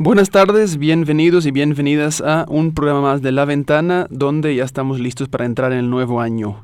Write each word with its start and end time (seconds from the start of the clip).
Buenas 0.00 0.30
tardes, 0.30 0.78
bienvenidos 0.78 1.44
y 1.44 1.50
bienvenidas 1.50 2.20
a 2.20 2.46
un 2.48 2.72
programa 2.72 3.00
más 3.00 3.20
de 3.20 3.32
La 3.32 3.44
Ventana, 3.44 4.06
donde 4.10 4.54
ya 4.54 4.62
estamos 4.62 5.00
listos 5.00 5.28
para 5.28 5.44
entrar 5.44 5.72
en 5.72 5.78
el 5.78 5.90
nuevo 5.90 6.20
año. 6.20 6.62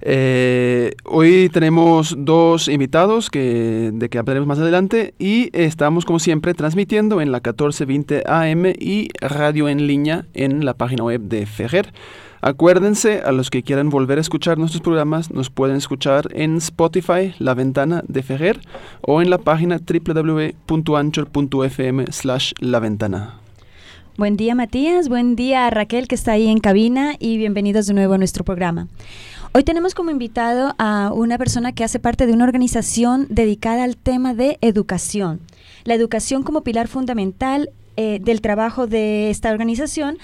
Eh, 0.00 0.96
hoy 1.04 1.48
tenemos 1.48 2.16
dos 2.18 2.66
invitados 2.66 3.30
que, 3.30 3.92
de 3.94 4.08
que 4.08 4.18
hablaremos 4.18 4.48
más 4.48 4.58
adelante 4.58 5.14
y 5.16 5.48
estamos 5.56 6.04
como 6.04 6.18
siempre 6.18 6.54
transmitiendo 6.54 7.20
en 7.20 7.30
la 7.30 7.38
1420 7.38 8.24
AM 8.26 8.66
y 8.80 9.10
radio 9.20 9.68
en 9.68 9.86
línea 9.86 10.26
en 10.34 10.64
la 10.64 10.74
página 10.74 11.04
web 11.04 11.20
de 11.20 11.46
Ferrer. 11.46 11.92
Acuérdense, 12.40 13.20
a 13.24 13.32
los 13.32 13.50
que 13.50 13.62
quieran 13.62 13.90
volver 13.90 14.18
a 14.18 14.20
escuchar 14.20 14.58
nuestros 14.58 14.82
programas, 14.82 15.30
nos 15.30 15.50
pueden 15.50 15.76
escuchar 15.76 16.28
en 16.32 16.56
Spotify, 16.58 17.34
La 17.38 17.54
Ventana 17.54 18.02
de 18.06 18.22
Ferrer, 18.22 18.60
o 19.00 19.22
en 19.22 19.30
la 19.30 19.38
página 19.38 19.78
www.anchor.fm 19.78 22.04
slash. 22.12 22.52
Buen 24.18 24.36
día 24.36 24.54
Matías, 24.54 25.08
buen 25.08 25.36
día 25.36 25.68
Raquel 25.70 26.08
que 26.08 26.14
está 26.14 26.32
ahí 26.32 26.48
en 26.48 26.58
cabina 26.58 27.14
y 27.18 27.36
bienvenidos 27.36 27.86
de 27.86 27.94
nuevo 27.94 28.14
a 28.14 28.18
nuestro 28.18 28.44
programa. 28.44 28.88
Hoy 29.52 29.62
tenemos 29.62 29.94
como 29.94 30.10
invitado 30.10 30.74
a 30.78 31.10
una 31.14 31.38
persona 31.38 31.72
que 31.72 31.84
hace 31.84 31.98
parte 31.98 32.26
de 32.26 32.32
una 32.32 32.44
organización 32.44 33.26
dedicada 33.30 33.84
al 33.84 33.96
tema 33.96 34.34
de 34.34 34.58
educación. 34.60 35.40
La 35.84 35.94
educación 35.94 36.42
como 36.42 36.62
pilar 36.62 36.88
fundamental 36.88 37.70
eh, 37.96 38.18
del 38.20 38.42
trabajo 38.42 38.86
de 38.86 39.30
esta 39.30 39.50
organización 39.50 40.18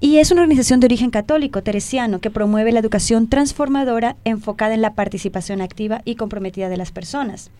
y 0.00 0.18
es 0.18 0.30
una 0.30 0.42
organización 0.42 0.80
de 0.80 0.86
origen 0.86 1.10
católico, 1.10 1.62
teresiano, 1.62 2.20
que 2.20 2.30
promueve 2.30 2.72
la 2.72 2.80
educación 2.80 3.28
transformadora 3.28 4.16
enfocada 4.24 4.74
en 4.74 4.82
la 4.82 4.94
participación 4.94 5.60
activa 5.60 6.02
y 6.04 6.14
comprometida 6.14 6.68
de 6.68 6.76
las 6.76 6.92
personas. 6.92 7.50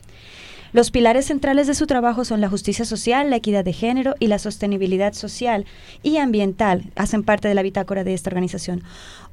Los 0.71 0.91
pilares 0.91 1.25
centrales 1.25 1.65
de 1.65 1.73
su 1.73 1.87
trabajo 1.87 2.23
son 2.25 2.41
la 2.41 2.49
justicia 2.49 2.85
social, 2.85 3.31
la 3.31 3.37
equidad 3.37 3.65
de 3.65 3.73
género 3.73 4.13
y 4.19 4.27
la 4.27 4.37
sostenibilidad 4.37 5.13
social 5.13 5.65
y 6.03 6.17
ambiental. 6.17 6.91
Hacen 6.95 7.23
parte 7.23 7.47
de 7.47 7.55
la 7.55 7.63
bitácora 7.63 8.03
de 8.03 8.13
esta 8.13 8.29
organización. 8.29 8.83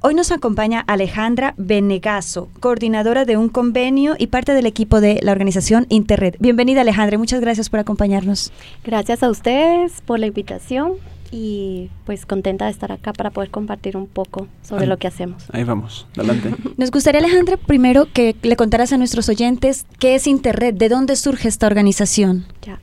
Hoy 0.01 0.15
nos 0.15 0.31
acompaña 0.31 0.83
Alejandra 0.87 1.53
Benegaso, 1.57 2.49
coordinadora 2.59 3.23
de 3.23 3.37
un 3.37 3.49
convenio 3.49 4.15
y 4.17 4.27
parte 4.27 4.53
del 4.53 4.65
equipo 4.65 4.99
de 4.99 5.19
la 5.21 5.31
organización 5.31 5.85
Interred. 5.89 6.35
Bienvenida 6.39 6.81
Alejandra, 6.81 7.19
muchas 7.19 7.39
gracias 7.39 7.69
por 7.69 7.79
acompañarnos. 7.79 8.51
Gracias 8.83 9.21
a 9.21 9.29
ustedes 9.29 10.01
por 10.01 10.17
la 10.19 10.25
invitación 10.25 10.93
y 11.31 11.89
pues 12.05 12.25
contenta 12.25 12.65
de 12.65 12.71
estar 12.71 12.91
acá 12.91 13.13
para 13.13 13.29
poder 13.29 13.49
compartir 13.49 13.97
un 13.97 14.07
poco 14.07 14.47
sobre 14.61 14.87
lo 14.87 14.97
que 14.97 15.07
hacemos. 15.07 15.45
Ahí 15.51 15.63
vamos, 15.63 16.07
adelante. 16.17 16.53
Nos 16.77 16.91
gustaría, 16.91 17.19
Alejandra, 17.19 17.57
primero 17.57 18.07
que 18.11 18.35
le 18.41 18.55
contaras 18.55 18.93
a 18.93 18.97
nuestros 18.97 19.29
oyentes 19.29 19.85
qué 19.99 20.15
es 20.15 20.27
Interred, 20.27 20.73
de 20.73 20.89
dónde 20.89 21.15
surge 21.15 21.47
esta 21.47 21.67
organización. 21.67 22.45
Ya. 22.61 22.79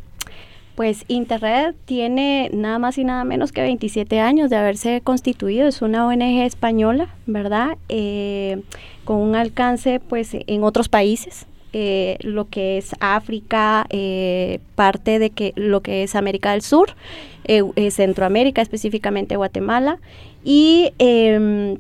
Pues 0.75 1.05
Interred 1.07 1.75
tiene 1.85 2.51
nada 2.53 2.81
más 2.81 2.99
y 2.99 3.05
nada 3.05 3.23
menos 3.23 3.53
que 3.53 3.63
27 3.63 4.19
años 4.19 4.51
de 4.51 4.57
haberse 4.57 5.01
constituido, 5.03 5.69
es 5.69 5.83
una 5.83 6.07
ONG 6.07 6.43
española, 6.45 7.15
¿verdad? 7.27 7.79
Eh, 7.89 8.61
con 9.05 9.19
un 9.19 9.37
alcance 9.37 10.01
pues 10.01 10.31
en 10.33 10.65
otros 10.65 10.89
países, 10.89 11.47
eh, 11.77 12.19
lo 12.21 12.49
que 12.49 12.79
es 12.79 12.93
África, 13.01 13.87
eh, 13.91 14.61
parte 14.77 15.19
de 15.19 15.31
que 15.31 15.53
lo 15.57 15.81
que 15.81 16.05
es 16.05 16.15
América 16.15 16.53
del 16.53 16.63
Sur, 16.63 16.95
eh, 17.44 17.91
Centroamérica, 17.91 18.62
específicamente 18.62 19.37
Guatemala. 19.37 19.99
Y 20.44 20.93
em, 20.99 21.78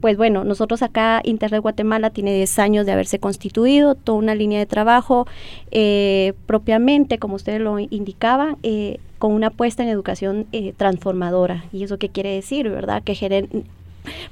pues 0.00 0.16
bueno, 0.16 0.44
nosotros 0.44 0.82
acá, 0.82 1.20
Internet 1.24 1.62
Guatemala 1.62 2.10
tiene 2.10 2.34
10 2.34 2.58
años 2.58 2.86
de 2.86 2.92
haberse 2.92 3.18
constituido, 3.18 3.94
toda 3.94 4.18
una 4.18 4.34
línea 4.34 4.58
de 4.58 4.66
trabajo 4.66 5.26
propiamente, 6.46 7.18
como 7.18 7.34
ustedes 7.34 7.60
lo 7.60 7.78
indicaban, 7.78 8.56
con 9.18 9.32
una 9.32 9.48
apuesta 9.48 9.82
en 9.82 9.90
educación 9.90 10.46
transformadora. 10.78 11.66
¿Y 11.74 11.84
eso 11.84 11.98
qué 11.98 12.08
quiere 12.08 12.30
decir, 12.30 12.70
verdad? 12.70 13.02
Que 13.02 13.14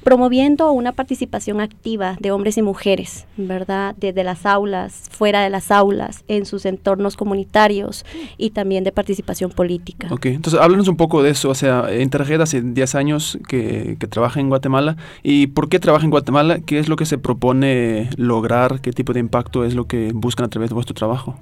promoviendo 0.02 0.70
una 0.72 0.92
participación 0.92 1.60
activa 1.60 2.16
de 2.20 2.30
hombres 2.30 2.58
y 2.58 2.62
mujeres, 2.62 3.26
¿verdad? 3.36 3.94
Desde 3.98 4.24
las 4.24 4.46
aulas, 4.46 5.08
fuera 5.10 5.42
de 5.42 5.50
las 5.50 5.70
aulas, 5.70 6.24
en 6.28 6.46
sus 6.46 6.66
entornos 6.66 7.16
comunitarios 7.16 8.04
y 8.36 8.50
también 8.50 8.84
de 8.84 8.92
participación 8.92 9.50
política. 9.50 10.08
Ok, 10.10 10.26
entonces 10.26 10.60
háblanos 10.60 10.88
un 10.88 10.96
poco 10.96 11.22
de 11.22 11.30
eso, 11.30 11.50
o 11.50 11.54
sea, 11.54 11.88
Interred 11.94 12.40
hace 12.40 12.62
10 12.62 12.94
años 12.94 13.38
que, 13.48 13.96
que 13.98 14.06
trabaja 14.06 14.40
en 14.40 14.48
Guatemala 14.48 14.96
y 15.22 15.48
¿por 15.48 15.68
qué 15.68 15.78
trabaja 15.78 16.04
en 16.04 16.10
Guatemala? 16.10 16.60
¿Qué 16.60 16.78
es 16.78 16.88
lo 16.88 16.96
que 16.96 17.06
se 17.06 17.18
propone 17.18 18.10
lograr? 18.16 18.80
¿Qué 18.80 18.92
tipo 18.92 19.12
de 19.12 19.20
impacto 19.20 19.64
es 19.64 19.74
lo 19.74 19.86
que 19.86 20.12
buscan 20.14 20.46
a 20.46 20.48
través 20.48 20.70
de 20.70 20.74
vuestro 20.74 20.94
trabajo? 20.94 21.36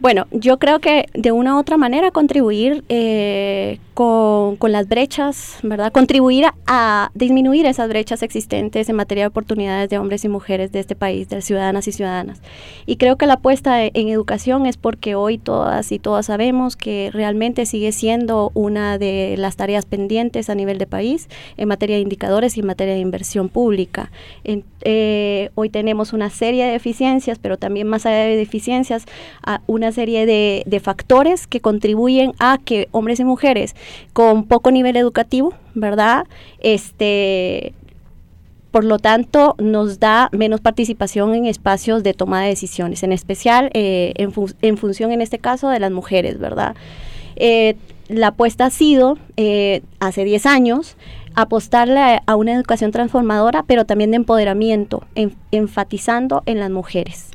Bueno, 0.00 0.28
yo 0.30 0.58
creo 0.60 0.78
que 0.78 1.06
de 1.14 1.32
una 1.32 1.56
u 1.56 1.58
otra 1.58 1.76
manera 1.76 2.12
contribuir 2.12 2.84
eh, 2.88 3.80
con, 3.94 4.56
las 4.70 4.86
brechas, 4.88 5.56
¿verdad? 5.64 5.90
Contribuir 5.90 6.44
a, 6.68 7.10
disminuir 7.14 7.66
esas 7.66 7.88
brechas 7.88 8.22
existentes 8.22 8.88
en 8.88 8.94
materia 8.94 9.24
de 9.24 9.28
oportunidades 9.28 9.90
de 9.90 9.98
hombres 9.98 10.24
y 10.24 10.28
mujeres 10.28 10.70
de 10.70 10.78
este 10.78 10.94
país, 10.94 11.28
de 11.28 11.42
ciudadanas 11.42 11.88
y 11.88 11.92
ciudadanas. 11.92 12.40
Y 12.86 12.96
creo 12.96 13.16
que 13.16 13.26
la 13.26 13.34
apuesta 13.34 13.84
en 13.84 14.08
educación 14.08 14.66
es 14.66 14.76
porque 14.76 15.16
hoy 15.16 15.36
todas 15.36 15.90
y 15.90 15.98
todas 15.98 16.26
sabemos 16.26 16.76
que 16.76 17.10
realmente 17.12 17.66
sigue 17.66 17.90
siendo 17.90 18.52
una 18.54 18.98
de 18.98 19.34
las 19.36 19.56
tareas 19.56 19.84
pendientes 19.84 20.48
a 20.48 20.54
nivel 20.54 20.78
de 20.78 20.86
país 20.86 21.28
en 21.56 21.66
materia 21.66 21.96
de 21.96 22.02
indicadores 22.02 22.56
y 22.56 22.60
en 22.60 22.66
materia 22.66 22.94
de 22.94 23.00
inversión 23.00 23.48
pública. 23.48 24.12
Eh, 24.44 25.50
hoy 25.56 25.70
tenemos 25.70 26.12
una 26.12 26.30
serie 26.30 26.66
de 26.66 26.72
deficiencias, 26.72 27.40
pero 27.40 27.56
también 27.56 27.88
más 27.88 28.06
allá 28.06 28.18
de 28.18 28.36
deficiencias, 28.36 29.06
una 29.66 29.87
serie 29.92 30.26
de, 30.26 30.80
factores 30.80 31.46
que 31.46 31.60
contribuyen 31.60 32.32
a 32.38 32.58
que 32.64 32.88
hombres 32.92 33.20
y 33.20 33.24
mujeres 33.24 33.74
con 34.12 34.44
poco 34.44 34.70
nivel 34.70 34.96
educativo, 34.96 35.54
¿verdad? 35.74 36.26
Este, 36.60 37.72
por 38.70 38.84
lo 38.84 38.98
tanto, 38.98 39.56
nos 39.58 39.98
da 39.98 40.28
menos 40.32 40.60
participación 40.60 41.34
en 41.34 41.46
espacios 41.46 42.02
de 42.02 42.14
toma 42.14 42.42
de 42.42 42.48
decisiones, 42.48 43.02
en 43.02 43.12
especial 43.12 43.70
eh, 43.74 44.12
en, 44.16 44.76
función, 44.76 45.10
en 45.10 45.20
este 45.20 45.38
caso, 45.38 45.68
de 45.68 45.80
las 45.80 45.90
mujeres, 45.90 46.38
¿verdad? 46.38 46.76
Eh, 47.36 47.76
la 48.08 48.28
apuesta 48.28 48.66
ha 48.66 48.70
sido, 48.70 49.18
eh, 49.36 49.82
hace 50.00 50.24
10 50.24 50.46
años, 50.46 50.96
apostarle 51.34 52.20
a, 52.24 52.36
una 52.36 52.52
educación 52.52 52.90
transformadora, 52.90 53.64
pero 53.66 53.84
también 53.84 54.10
de 54.10 54.16
empoderamiento, 54.16 55.04
enfatizando 55.50 56.42
en 56.46 56.60
las 56.60 56.70
mujeres. 56.70 57.30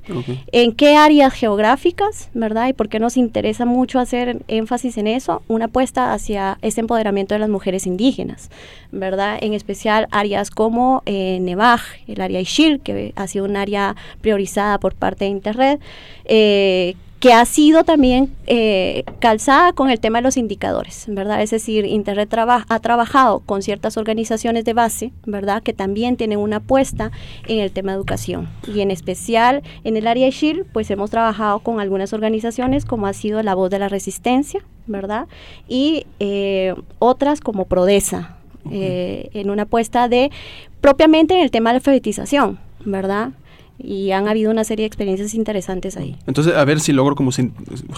¿En 0.52 0.74
qué 0.74 0.98
áreas 0.98 1.34
geográficas, 1.34 2.30
verdad? 2.34 2.68
Y 2.68 2.74
por 2.74 2.90
qué 2.90 3.00
nos 3.00 3.16
interesa 3.16 3.66
mucho 3.66 4.00
hacer 4.00 4.42
énfasis 4.48 4.98
en 4.98 5.08
eso, 5.08 5.42
una 5.48 5.66
apuesta 5.66 6.14
hacia 6.14 6.58
ese 6.62 6.82
empoderamiento 6.82 7.36
de 7.36 7.40
las 7.40 7.50
mujeres 7.50 7.88
indígenas, 7.88 8.50
¿verdad? 8.92 9.38
En 9.42 9.54
especial 9.54 10.08
áreas 10.12 10.52
como 10.52 11.04
eh, 11.06 11.40
Nevaj, 11.42 11.82
el 12.08 12.22
área 12.22 12.42
Ishir, 12.42 12.82
que 12.82 13.14
ha 13.16 13.28
sido 13.28 13.46
un 13.46 13.56
área 13.56 13.96
priorizada 14.22 14.78
por 14.78 14.94
parte 14.94 15.26
de 15.26 15.32
Interred, 15.32 15.80
eh, 16.26 16.96
que 17.24 17.32
ha 17.32 17.46
sido 17.46 17.86
también 17.86 18.36
eh, 18.48 19.06
calzada 19.20 19.72
con 19.72 19.90
el 19.90 20.02
tema 20.02 20.18
de 20.18 20.24
los 20.24 20.36
indicadores, 20.36 21.06
¿verdad? 21.08 21.42
Es 21.42 21.52
decir, 21.52 21.86
Internet 21.86 22.36
ha 22.68 22.80
trabajado 22.82 23.40
con 23.40 23.62
ciertas 23.62 23.96
organizaciones 23.96 24.66
de 24.66 24.74
base, 24.74 25.14
¿verdad? 25.26 25.64
Que 25.64 25.72
también 25.72 26.18
tienen 26.18 26.40
una 26.40 26.58
apuesta 26.58 27.14
en 27.48 27.60
el 27.60 27.72
tema 27.72 27.94
de 27.94 27.96
educación. 28.00 28.50
Y 28.68 28.82
en 28.82 28.92
especial 28.92 29.64
en 29.86 29.96
el 29.96 30.08
área 30.08 30.26
de 30.26 30.34
SHIR, 30.34 30.66
pues 30.74 30.92
hemos 30.92 31.12
trabajado 31.12 31.60
con 31.60 31.80
algunas 31.80 32.12
organizaciones 32.12 32.84
como 32.84 33.08
ha 33.08 33.14
sido 33.14 33.42
La 33.42 33.56
Voz 33.56 33.70
de 33.70 33.80
la 33.80 33.88
Resistencia, 33.88 34.60
¿verdad? 34.86 35.30
Y 35.70 36.06
eh, 36.20 36.76
otras 37.00 37.40
como 37.40 37.68
Prodesa, 37.68 38.36
eh, 38.70 39.30
en 39.34 39.50
una 39.50 39.64
apuesta 39.64 40.10
de 40.10 40.30
propiamente 40.82 41.36
en 41.36 41.40
el 41.40 41.52
tema 41.52 41.70
de 41.70 41.76
la 41.76 41.78
alfabetización, 41.78 42.60
¿verdad? 42.84 43.30
Y 43.78 44.12
han 44.12 44.28
habido 44.28 44.52
una 44.52 44.64
serie 44.64 44.84
de 44.84 44.88
experiencias 44.88 45.34
interesantes 45.34 45.98
ahí. 45.98 46.16
Entonces, 46.28 46.56
a 46.56 46.64
ver 46.66 46.80
si 46.80 46.94
logro 46.94 47.16
como 47.16 47.32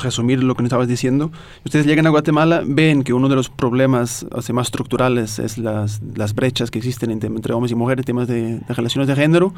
resumir 0.01 0.44
lo 0.44 0.56
que 0.56 0.63
nos 0.63 0.68
estabas 0.68 0.88
diciendo. 0.88 1.31
Ustedes 1.63 1.86
llegan 1.86 2.07
a 2.07 2.10
Guatemala, 2.10 2.63
ven 2.66 3.04
que 3.04 3.13
uno 3.13 3.30
de 3.30 3.36
los 3.36 3.50
problemas 3.50 4.25
más 4.54 4.68
estructurales 4.68 5.39
es 5.39 5.57
las, 5.57 6.01
las 6.16 6.33
brechas 6.33 6.72
que 6.72 6.80
existen 6.80 7.12
entre, 7.12 7.27
entre, 7.27 7.54
hombres 7.54 7.72
y 7.72 7.75
mujeres, 7.75 8.06
temas 8.06 8.27
de, 8.27 8.60
de 8.60 8.74
relaciones 8.74 9.07
de 9.07 9.16
género. 9.16 9.54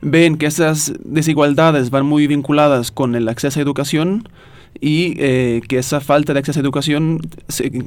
Ven 0.00 0.36
que 0.36 0.46
esas 0.46 0.92
desigualdades 1.04 1.90
van 1.90 2.06
muy 2.06 2.26
vinculadas 2.26 2.90
con 2.92 3.14
el 3.14 3.28
acceso 3.28 3.58
a 3.58 3.62
educación, 3.62 4.28
y 4.80 5.14
eh, 5.18 5.60
que 5.68 5.78
esa 5.78 6.00
falta 6.00 6.32
de 6.32 6.40
acceso 6.40 6.58
a 6.58 6.62
educación 6.62 7.20
eh, 7.60 7.82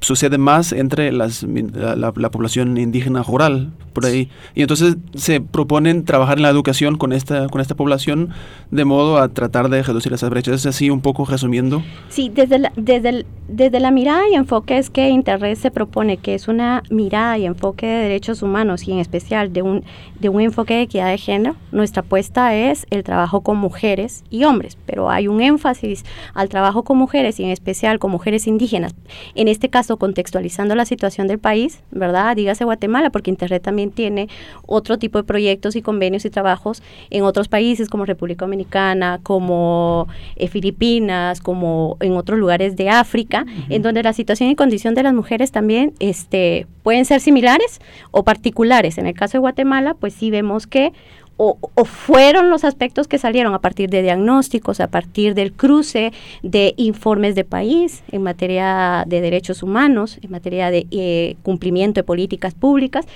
sucede 0.00 0.38
más 0.38 0.72
entre 0.72 1.12
las, 1.12 1.42
la, 1.42 2.12
población 2.30 2.76
indígena 2.76 3.22
rural, 3.22 3.72
por 3.92 4.06
ahí. 4.06 4.30
Y 4.54 4.62
entonces 4.62 4.96
se 5.14 5.40
proponen 5.40 6.04
trabajar 6.04 6.38
en 6.38 6.42
la 6.42 6.50
educación 6.50 6.96
con 6.96 7.12
esta, 7.12 7.48
con 7.48 7.60
esta 7.60 7.74
población 7.74 8.30
de 8.70 8.84
modo 8.84 9.18
a 9.18 9.28
tratar 9.28 9.68
de 9.68 9.82
reducir 9.82 10.12
esas 10.12 10.30
brechas. 10.30 10.54
¿Es 10.54 10.66
así 10.66 10.90
un 10.90 11.00
poco 11.00 11.24
resumiendo? 11.24 11.82
Sí, 12.08 12.30
desde 12.34 12.58
la, 12.58 12.72
desde, 12.76 13.24
desde 13.48 13.80
la 13.80 13.90
mirada 13.90 14.22
y 14.30 14.34
enfoque 14.34 14.78
es 14.78 14.90
que 14.90 15.08
Internet 15.08 15.58
se 15.58 15.70
propone 15.70 16.16
que 16.16 16.34
es 16.34 16.48
una 16.48 16.82
mirada 16.90 17.38
y 17.38 17.46
enfoque 17.46 17.86
de 17.86 18.02
derechos 18.02 18.42
humanos 18.42 18.86
y 18.88 18.92
en 18.92 18.98
especial 18.98 19.52
de 19.52 19.62
un, 19.62 19.84
de 20.20 20.28
un 20.28 20.40
enfoque 20.40 20.74
de 20.74 20.82
equidad 20.82 21.10
de 21.10 21.18
género. 21.18 21.56
Nuestra 21.72 22.00
apuesta 22.00 22.54
es 22.54 22.86
el 22.90 23.04
trabajo 23.04 23.42
con 23.42 23.58
mujeres 23.58 24.24
y 24.30 24.44
hombres, 24.44 24.76
pero 24.86 25.10
hay 25.10 25.28
un 25.28 25.40
énfasis 25.40 26.03
al 26.34 26.48
trabajo 26.48 26.84
con 26.84 26.98
mujeres 26.98 27.40
y 27.40 27.44
en 27.44 27.50
especial 27.50 27.98
con 27.98 28.10
mujeres 28.10 28.46
indígenas, 28.46 28.94
en 29.34 29.48
este 29.48 29.68
caso 29.68 29.96
contextualizando 29.96 30.74
la 30.74 30.84
situación 30.84 31.26
del 31.26 31.38
país, 31.38 31.80
¿verdad? 31.90 32.36
Dígase 32.36 32.64
Guatemala, 32.64 33.10
porque 33.10 33.30
Internet 33.30 33.62
también 33.62 33.90
tiene 33.90 34.28
otro 34.66 34.98
tipo 34.98 35.18
de 35.18 35.24
proyectos 35.24 35.76
y 35.76 35.82
convenios 35.82 36.24
y 36.24 36.30
trabajos 36.30 36.82
en 37.10 37.24
otros 37.24 37.48
países 37.48 37.88
como 37.88 38.04
República 38.04 38.44
Dominicana, 38.44 39.20
como 39.22 40.08
eh, 40.36 40.48
Filipinas, 40.48 41.40
como 41.40 41.96
en 42.00 42.16
otros 42.16 42.38
lugares 42.38 42.76
de 42.76 42.88
África, 42.90 43.46
en 43.68 43.82
donde 43.82 44.02
la 44.02 44.12
situación 44.12 44.50
y 44.50 44.54
condición 44.54 44.94
de 44.94 45.02
las 45.02 45.14
mujeres 45.14 45.52
también 45.52 45.92
este, 45.98 46.66
pueden 46.82 47.04
ser 47.04 47.20
similares 47.20 47.80
o 48.10 48.24
particulares. 48.24 48.98
En 48.98 49.06
el 49.06 49.14
caso 49.14 49.32
de 49.32 49.40
Guatemala, 49.40 49.94
pues 49.94 50.14
sí 50.14 50.30
vemos 50.30 50.66
que 50.66 50.92
o, 51.36 51.58
fueron 51.84 52.50
los 52.50 52.64
aspectos 52.64 53.08
que 53.08 53.18
salieron 53.18 53.54
a 53.54 53.60
partir 53.60 53.90
de 53.90 54.02
diagnósticos, 54.02 54.80
a 54.80 54.88
partir 54.88 55.34
del 55.34 55.52
cruce 55.52 56.12
de 56.42 56.74
informes 56.76 57.34
de 57.34 57.44
país 57.44 58.04
en 58.12 58.22
materia 58.22 59.04
de 59.06 59.20
derechos 59.20 59.62
humanos, 59.62 60.18
en 60.22 60.30
materia 60.30 60.70
de 60.70 60.86
eh, 60.90 61.36
cumplimiento 61.42 62.00
de 62.00 62.04
políticas 62.04 62.54
públicas, 62.54 63.06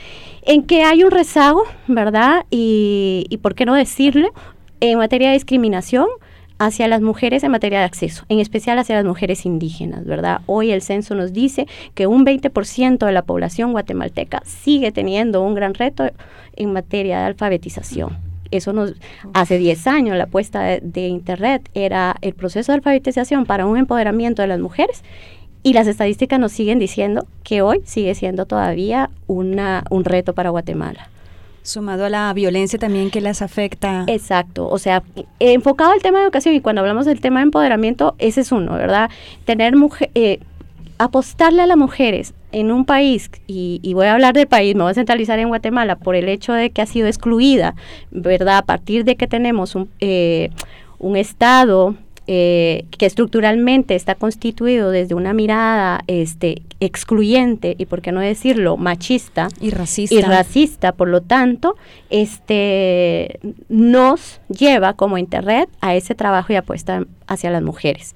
en 0.43 0.65
que 0.65 0.83
hay 0.83 1.05
un 1.05 1.11
rezago, 1.11 1.65
¿verdad? 1.87 2.45
Y, 2.51 3.27
y 3.29 3.37
por 3.39 3.55
qué 3.55 3.65
no 3.67 3.75
decirlo, 3.75 4.33
en 4.81 4.99
materia 4.99 5.29
de 5.29 5.35
discriminación 5.35 6.07
hacia 6.59 6.89
las 6.89 7.01
mujeres 7.01 7.45
en 7.45 7.53
materia 7.53 7.79
de 7.79 7.85
acceso, 7.85 8.25
en 8.29 8.41
especial 8.41 8.79
hacia 8.79 8.97
las 8.97 9.05
mujeres 9.05 9.47
indígenas, 9.47 10.05
¿verdad? 10.05 10.41
Hoy 10.47 10.71
el 10.73 10.83
censo 10.83 11.15
nos 11.15 11.33
dice 11.33 11.67
que 11.95 12.07
un 12.07 12.27
20% 12.27 13.07
de 13.07 13.13
la 13.13 13.23
población 13.23 13.73
guatemalteca 13.73 14.43
sigue 14.45 14.93
teniendo 14.93 15.43
un 15.43 15.55
gran 15.55 15.75
reto 15.75 16.11
en 16.57 16.73
materia 16.73 17.21
de 17.21 17.25
alfabetización. 17.27 18.19
Eso 18.51 18.73
nos 18.73 18.95
hace 19.35 19.59
10 19.59 19.87
años 19.87 20.17
la 20.17 20.25
apuesta 20.25 20.63
de, 20.81 21.09
Internet 21.09 21.69
era 21.75 22.17
el 22.23 22.35
proceso 22.35 22.73
de 22.73 22.77
alfabetización 22.77 23.45
para 23.45 23.67
un 23.67 23.77
empoderamiento 23.77 24.43
de 24.43 24.49
las 24.49 24.59
mujeres 24.59 25.05
y 25.63 25.75
las 25.75 25.87
estadísticas 25.87 26.41
nos 26.41 26.53
siguen 26.53 26.79
diciendo 26.79 27.27
que 27.45 27.63
hoy 27.63 27.83
sigue 27.85 28.15
siendo 28.15 28.47
todavía 28.47 29.11
una, 29.27 29.85
un 29.91 30.05
reto 30.05 30.35
para 30.35 30.51
Guatemala. 30.51 31.09
Sumado 31.69 32.07
a 32.07 32.09
la 32.09 32.33
violencia 32.33 32.79
también 32.79 33.11
que 33.11 33.21
las 33.21 33.43
afecta. 33.43 34.05
Exacto, 34.07 34.67
o 34.67 34.79
sea, 34.79 35.03
enfocado 35.39 35.93
al 35.93 36.01
tema 36.01 36.17
de 36.17 36.25
educación 36.25 36.55
y 36.55 36.63
cuando 36.63 36.81
hablamos 36.81 37.05
del 37.05 37.21
tema 37.21 37.41
de 37.41 37.45
empoderamiento, 37.45 38.15
ese 38.17 38.41
es 38.41 38.53
uno, 38.53 38.73
¿verdad? 38.73 39.11
Tener 39.45 39.77
mujer, 39.77 40.11
eh, 40.15 40.41
apostarle 40.97 41.61
a 41.61 41.67
las 41.67 41.77
mujeres 41.77 42.33
en 42.53 42.73
un 42.73 42.87
país, 42.87 43.31
y, 43.47 43.93
voy 43.93 44.07
a 44.07 44.15
hablar 44.15 44.33
del 44.33 44.47
país, 44.47 44.75
me 44.77 44.83
voy 44.85 44.93
a 44.93 44.95
centralizar 44.95 45.39
en 45.41 45.49
Guatemala, 45.49 45.97
por 45.97 46.15
el 46.15 46.31
hecho 46.31 46.55
de 46.55 46.71
que 46.71 46.81
ha 46.81 46.87
sido 46.87 47.07
excluida, 47.07 47.75
¿verdad? 48.11 48.57
A 48.57 48.63
partir 48.63 49.05
de 49.05 49.17
que 49.17 49.27
tenemos 49.27 49.75
un, 49.75 49.91
eh, 50.01 50.49
un 50.99 51.19
Estado 51.19 51.97
eh, 52.31 52.85
que 52.99 53.07
estructuralmente 53.07 53.95
está 53.95 54.15
constituido 54.15 54.91
desde 54.91 55.15
una 55.15 55.33
mirada 55.33 56.05
este, 56.09 56.61
excluyente 56.79 57.75
y, 57.79 57.87
por 57.87 58.03
qué 58.03 58.13
no 58.13 58.21
decirlo, 58.21 58.77
machista 58.77 59.49
y 59.63 59.71
racista. 59.71 60.15
y 60.15 60.21
racista, 60.21 60.93
por 60.93 61.09
lo 61.09 61.23
tanto, 61.23 61.77
este, 62.11 63.41
nos 63.71 64.43
lleva 64.51 64.93
como 64.93 65.17
Internet 65.17 65.71
a 65.81 65.95
ese 65.95 66.15
trabajo 66.15 66.53
y 66.53 66.57
apuesta 66.57 67.07
hacia 67.27 67.51
las 67.51 67.63
mujeres. 67.63 68.15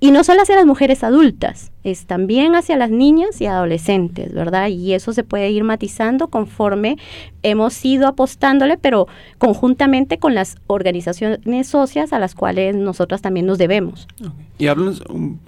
Y 0.00 0.10
no 0.10 0.24
solo 0.24 0.42
hacia 0.42 0.56
las 0.56 0.66
mujeres 0.66 1.04
adultas, 1.04 1.70
es 1.84 2.06
también 2.06 2.54
hacia 2.54 2.76
las 2.76 2.90
niñas 2.90 3.40
y 3.40 3.46
adolescentes, 3.46 4.32
¿verdad? 4.32 4.68
Y 4.68 4.92
eso 4.94 5.12
se 5.12 5.24
puede 5.24 5.50
ir 5.50 5.64
matizando 5.64 6.28
conforme 6.28 6.96
hemos 7.42 7.84
ido 7.84 8.06
apostándole, 8.06 8.78
pero 8.78 9.08
conjuntamente 9.38 10.18
con 10.18 10.34
las 10.34 10.56
organizaciones 10.68 11.66
socias 11.66 12.12
a 12.12 12.18
las 12.18 12.34
cuales 12.34 12.76
nosotras 12.76 13.20
también 13.20 13.46
nos 13.46 13.58
debemos. 13.58 14.06
Y 14.58 14.68
háblanos 14.68 15.02
un, 15.08 15.40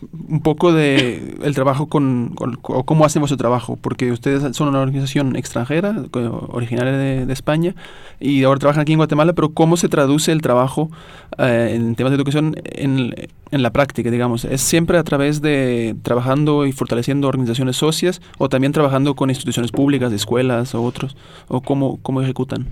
poco 0.42 0.72
de 0.72 1.36
el 1.42 1.54
trabajo 1.54 1.86
con, 1.86 2.34
cómo 2.62 3.04
hacemos 3.04 3.30
el 3.30 3.36
trabajo, 3.36 3.78
porque 3.80 4.10
ustedes 4.10 4.56
son 4.56 4.68
una 4.68 4.80
organización 4.80 5.36
extranjera, 5.36 6.04
originaria 6.12 6.92
de, 6.92 7.32
España, 7.32 7.74
y 8.18 8.42
ahora 8.44 8.58
trabajan 8.58 8.82
aquí 8.82 8.92
en 8.92 8.98
Guatemala, 8.98 9.32
pero 9.32 9.50
¿cómo 9.50 9.76
se 9.76 9.88
traduce 9.88 10.32
el 10.32 10.40
trabajo 10.40 10.90
eh, 11.38 11.72
en 11.74 11.94
temas 11.94 12.10
de 12.10 12.16
educación 12.16 12.56
en, 12.64 13.14
en 13.50 13.62
la 13.62 13.70
práctica, 13.70 14.10
digamos? 14.10 14.44
¿Es 14.44 14.62
siempre 14.62 14.98
a 14.98 15.04
través 15.04 15.40
de 15.40 15.94
trabajar 16.02 16.23
trabajando 16.24 16.64
y 16.64 16.72
fortaleciendo 16.72 17.28
organizaciones 17.28 17.76
socias 17.76 18.22
o 18.38 18.48
también 18.48 18.72
trabajando 18.72 19.14
con 19.14 19.28
instituciones 19.28 19.70
públicas, 19.70 20.12
escuelas 20.12 20.74
o 20.74 20.82
otros? 20.82 21.16
¿O 21.48 21.60
cómo, 21.60 21.98
cómo 22.02 22.22
ejecutan? 22.22 22.66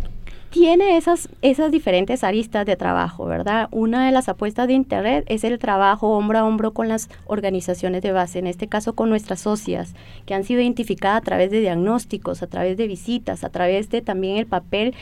tiene 0.52 0.98
esas, 0.98 1.30
esas 1.40 1.72
diferentes 1.72 2.22
aristas 2.22 2.66
de 2.66 2.76
trabajo, 2.76 3.24
¿verdad? 3.24 3.68
Una 3.70 4.04
de 4.04 4.12
las 4.12 4.28
apuestas 4.28 4.68
de 4.68 4.74
Internet 4.74 5.24
es 5.28 5.44
el 5.44 5.58
trabajo 5.58 6.10
hombro 6.10 6.38
a 6.38 6.44
hombro 6.44 6.72
con 6.74 6.88
las 6.88 7.08
organizaciones 7.24 8.02
de 8.02 8.12
base, 8.12 8.38
en 8.38 8.46
este 8.46 8.66
caso 8.68 8.92
con 8.94 9.08
nuestras 9.08 9.40
socias, 9.40 9.94
que 10.26 10.34
han 10.34 10.44
sido 10.44 10.60
identificadas 10.60 11.22
a 11.22 11.24
través 11.24 11.50
de 11.50 11.60
diagnósticos, 11.60 12.42
a 12.42 12.48
través 12.48 12.76
de 12.76 12.86
visitas, 12.86 13.44
a 13.44 13.48
través 13.48 13.88
de 13.88 14.02
también 14.02 14.36
el 14.36 14.46
papel 14.46 14.94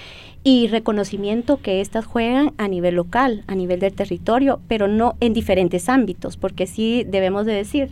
y 0.44 0.68
reconocimiento 0.68 1.60
que 1.60 1.80
éstas 1.80 2.06
juegan 2.06 2.52
a 2.56 2.68
nivel 2.68 2.94
local, 2.94 3.42
a 3.48 3.56
nivel 3.56 3.80
del 3.80 3.92
territorio, 3.92 4.60
pero 4.68 4.86
no 4.86 5.16
en 5.18 5.32
diferentes 5.32 5.88
ámbitos, 5.88 6.36
porque 6.36 6.68
sí 6.68 7.04
debemos 7.08 7.44
de 7.44 7.54
decir, 7.54 7.90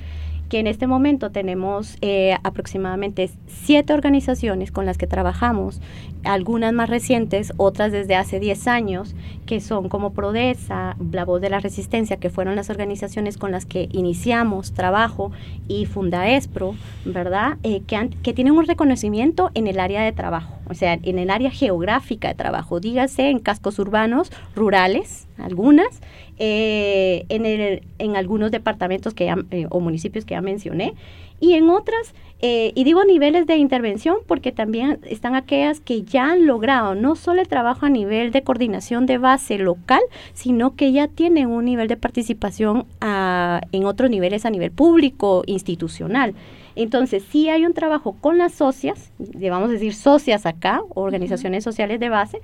que 0.48 0.58
en 0.58 0.66
este 0.66 0.86
momento 0.86 1.30
tenemos 1.30 1.96
eh, 2.00 2.36
aproximadamente 2.42 3.30
siete 3.46 3.92
organizaciones 3.92 4.72
con 4.72 4.86
las 4.86 4.98
que 4.98 5.06
trabajamos, 5.06 5.80
algunas 6.28 6.74
más 6.74 6.90
recientes, 6.90 7.54
otras 7.56 7.90
desde 7.90 8.14
hace 8.14 8.38
10 8.38 8.68
años, 8.68 9.14
que 9.46 9.60
son 9.60 9.88
como 9.88 10.12
Prodesa, 10.12 10.94
La 11.10 11.24
Voz 11.24 11.40
de 11.40 11.48
la 11.48 11.58
Resistencia, 11.58 12.18
que 12.18 12.28
fueron 12.28 12.54
las 12.54 12.68
organizaciones 12.68 13.38
con 13.38 13.50
las 13.50 13.64
que 13.64 13.88
iniciamos 13.92 14.74
trabajo, 14.74 15.32
y 15.68 15.86
Fundaespro, 15.86 16.74
¿verdad? 17.06 17.56
Eh, 17.62 17.80
que, 17.86 18.32
tienen 18.34 18.52
un 18.52 18.66
reconocimiento 18.66 19.50
en 19.54 19.66
el 19.66 19.80
área 19.80 20.02
de 20.02 20.12
trabajo, 20.12 20.54
o 20.68 20.74
sea, 20.74 20.98
en 21.02 21.18
el 21.18 21.30
área 21.30 21.50
geográfica 21.50 22.28
de 22.28 22.34
trabajo, 22.34 22.78
dígase 22.78 23.30
en 23.30 23.38
cascos 23.38 23.78
urbanos, 23.78 24.30
rurales, 24.54 25.28
algunas, 25.38 26.00
eh, 26.38 27.24
en, 27.28 28.16
algunos 28.16 28.50
departamentos 28.50 29.14
que 29.14 29.34
eh, 29.50 29.66
o 29.70 29.80
municipios 29.80 30.24
que 30.24 30.34
ya 30.34 30.42
mencioné, 30.42 30.94
y 31.40 31.54
en 31.54 31.70
otras, 31.70 32.14
eh, 32.40 32.72
y 32.74 32.84
digo 32.84 33.04
niveles 33.04 33.46
de 33.46 33.56
intervención 33.56 34.18
porque 34.26 34.52
también 34.52 35.00
están 35.04 35.34
aquellas 35.34 35.80
que 35.80 36.02
ya 36.02 36.32
han 36.32 36.46
logrado 36.46 36.94
no 36.94 37.16
solo 37.16 37.40
el 37.40 37.48
trabajo 37.48 37.86
a 37.86 37.90
nivel 37.90 38.30
de 38.30 38.42
coordinación 38.42 39.06
de 39.06 39.18
base 39.18 39.58
local, 39.58 40.00
sino 40.34 40.76
que 40.76 40.92
ya 40.92 41.08
tienen 41.08 41.48
un 41.48 41.64
nivel 41.64 41.88
de 41.88 41.96
participación 41.96 42.86
a, 43.00 43.60
en 43.72 43.84
otros 43.84 44.10
niveles 44.10 44.46
a 44.46 44.50
nivel 44.50 44.70
público, 44.70 45.42
institucional. 45.46 46.34
Entonces, 46.78 47.24
sí 47.28 47.48
hay 47.48 47.66
un 47.66 47.74
trabajo 47.74 48.16
con 48.20 48.38
las 48.38 48.52
socias, 48.54 49.10
vamos 49.18 49.70
a 49.70 49.72
decir 49.72 49.94
socias 49.94 50.46
acá, 50.46 50.80
organizaciones 50.94 51.64
sociales 51.64 51.98
de 51.98 52.08
base, 52.08 52.40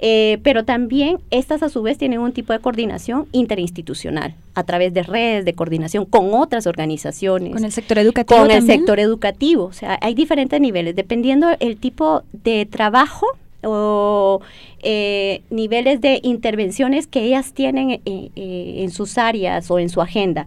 eh, 0.00 0.38
pero 0.42 0.64
también 0.64 1.18
estas 1.30 1.62
a 1.62 1.68
su 1.68 1.82
vez 1.82 1.96
tienen 1.96 2.18
un 2.18 2.32
tipo 2.32 2.52
de 2.52 2.58
coordinación 2.58 3.28
interinstitucional 3.30 4.34
a 4.54 4.64
través 4.64 4.92
de 4.92 5.04
redes 5.04 5.44
de 5.44 5.52
coordinación 5.52 6.04
con 6.04 6.34
otras 6.34 6.66
organizaciones. 6.66 7.52
Con 7.52 7.64
el 7.64 7.70
sector 7.70 7.98
educativo. 7.98 8.40
Con 8.40 8.50
el 8.50 8.66
sector 8.66 8.98
educativo. 8.98 9.66
O 9.66 9.72
sea, 9.72 9.98
hay 10.02 10.14
diferentes 10.14 10.60
niveles, 10.60 10.96
dependiendo 10.96 11.48
el 11.60 11.76
tipo 11.76 12.24
de 12.32 12.66
trabajo 12.66 13.26
o 13.62 14.40
eh, 14.82 15.42
niveles 15.50 16.00
de 16.00 16.18
intervenciones 16.24 17.06
que 17.06 17.22
ellas 17.22 17.52
tienen 17.52 18.00
eh, 18.04 18.30
en 18.34 18.90
sus 18.90 19.16
áreas 19.16 19.70
o 19.70 19.78
en 19.78 19.90
su 19.90 20.00
agenda. 20.00 20.46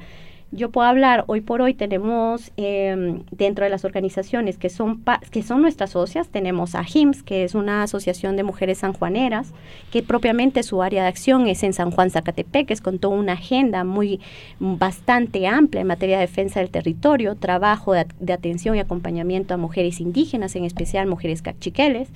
Yo 0.51 0.71
puedo 0.71 0.87
hablar, 0.87 1.25
hoy 1.27 1.41
por 1.41 1.61
hoy 1.61 1.75
tenemos 1.75 2.51
em, 2.57 3.21
dentro 3.29 3.65
de 3.65 3.69
las 3.69 3.85
organizaciones 3.85 4.57
que 4.57 4.69
son, 4.69 5.03
que 5.29 5.43
son 5.43 5.61
nuestras 5.61 5.91
socias, 5.91 6.29
tenemos 6.29 6.73
a 6.73 6.83
HIMS, 6.83 7.21
que 7.21 7.43
es 7.43 7.53
una 7.53 7.83
asociación 7.83 8.35
de 8.35 8.41
mujeres 8.41 8.79
sanjuaneras, 8.79 9.53
que 9.91 10.01
propiamente 10.01 10.63
su 10.63 10.81
área 10.81 11.03
de 11.03 11.09
acción 11.09 11.47
es 11.47 11.61
en 11.61 11.73
San 11.73 11.91
Juan 11.91 12.09
Zacatepec, 12.09 12.71
es 12.71 12.81
con 12.81 12.97
toda 12.97 13.15
una 13.15 13.33
agenda 13.33 13.83
muy 13.83 14.21
bastante 14.59 15.45
amplia 15.45 15.81
en 15.81 15.87
materia 15.87 16.17
de 16.17 16.25
defensa 16.25 16.61
del 16.61 16.71
territorio, 16.71 17.35
trabajo 17.35 17.93
de, 17.93 18.33
atención 18.33 18.75
y 18.75 18.79
acompañamiento 18.79 19.53
a 19.53 19.57
mujeres 19.57 19.99
indígenas, 19.99 20.55
en 20.55 20.63
especial 20.63 21.05
mujeres 21.05 21.43
cachiqueles. 21.43 22.09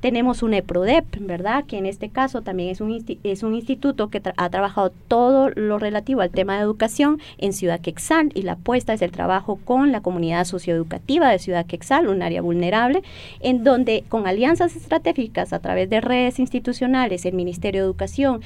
Tenemos 0.00 0.42
un 0.44 0.54
EPRODEP, 0.54 1.20
¿verdad? 1.20 1.64
Que 1.64 1.78
en 1.78 1.86
este 1.86 2.08
caso 2.10 2.42
también 2.42 2.68
es 2.68 2.80
un, 2.80 3.04
es 3.24 3.42
un 3.42 3.54
instituto 3.54 4.10
que 4.10 4.22
ha 4.36 4.50
trabajado 4.50 4.92
todo 5.08 5.50
lo 5.50 5.78
relativo 5.78 6.20
al 6.20 6.30
tema 6.30 6.56
de 6.56 6.62
educación 6.62 7.18
en 7.38 7.52
Ciudad 7.52 7.77
Quexal 7.80 8.30
y 8.34 8.42
la 8.42 8.52
apuesta 8.52 8.92
es 8.92 9.02
el 9.02 9.10
trabajo 9.10 9.58
con 9.64 9.92
la 9.92 10.00
comunidad 10.00 10.44
socioeducativa 10.44 11.30
de 11.30 11.38
Ciudad 11.38 11.66
Quexal, 11.66 12.08
un 12.08 12.22
área 12.22 12.42
vulnerable, 12.42 13.02
en 13.40 13.64
donde 13.64 14.04
con 14.08 14.26
alianzas 14.26 14.76
estratégicas 14.76 15.52
a 15.52 15.58
través 15.58 15.88
de 15.90 16.00
redes 16.00 16.38
institucionales, 16.38 17.24
el 17.24 17.34
Ministerio 17.34 17.82
de 17.82 17.86
Educación 17.86 18.40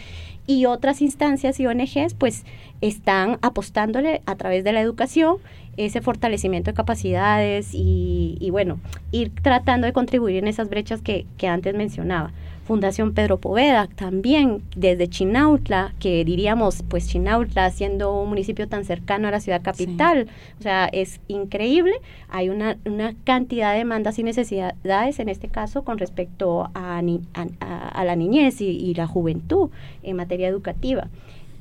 y 0.47 0.67
otras 0.67 1.03
instancias 1.03 1.61
y 1.61 1.67
ONGs, 1.67 2.15
pues 2.15 2.45
están 2.81 3.39
apostándole 3.43 4.23
a 4.27 4.35
través 4.35 4.65
de 4.65 4.73
la 4.73 4.81
educación 4.81 5.37
ese 5.77 6.01
fortalecimiento 6.03 6.71
de 6.71 6.75
capacidades 6.75 7.71
y, 7.73 8.49
bueno, 8.51 8.79
ir 9.11 9.33
tratando 9.43 9.87
de 9.87 9.93
contribuir 9.93 10.37
en 10.37 10.49
esas 10.49 10.69
brechas 10.69 11.01
que, 11.01 11.27
antes 11.49 11.75
mencionaba. 11.75 12.33
Fundación 12.65 13.13
Pedro 13.13 13.39
Poveda, 13.39 13.89
también 13.97 14.63
desde 14.77 15.09
Chinautla, 15.09 15.95
que 15.99 16.25
diríamos, 16.25 16.85
pues 16.89 17.09
Chinautla 17.09 17.71
siendo 17.71 18.21
un 18.21 18.29
municipio 18.29 18.69
tan 18.69 18.85
cercano 18.85 19.29
a 19.29 19.31
la 19.33 19.41
ciudad 19.41 19.63
capital, 19.63 20.29
o 20.61 20.63
sea, 20.63 20.87
es 20.87 21.21
increíble. 21.29 21.95
Hay 22.29 22.51
una, 22.51 22.77
cantidad 23.25 23.73
de 23.73 23.79
demandas 23.79 24.19
y 24.19 24.23
necesidades, 24.23 25.19
en 25.19 25.29
este 25.29 25.49
caso, 25.49 25.83
con 25.83 25.99
respecto 25.99 26.71
a, 26.75 27.01
a, 27.01 28.05
la 28.05 28.17
niñez 28.17 28.61
y 28.61 28.95
la 28.95 29.07
juventud 29.07 29.71
en 30.03 30.17
materia 30.17 30.49
educativa 30.49 31.09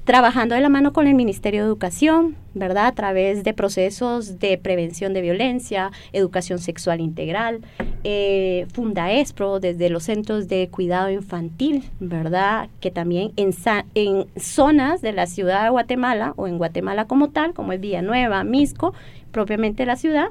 trabajando 0.03 0.55
de 0.55 0.61
la 0.61 0.69
mano 0.69 0.93
con 0.93 1.07
el 1.07 1.13
Ministerio 1.13 1.61
de 1.61 1.67
Educación, 1.67 2.35
¿verdad? 2.53 2.87
A 2.87 2.91
través 2.93 3.43
de 3.43 3.53
procesos 3.53 4.39
de 4.39 4.57
prevención 4.57 5.13
de 5.13 5.21
violencia, 5.21 5.91
educación 6.11 6.59
sexual 6.59 7.01
integral, 7.01 7.61
eh, 8.03 8.65
Fundaespro, 8.73 9.59
desde 9.59 9.89
los 9.89 10.03
centros 10.03 10.47
de 10.47 10.69
cuidado 10.69 11.09
infantil, 11.11 11.83
¿verdad? 11.99 12.69
Que 12.79 12.89
también 12.89 13.31
en, 13.35 13.53
en 13.93 14.25
zonas 14.37 15.01
de 15.01 15.13
la 15.13 15.27
ciudad 15.27 15.63
de 15.63 15.69
Guatemala 15.69 16.33
o 16.35 16.47
en 16.47 16.57
Guatemala 16.57 17.05
como 17.05 17.29
tal, 17.29 17.53
como 17.53 17.73
es 17.73 17.79
Villanueva, 17.79 18.43
Misco, 18.43 18.93
propiamente 19.31 19.85
la 19.85 19.95
ciudad, 19.95 20.29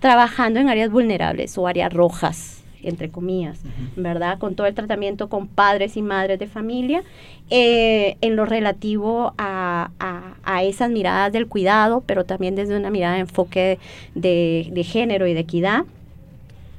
trabajando 0.00 0.58
en 0.58 0.68
áreas 0.68 0.90
vulnerables 0.90 1.56
o 1.58 1.66
áreas 1.66 1.92
rojas, 1.92 2.61
entre 2.82 3.10
comillas, 3.10 3.60
¿verdad? 3.96 4.38
Con 4.38 4.54
todo 4.54 4.66
el 4.66 4.74
tratamiento 4.74 5.28
con 5.28 5.48
padres 5.48 5.96
y 5.96 6.02
madres 6.02 6.38
de 6.38 6.46
familia, 6.46 7.02
eh, 7.50 8.16
en 8.20 8.36
lo 8.36 8.44
relativo 8.44 9.34
a, 9.38 9.90
a, 9.98 10.62
esas 10.62 10.90
miradas 10.90 11.32
del 11.32 11.48
cuidado, 11.48 12.02
pero 12.06 12.24
también 12.24 12.54
desde 12.54 12.76
una 12.76 12.90
mirada 12.90 13.14
de 13.14 13.20
enfoque 13.20 13.78
de, 14.14 14.68
de 14.70 14.84
género 14.84 15.26
y 15.26 15.34
de 15.34 15.40
equidad 15.40 15.84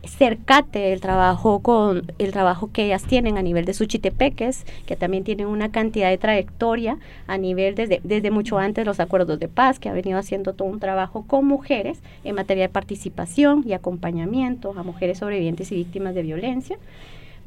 cercate 0.03 0.93
el 0.93 1.01
trabajo 1.01 1.59
con 1.59 2.11
el 2.17 2.31
trabajo 2.31 2.69
que 2.71 2.85
ellas 2.85 3.03
tienen 3.03 3.37
a 3.37 3.41
nivel 3.41 3.65
de 3.65 3.73
Suchitepeques, 3.73 4.65
que 4.85 4.95
también 4.95 5.23
tienen 5.23 5.47
una 5.47 5.71
cantidad 5.71 6.09
de 6.09 6.17
trayectoria 6.17 6.97
a 7.27 7.37
nivel 7.37 7.75
desde, 7.75 8.01
desde 8.03 8.31
mucho 8.31 8.57
antes 8.57 8.85
los 8.85 8.99
acuerdos 8.99 9.39
de 9.39 9.47
paz, 9.47 9.79
que 9.79 9.89
ha 9.89 9.93
venido 9.93 10.19
haciendo 10.19 10.53
todo 10.53 10.67
un 10.67 10.79
trabajo 10.79 11.25
con 11.25 11.45
mujeres 11.45 11.99
en 12.23 12.35
materia 12.35 12.63
de 12.63 12.69
participación 12.69 13.63
y 13.65 13.73
acompañamiento 13.73 14.73
a 14.77 14.83
mujeres 14.83 15.19
sobrevivientes 15.19 15.71
y 15.71 15.75
víctimas 15.75 16.15
de 16.15 16.23
violencia. 16.23 16.77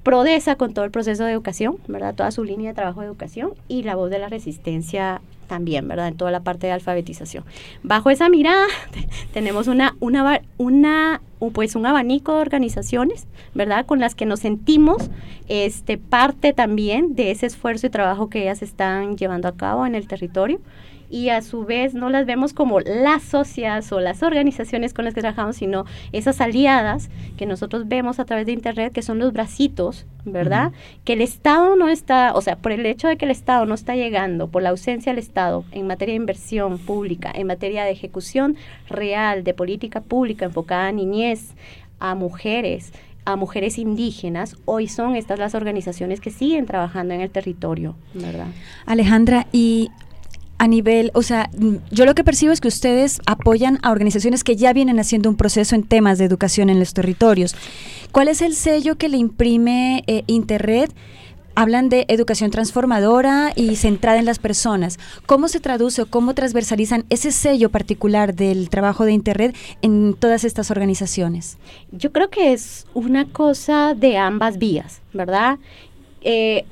Prodesa 0.07 0.55
con 0.55 0.73
todo 0.73 0.85
el 0.85 0.93
proceso 0.93 1.25
de 1.25 1.33
educación, 1.33 1.79
¿verdad? 1.89 2.15
Toda 2.15 2.31
su 2.31 2.45
línea 2.45 2.71
de 2.71 2.75
trabajo 2.77 3.01
de 3.01 3.09
educación 3.09 3.55
y 3.67 3.83
la 3.83 3.97
voz 3.97 4.09
de 4.09 4.21
la 4.21 4.29
resistencia 4.29 5.21
también, 5.49 5.89
¿verdad? 5.89 6.07
En 6.07 6.17
toda 6.17 6.31
la 6.31 6.45
parte 6.45 6.69
de 6.69 6.75
alfabetización. 6.75 7.43
Bajo 7.83 8.11
esa 8.11 8.29
mirada 8.29 8.67
tenemos 9.35 9.67
una, 9.67 9.97
una, 9.99 10.43
una, 10.59 11.21
pues 11.53 11.75
un 11.75 11.87
abanico 11.87 12.37
de 12.37 12.41
organizaciones, 12.41 13.27
¿verdad? 13.53 13.85
Con 13.85 13.99
las 13.99 14.15
que 14.15 14.27
nos 14.27 14.39
sentimos 14.39 15.11
este, 15.49 15.99
parte 15.99 16.53
también 16.53 17.17
de 17.17 17.33
ese 17.33 17.47
esfuerzo 17.47 17.89
y 17.89 17.91
trabajo 17.91 18.31
que 18.31 18.43
ellas 18.43 18.63
están 18.63 19.17
llevando 19.17 19.49
a 19.49 19.57
cabo 19.57 19.87
en 19.87 19.97
el 19.97 20.07
territorio 20.07 20.61
y 21.11 21.29
a 21.31 21.43
su 21.43 21.65
vez 21.65 21.95
no 21.95 22.11
las 22.11 22.27
vemos 22.27 22.53
como 22.53 22.81
las 22.81 23.23
socias 23.23 23.93
o 23.93 24.01
las 24.01 24.23
organizaciones 24.23 24.95
con 24.95 25.05
las 25.05 25.15
que 25.15 25.21
trabajamos, 25.21 25.57
sino 25.57 25.85
esas 26.13 26.41
aliadas 26.41 27.11
que 27.37 27.47
nosotros 27.47 27.89
vemos 27.89 28.19
a 28.19 28.25
través 28.25 28.47
de 28.47 28.53
Internet, 28.53 28.93
que 28.93 29.03
son 29.03 29.19
los 29.19 29.33
bracitos, 29.33 30.07
¿verdad? 30.25 30.73
Que 31.05 31.15
el 31.15 31.21
Estado 31.21 31.77
no 31.77 31.89
está, 31.89 32.33
o 32.35 32.41
sea, 32.41 32.57
por 32.57 32.73
el 32.73 32.85
hecho 32.87 33.09
de 33.09 33.17
que 33.17 33.25
el 33.25 33.31
Estado 33.31 33.67
no 33.67 33.75
está 33.75 33.95
llegando, 33.95 34.49
por 34.49 34.63
la 34.63 34.71
ausencia 34.71 35.13
del 35.13 35.19
Estado 35.19 35.65
en 35.73 35.87
materia 35.87 36.13
de 36.13 36.21
inversión 36.21 36.79
pública, 36.79 37.31
en 37.35 37.47
materia 37.47 37.85
de 37.85 37.91
ejecución 37.91 38.57
real 38.89 39.45
de 39.45 39.55
política 39.55 40.01
pública 40.01 40.47
enfocada 40.47 40.89
a 40.89 40.93
niñez, 40.93 41.55
a 41.99 42.15
mujeres, 42.15 42.93
a 43.25 43.37
mujeres 43.37 43.79
indígenas, 43.79 44.57
hoy 44.65 44.87
son 44.87 45.17
estas 45.17 45.39
las 45.39 45.55
organizaciones 45.55 46.21
que 46.21 46.31
siguen 46.31 46.65
trabajando 46.65 47.13
en 47.13 47.21
el 47.21 47.31
territorio, 47.31 47.97
¿verdad? 48.15 48.47
Alejandra, 48.87 49.47
y 49.53 49.91
a 50.59 50.69
nivel, 50.69 51.11
o 51.15 51.23
sea, 51.23 51.51
mm, 51.57 51.77
yo 51.91 52.05
lo 52.05 52.15
que 52.15 52.25
percibo 52.25 52.53
es 52.53 52.61
que 52.61 52.69
ustedes 52.69 53.21
apoyan 53.27 53.79
a 53.83 53.91
organizaciones 53.91 54.45
que 54.45 54.57
ya 54.57 54.73
vienen 54.73 54.99
haciendo 54.99 55.29
un 55.29 55.37
proceso 55.37 55.75
en 55.75 55.83
temas 55.83 56.19
de 56.19 56.25
educación 56.25 56.71
en 56.71 56.79
los 56.79 56.95
territorios. 56.95 57.55
¿Cuál 58.13 58.29
es 58.29 58.41
el 58.41 58.55
sello 58.55 58.97
que 58.97 59.09
le 59.09 59.19
imprime 59.19 60.03
eh, 60.07 60.25
Interred? 60.27 60.91
Hablan 61.55 61.89
de 61.89 62.05
educación 62.09 62.51
transformadora 62.51 63.53
y 63.57 63.77
centrada 63.77 64.19
en 64.19 64.27
las 64.27 64.39
personas. 64.39 64.99
¿Cómo 65.25 65.49
se 65.49 65.59
traduce 65.59 66.03
o 66.03 66.07
cómo 66.07 66.35
transversalizan 66.35 67.07
ese 67.09 67.33
sello 67.33 67.71
particular 67.71 68.35
del 68.35 68.69
trabajo 68.69 69.07
de 69.07 69.13
Interred 69.13 69.55
en 69.81 70.15
todas 70.15 70.45
estas 70.45 70.71
organizaciones? 70.71 71.57
Yo 71.93 72.13
creo 72.13 72.29
que 72.29 72.53
es 72.53 72.87
una 72.93 73.25
cosa 73.25 73.95
de 73.95 74.19
ambas 74.19 74.59
vías, 74.59 75.01
¿verdad? 75.15 75.59
Eh, 76.21 76.67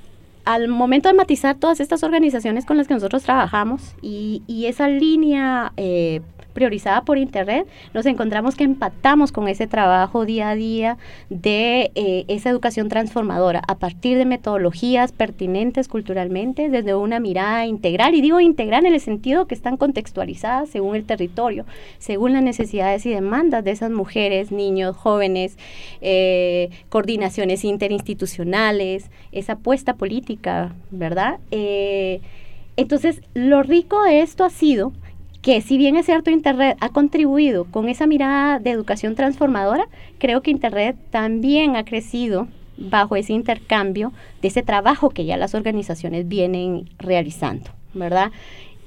al 0.44 0.68
momento 0.68 1.08
de 1.08 1.14
matizar 1.14 1.56
todas 1.56 1.80
estas 1.80 2.02
organizaciones 2.02 2.66
con 2.66 2.76
las 2.76 2.86
que 2.86 2.94
nosotros 2.94 3.22
trabajamos 3.22 3.94
y, 4.02 4.42
y 4.46 4.66
esa 4.66 4.88
línea 4.88 5.72
eh, 5.76 6.20
priorizada 6.54 7.02
por 7.02 7.18
Internet, 7.18 7.66
nos 7.92 8.06
encontramos 8.06 8.54
que 8.54 8.64
empatamos 8.64 9.32
con 9.32 9.48
ese 9.48 9.66
trabajo 9.66 10.24
día 10.24 10.50
a 10.50 10.54
día 10.54 10.96
de 11.28 11.90
eh, 11.94 12.24
esa 12.28 12.48
educación 12.48 12.88
transformadora 12.88 13.62
a 13.68 13.74
partir 13.74 14.16
de 14.16 14.24
metodologías 14.24 15.12
pertinentes 15.12 15.88
culturalmente, 15.88 16.70
desde 16.70 16.94
una 16.94 17.20
mirada 17.20 17.66
integral, 17.66 18.14
y 18.14 18.22
digo 18.22 18.40
integral 18.40 18.86
en 18.86 18.94
el 18.94 19.00
sentido 19.00 19.46
que 19.46 19.54
están 19.54 19.76
contextualizadas 19.76 20.70
según 20.70 20.96
el 20.96 21.04
territorio, 21.04 21.66
según 21.98 22.32
las 22.32 22.42
necesidades 22.42 23.04
y 23.04 23.10
demandas 23.10 23.64
de 23.64 23.72
esas 23.72 23.90
mujeres, 23.90 24.52
niños, 24.52 24.96
jóvenes, 24.96 25.58
eh, 26.00 26.70
coordinaciones 26.88 27.64
interinstitucionales, 27.64 29.10
esa 29.32 29.54
apuesta 29.54 29.94
política, 29.94 30.74
¿verdad? 30.90 31.38
Eh, 31.50 32.20
entonces, 32.76 33.20
lo 33.34 33.62
rico 33.62 34.02
de 34.02 34.20
esto 34.20 34.44
ha 34.44 34.50
sido 34.50 34.92
que 35.44 35.60
si 35.60 35.76
bien 35.76 35.94
es 35.96 36.06
cierto 36.06 36.30
Internet 36.30 36.78
ha 36.80 36.88
contribuido 36.88 37.66
con 37.66 37.90
esa 37.90 38.06
mirada 38.06 38.58
de 38.58 38.70
educación 38.70 39.14
transformadora, 39.14 39.88
creo 40.16 40.40
que 40.40 40.50
Internet 40.50 40.96
también 41.10 41.76
ha 41.76 41.84
crecido 41.84 42.48
bajo 42.78 43.14
ese 43.14 43.34
intercambio 43.34 44.10
de 44.40 44.48
ese 44.48 44.62
trabajo 44.62 45.10
que 45.10 45.26
ya 45.26 45.36
las 45.36 45.54
organizaciones 45.54 46.26
vienen 46.28 46.88
realizando, 46.98 47.70
¿verdad? 47.92 48.32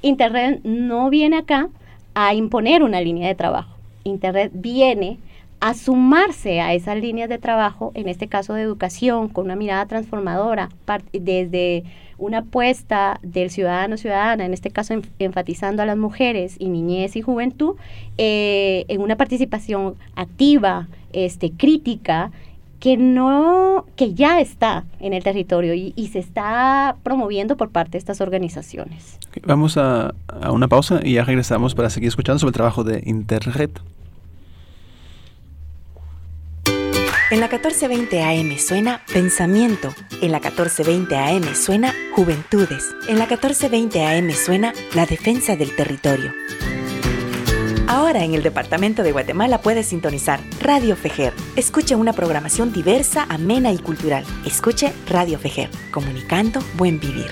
Internet 0.01 0.61
no 0.63 1.11
viene 1.11 1.37
acá 1.37 1.69
a 2.15 2.33
imponer 2.33 2.81
una 2.81 3.01
línea 3.01 3.27
de 3.27 3.35
trabajo. 3.35 3.77
Internet 4.03 4.51
viene 4.55 5.19
a 5.59 5.73
sumarse 5.73 6.61
a 6.61 6.73
esas 6.73 6.97
líneas 6.97 7.29
de 7.29 7.37
trabajo, 7.37 7.91
en 7.95 8.07
este 8.07 8.27
caso 8.27 8.53
de 8.53 8.61
educación, 8.61 9.27
con 9.27 9.45
una 9.45 9.55
mirada 9.55 9.85
transformadora, 9.85 10.69
desde 11.11 11.83
una 12.17 12.39
apuesta 12.39 13.19
del 13.23 13.49
ciudadano 13.49 13.97
ciudadana, 13.97 14.45
en 14.45 14.53
este 14.53 14.71
caso 14.71 14.93
enfatizando 15.19 15.83
a 15.83 15.85
las 15.85 15.97
mujeres 15.97 16.55
y 16.59 16.69
niñez 16.69 17.15
y 17.15 17.21
juventud, 17.21 17.75
eh, 18.17 18.85
en 18.87 19.01
una 19.01 19.15
participación 19.15 19.95
activa, 20.15 20.87
este, 21.13 21.51
crítica, 21.51 22.31
que 22.79 22.95
no, 22.95 23.85
que 23.95 24.13
ya 24.13 24.39
está 24.39 24.85
en 24.99 25.13
el 25.13 25.23
territorio 25.23 25.73
y, 25.73 26.09
se 26.11 26.19
está 26.19 26.95
promoviendo 27.01 27.57
por 27.57 27.71
parte 27.71 27.93
de 27.93 27.97
estas 27.97 28.21
organizaciones. 28.21 29.17
vamos 29.43 29.77
a, 29.77 30.13
a 30.27 30.51
una 30.51 30.67
pausa 30.67 30.99
y 31.03 31.13
ya 31.13 31.23
regresamos 31.23 31.73
para 31.73 31.89
seguir 31.89 32.09
escuchando 32.09 32.37
sobre 32.37 32.49
el 32.49 32.53
trabajo 32.53 32.83
de 32.83 33.01
Internet. 33.05 33.81
En 37.29 37.41
la 37.41 37.49
1420 37.49 38.23
AM 38.23 38.57
suena 38.57 39.01
Pensamiento. 39.11 39.93
En 40.21 40.31
la 40.31 40.39
1420 40.39 41.17
AM 41.17 41.55
suena 41.55 41.93
Juventudes. 42.15 42.95
En 43.09 43.19
la 43.19 43.25
1420 43.25 44.05
AM 44.05 44.31
suena 44.31 44.73
La 44.95 45.05
Defensa 45.05 45.57
del 45.57 45.75
Territorio. 45.75 46.31
Ahora 47.85 48.23
en 48.23 48.33
el 48.33 48.43
Departamento 48.43 49.03
de 49.03 49.11
Guatemala 49.11 49.59
puedes 49.59 49.87
sintonizar 49.87 50.39
Radio 50.61 50.95
Fejer. 50.95 51.33
Escuche 51.57 51.95
una 51.95 52.13
programación 52.13 52.71
diversa, 52.71 53.25
amena 53.27 53.73
y 53.73 53.77
cultural. 53.77 54.23
Escuche 54.45 54.93
Radio 55.09 55.37
Fejer, 55.37 55.69
comunicando 55.91 56.61
buen 56.77 56.97
vivir. 56.97 57.29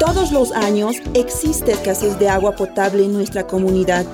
Todos 0.00 0.32
los 0.32 0.52
años 0.52 0.96
existe 1.12 1.72
escasez 1.72 2.18
de 2.18 2.30
agua 2.30 2.56
potable 2.56 3.04
en 3.04 3.12
nuestra 3.12 3.46
comunidad. 3.46 4.06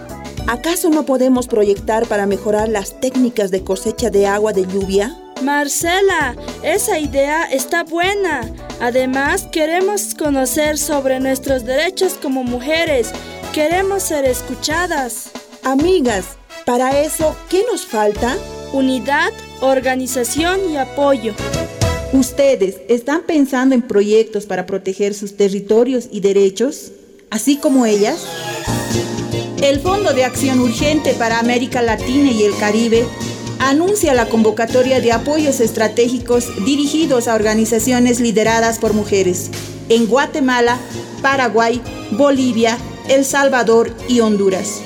¿Acaso 0.48 0.90
no 0.90 1.04
podemos 1.04 1.48
proyectar 1.48 2.06
para 2.06 2.26
mejorar 2.26 2.68
las 2.68 3.00
técnicas 3.00 3.50
de 3.50 3.64
cosecha 3.64 4.10
de 4.10 4.28
agua 4.28 4.52
de 4.52 4.64
lluvia? 4.64 5.16
Marcela, 5.42 6.36
esa 6.62 7.00
idea 7.00 7.44
está 7.50 7.82
buena. 7.82 8.48
Además, 8.80 9.48
queremos 9.50 10.14
conocer 10.14 10.78
sobre 10.78 11.18
nuestros 11.18 11.64
derechos 11.64 12.14
como 12.22 12.44
mujeres. 12.44 13.10
Queremos 13.52 14.04
ser 14.04 14.24
escuchadas. 14.24 15.30
Amigas, 15.64 16.36
para 16.64 17.00
eso, 17.00 17.34
¿qué 17.50 17.64
nos 17.70 17.84
falta? 17.84 18.36
Unidad, 18.72 19.32
organización 19.60 20.60
y 20.70 20.76
apoyo. 20.76 21.34
¿Ustedes 22.12 22.76
están 22.88 23.22
pensando 23.26 23.74
en 23.74 23.82
proyectos 23.82 24.46
para 24.46 24.64
proteger 24.64 25.12
sus 25.12 25.36
territorios 25.36 26.08
y 26.12 26.20
derechos, 26.20 26.92
así 27.30 27.56
como 27.56 27.84
ellas? 27.84 28.24
El 29.66 29.80
Fondo 29.80 30.12
de 30.12 30.24
Acción 30.24 30.60
Urgente 30.60 31.12
para 31.14 31.40
América 31.40 31.82
Latina 31.82 32.30
y 32.30 32.44
el 32.44 32.56
Caribe 32.56 33.04
anuncia 33.58 34.14
la 34.14 34.26
convocatoria 34.26 35.00
de 35.00 35.10
apoyos 35.10 35.58
estratégicos 35.58 36.64
dirigidos 36.64 37.26
a 37.26 37.34
organizaciones 37.34 38.20
lideradas 38.20 38.78
por 38.78 38.92
mujeres 38.92 39.50
en 39.88 40.06
Guatemala, 40.06 40.78
Paraguay, 41.20 41.82
Bolivia, 42.12 42.78
El 43.08 43.24
Salvador 43.24 43.92
y 44.08 44.20
Honduras. 44.20 44.82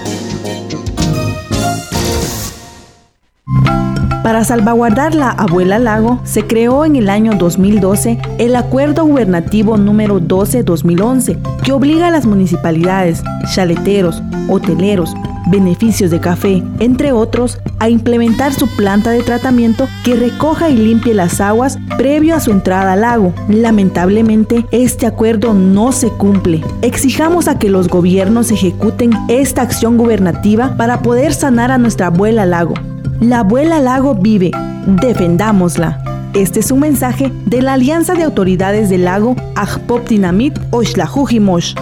Para 4.24 4.46
salvaguardar 4.46 5.14
la 5.14 5.32
abuela 5.32 5.80
lago, 5.80 6.22
se 6.24 6.48
creó 6.48 6.86
en 6.86 6.96
el 6.96 7.10
año 7.10 7.34
2012 7.34 8.20
el 8.38 8.56
Acuerdo 8.56 9.04
Gubernativo 9.04 9.76
número 9.76 10.22
12-2011, 10.22 11.38
que 11.62 11.74
obliga 11.74 12.08
a 12.08 12.12
las 12.12 12.26
municipalidades, 12.26 13.22
chaleteros, 13.54 14.24
hoteleros, 14.48 15.14
beneficios 15.48 16.10
de 16.10 16.22
café, 16.22 16.64
entre 16.80 17.12
otros, 17.12 17.60
a 17.80 17.90
implementar 17.90 18.54
su 18.54 18.66
planta 18.68 19.12
de 19.12 19.24
tratamiento 19.24 19.90
que 20.06 20.16
recoja 20.16 20.70
y 20.70 20.78
limpie 20.78 21.14
las 21.14 21.42
aguas 21.42 21.78
previo 21.98 22.34
a 22.34 22.40
su 22.40 22.52
entrada 22.52 22.94
al 22.94 23.02
lago. 23.02 23.34
Lamentablemente, 23.50 24.66
este 24.72 25.06
acuerdo 25.06 25.54
no 25.54 25.92
se 25.92 26.08
cumple. 26.08 26.62
Exijamos 26.82 27.50
a 27.50 27.60
que 27.60 27.68
los 27.68 27.90
gobiernos 27.90 28.52
ejecuten 28.52 29.12
esta 29.28 29.64
acción 29.64 29.98
gubernativa 29.98 30.78
para 30.78 31.02
poder 31.02 31.34
sanar 31.34 31.72
a 31.72 31.78
nuestra 31.78 32.08
abuela 32.08 32.46
lago. 32.46 32.76
La 33.24 33.40
abuela 33.40 33.80
lago 33.80 34.16
vive, 34.16 34.52
defendámosla. 34.86 36.30
Este 36.34 36.60
es 36.60 36.72
un 36.72 36.82
mensaje 36.82 37.32
de 37.46 37.62
la 37.62 37.74
Alianza 37.74 38.16
de 38.16 38.24
Autoridades 38.24 38.90
del 38.90 39.06
Lago 39.06 39.38
Ajpop 39.56 40.10
Dinamit 40.10 40.60
Oshlajujimosh. 40.72 41.74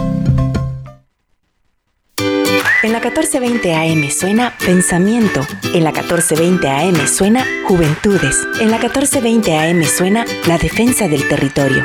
En 2.84 2.92
la 2.92 3.00
1420 3.00 3.74
AM 3.74 4.08
suena 4.12 4.54
Pensamiento. 4.64 5.42
En 5.74 5.84
la 5.84 5.92
1420 5.92 6.70
AM 6.70 7.08
suena 7.08 7.44
Juventudes. 7.68 8.38
En 8.60 8.70
la 8.70 8.78
1420 8.78 9.58
AM 9.58 9.84
suena 9.84 10.26
La 10.48 10.60
Defensa 10.60 11.08
del 11.08 11.28
Territorio. 11.28 11.84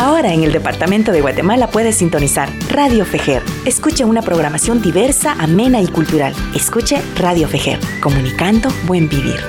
Ahora 0.00 0.32
en 0.32 0.44
el 0.44 0.52
Departamento 0.52 1.10
de 1.10 1.20
Guatemala 1.20 1.66
puedes 1.66 1.96
sintonizar 1.96 2.48
Radio 2.70 3.04
Fejer. 3.04 3.42
Escuche 3.66 4.04
una 4.04 4.22
programación 4.22 4.80
diversa, 4.80 5.32
amena 5.32 5.82
y 5.82 5.88
cultural. 5.88 6.32
Escuche 6.54 7.02
Radio 7.16 7.48
Fejer, 7.48 7.80
comunicando 8.00 8.68
buen 8.86 9.08
vivir. 9.08 9.40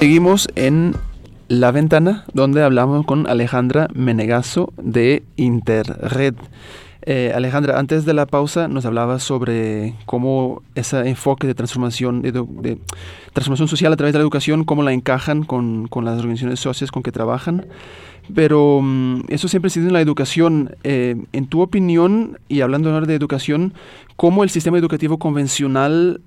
Seguimos 0.00 0.48
en 0.56 0.96
La 1.46 1.70
Ventana, 1.70 2.24
donde 2.32 2.64
hablamos 2.64 3.06
con 3.06 3.28
Alejandra 3.28 3.86
Menegazo 3.94 4.72
de 4.82 5.22
Interred. 5.36 6.34
Eh, 7.02 7.32
Alejandra, 7.34 7.78
antes 7.78 8.04
de 8.04 8.12
la 8.12 8.26
pausa 8.26 8.68
nos 8.68 8.84
hablabas 8.84 9.22
sobre 9.22 9.94
cómo 10.04 10.62
ese 10.74 11.08
enfoque 11.08 11.46
de 11.46 11.54
transformación, 11.54 12.20
de, 12.20 12.32
de 12.32 12.78
transformación 13.32 13.68
social 13.68 13.92
a 13.92 13.96
través 13.96 14.12
de 14.12 14.18
la 14.18 14.22
educación, 14.22 14.64
cómo 14.64 14.82
la 14.82 14.92
encajan 14.92 15.44
con, 15.44 15.88
con 15.88 16.04
las 16.04 16.18
organizaciones 16.18 16.60
sociales 16.60 16.90
con 16.90 17.02
que 17.02 17.12
trabajan. 17.12 17.66
Pero 18.34 18.76
um, 18.76 19.22
eso 19.28 19.48
siempre 19.48 19.68
ha 19.68 19.70
sido 19.70 19.86
en 19.86 19.92
la 19.92 20.00
educación. 20.00 20.76
Eh, 20.84 21.16
en 21.32 21.46
tu 21.46 21.62
opinión, 21.62 22.38
y 22.48 22.60
hablando 22.60 22.92
ahora 22.92 23.06
de 23.06 23.14
educación, 23.14 23.74
¿cómo 24.16 24.44
el 24.44 24.50
sistema 24.50 24.78
educativo 24.78 25.18
convencional 25.18 26.20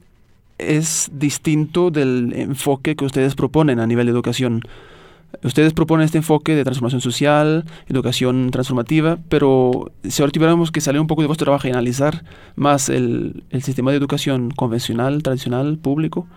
es 0.57 1.11
distinto 1.13 1.91
del 1.91 2.33
enfoque 2.35 2.95
que 2.95 3.05
ustedes 3.05 3.35
proponen 3.35 3.79
a 3.79 3.87
nivel 3.87 4.07
de 4.07 4.11
educación? 4.11 4.63
Ustedes 5.41 5.73
proponen 5.73 6.05
este 6.05 6.19
enfoque 6.19 6.55
de 6.55 6.63
transformación 6.63 7.01
social, 7.01 7.65
educación 7.87 8.51
transformativa, 8.51 9.17
pero 9.29 9.91
si 10.03 10.21
ahora 10.21 10.31
tuviéramos 10.31 10.71
que 10.71 10.79
salir 10.79 11.01
un 11.01 11.07
poco 11.07 11.21
de 11.21 11.27
vuestro 11.27 11.45
trabajo 11.45 11.67
y 11.67 11.71
analizar 11.71 12.23
más 12.55 12.89
el, 12.89 13.43
sistema 13.61 13.91
de 13.91 13.97
educación 13.97 14.51
convencional, 14.51 15.23
tradicional, 15.23 15.77
público, 15.79 16.27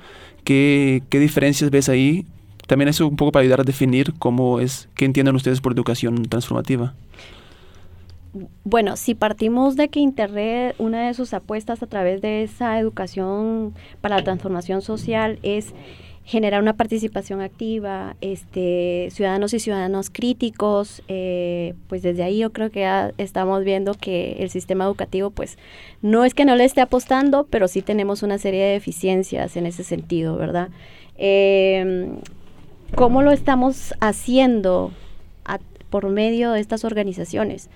¿qué, 0.45 1.03
¿qué, 1.11 1.21
diferencias 1.21 1.71
ves 1.71 1.89
ahí? 1.89 2.27
También 2.67 2.89
eso 2.89 3.07
un 3.07 3.17
poco 3.17 3.33
para 3.33 3.43
ayudar 3.43 3.61
a 3.61 3.65
definir 3.65 4.15
cómo 4.19 4.61
es, 4.61 4.89
qué 4.95 5.05
entienden 5.05 5.37
ustedes 5.37 5.61
por 5.61 5.73
educación 5.73 6.23
transformativa. 6.25 6.95
Bueno, 8.65 8.97
si 8.97 9.15
partimos 9.15 9.77
de 9.77 9.89
que 9.89 10.01
Internet, 10.01 10.75
una 10.79 11.07
de 11.07 11.15
sus 11.15 11.33
apuestas 11.33 11.83
a 11.83 11.87
través 11.87 12.21
de 12.21 12.43
esa 12.43 12.79
educación 12.79 13.75
para 14.01 14.17
la 14.17 14.25
transformación 14.25 14.83
social 14.83 15.39
es 15.43 15.75
generar 16.27 16.61
una 16.61 16.77
participación 16.77 17.41
activa, 17.41 18.17
este, 18.21 19.09
ciudadanos 19.12 19.55
y 19.55 19.61
ciudadanos 19.61 20.11
críticos, 20.11 21.03
eh, 21.07 21.75
pues 21.89 22.03
desde 22.03 22.25
ahí 22.25 22.39
yo 22.39 22.53
creo 22.53 22.71
que 22.73 22.81
ya 22.81 23.12
estamos 23.17 23.62
viendo 23.62 23.95
que 23.95 24.33
el 24.41 24.51
sistema 24.51 24.85
educativo, 24.85 25.31
pues 25.31 25.57
no 26.03 26.25
es 26.25 26.35
que 26.35 26.45
no 26.45 26.57
le 26.57 26.65
esté 26.65 26.81
apostando, 26.81 27.47
pero 27.49 27.69
sí 27.69 27.81
tenemos 27.81 28.25
una 28.25 28.39
serie 28.39 28.65
de 28.65 28.73
deficiencias 28.73 29.57
en 29.57 29.67
ese 29.67 29.85
sentido, 29.85 30.37
¿verdad? 30.37 30.71
Eh, 31.17 32.09
¿Cómo 32.97 33.23
lo 33.23 33.31
estamos 33.31 33.95
haciendo 34.01 34.93
por 35.91 36.09
medio 36.09 36.51
de 36.51 36.61
estas 36.61 36.85
organizaciones? 36.85 37.71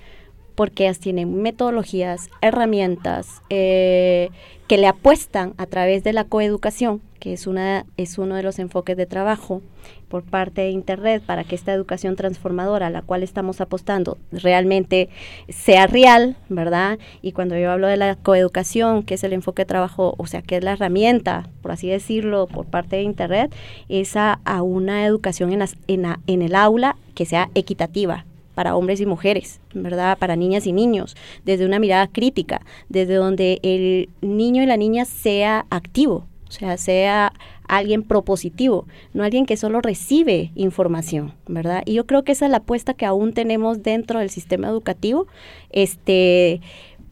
Porque 0.57 0.85
ellas 0.85 0.99
tienen 0.99 1.41
metodologías, 1.41 2.29
herramientas 2.43 3.43
eh, 3.49 4.31
que 4.71 4.79
le 4.79 4.87
apuestan 4.87 5.55
a 5.57 5.67
través 5.67 6.05
de 6.05 6.13
la 6.13 6.23
coeducación 6.23 7.01
que 7.19 7.33
es, 7.33 7.49
una, 7.49 7.87
es 7.97 8.19
uno 8.19 8.37
de 8.37 8.45
los 8.45 8.61
enfoques 8.61 8.97
de 8.97 9.05
trabajo 9.05 9.63
por 10.09 10.23
parte 10.23 10.61
de 10.61 10.71
Internet 10.71 11.25
para 11.27 11.43
que 11.43 11.57
esta 11.57 11.73
educación 11.73 12.15
transformadora 12.15 12.87
a 12.87 12.91
la 12.91 13.03
cual 13.03 13.25
estamos 13.25 13.61
apostando 13.61 14.17
realmente 14.31 15.09
sea 15.49 15.89
real, 15.89 16.37
¿verdad? 16.49 17.01
Y 17.21 17.33
cuando 17.33 17.59
yo 17.59 17.73
hablo 17.73 17.89
de 17.89 17.97
la 17.97 18.15
coeducación, 18.15 19.03
que 19.03 19.15
es 19.15 19.25
el 19.25 19.33
enfoque 19.33 19.63
de 19.63 19.67
trabajo, 19.67 20.15
o 20.19 20.29
sea, 20.29 20.41
que 20.41 20.57
es 20.57 20.63
la 20.63 20.75
herramienta, 20.75 21.49
por 21.63 21.73
así 21.73 21.89
decirlo, 21.89 22.47
por 22.47 22.67
parte 22.67 22.95
de 22.95 23.03
Internet, 23.03 23.53
es 23.89 24.17
a, 24.17 24.41
a 24.45 24.63
una 24.63 25.05
educación 25.05 25.53
en, 25.53 25.59
las, 25.59 25.75
en, 25.89 26.07
a, 26.07 26.21
en 26.29 26.43
el 26.43 26.55
aula 26.55 26.97
que 27.17 27.27
sea 27.27 27.51
equitativa, 27.57 28.25
para 28.61 28.77
hombres 28.77 29.01
y 29.01 29.07
mujeres, 29.07 29.59
¿verdad? 29.73 30.19
Para 30.19 30.37
niñas 30.37 30.67
y 30.67 30.73
niños, 30.75 31.17
desde 31.47 31.65
una 31.65 31.79
mirada 31.79 32.09
crítica, 32.09 32.61
desde 32.91 33.15
donde 33.15 33.59
el 33.63 34.11
niño 34.21 34.63
y 34.63 34.67
la 34.67 34.77
niña 34.77 35.07
sea 35.07 35.65
activo, 35.71 36.27
o 36.47 36.53
sea, 36.53 36.77
sea 36.77 37.33
alguien 37.69 38.03
propositivo, 38.03 38.85
no 39.15 39.25
alguien 39.25 39.47
que 39.47 39.57
solo 39.57 39.81
recibe 39.81 40.51
información, 40.57 41.33
¿verdad? 41.47 41.83
Y 41.87 41.95
yo 41.95 42.05
creo 42.05 42.23
que 42.23 42.33
esa 42.33 42.45
es 42.45 42.51
la 42.51 42.59
apuesta 42.59 42.93
que 42.93 43.07
aún 43.07 43.33
tenemos 43.33 43.83
dentro 43.83 44.19
del 44.19 44.29
sistema 44.29 44.69
educativo, 44.69 45.27
este, 45.71 46.61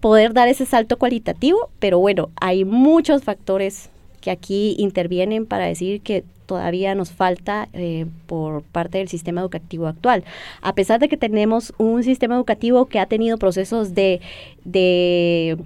poder 0.00 0.34
dar 0.34 0.48
ese 0.48 0.66
salto 0.66 0.98
cualitativo, 0.98 1.70
pero 1.78 1.98
bueno, 1.98 2.28
hay 2.42 2.66
muchos 2.66 3.24
factores 3.24 3.88
que 4.20 4.30
aquí 4.30 4.76
intervienen 4.78 5.46
para 5.46 5.64
decir 5.64 6.02
que 6.02 6.24
todavía 6.48 6.94
nos 6.94 7.12
falta 7.12 7.68
eh, 7.74 8.06
por 8.26 8.62
parte 8.62 8.98
del 8.98 9.08
sistema 9.08 9.42
educativo 9.42 9.86
actual. 9.86 10.24
A 10.62 10.74
pesar 10.74 10.98
de 10.98 11.08
que 11.08 11.18
tenemos 11.18 11.74
un 11.76 12.02
sistema 12.02 12.34
educativo 12.36 12.86
que 12.86 12.98
ha 12.98 13.06
tenido 13.06 13.36
procesos 13.36 13.94
de, 13.94 14.20
de 14.64 15.58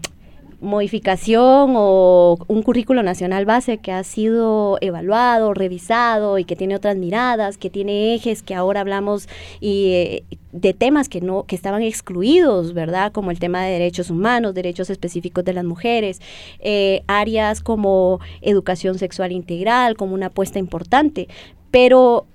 modificación 0.62 1.74
o 1.76 2.38
un 2.46 2.62
currículo 2.62 3.02
nacional 3.02 3.44
base 3.44 3.78
que 3.78 3.92
ha 3.92 4.04
sido 4.04 4.78
evaluado, 4.80 5.52
revisado 5.52 6.38
y 6.38 6.44
que 6.44 6.56
tiene 6.56 6.76
otras 6.76 6.96
miradas, 6.96 7.58
que 7.58 7.68
tiene 7.68 8.14
ejes 8.14 8.42
que 8.42 8.54
ahora 8.54 8.80
hablamos 8.80 9.28
y 9.60 9.92
eh, 9.92 10.24
de 10.52 10.72
temas 10.72 11.08
que 11.08 11.20
no 11.20 11.44
que 11.44 11.56
estaban 11.56 11.82
excluidos, 11.82 12.74
¿verdad? 12.74 13.12
Como 13.12 13.30
el 13.30 13.38
tema 13.38 13.64
de 13.64 13.72
derechos 13.72 14.08
humanos, 14.08 14.54
derechos 14.54 14.88
específicos 14.88 15.44
de 15.44 15.52
las 15.52 15.64
mujeres, 15.64 16.20
eh, 16.60 17.02
áreas 17.08 17.60
como 17.60 18.20
educación 18.40 18.98
sexual 18.98 19.32
integral, 19.32 19.96
como 19.96 20.14
una 20.14 20.26
apuesta 20.26 20.58
importante, 20.58 21.28
pero 21.70 22.26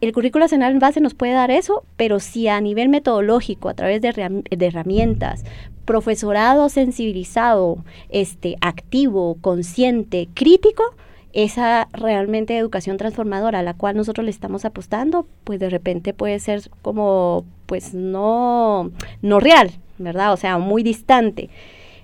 el 0.00 0.12
currículo 0.12 0.44
nacional 0.44 0.78
base 0.78 1.00
nos 1.00 1.14
puede 1.14 1.32
dar 1.32 1.50
eso, 1.50 1.84
pero 1.96 2.20
si 2.20 2.46
a 2.46 2.60
nivel 2.60 2.88
metodológico, 2.88 3.68
a 3.68 3.74
través 3.74 4.02
de, 4.02 4.44
de 4.50 4.66
herramientas, 4.66 5.44
profesorado 5.84 6.68
sensibilizado, 6.68 7.78
este, 8.08 8.56
activo, 8.60 9.36
consciente, 9.40 10.28
crítico, 10.34 10.94
esa 11.32 11.88
realmente 11.92 12.56
educación 12.56 12.96
transformadora 12.96 13.58
a 13.58 13.62
la 13.62 13.74
cual 13.74 13.96
nosotros 13.96 14.24
le 14.24 14.30
estamos 14.30 14.64
apostando, 14.64 15.26
pues 15.42 15.58
de 15.58 15.68
repente 15.68 16.14
puede 16.14 16.38
ser 16.38 16.62
como, 16.82 17.44
pues 17.66 17.92
no, 17.92 18.92
no 19.20 19.40
real, 19.40 19.72
¿verdad? 19.98 20.32
O 20.32 20.36
sea, 20.36 20.58
muy 20.58 20.82
distante. 20.82 21.50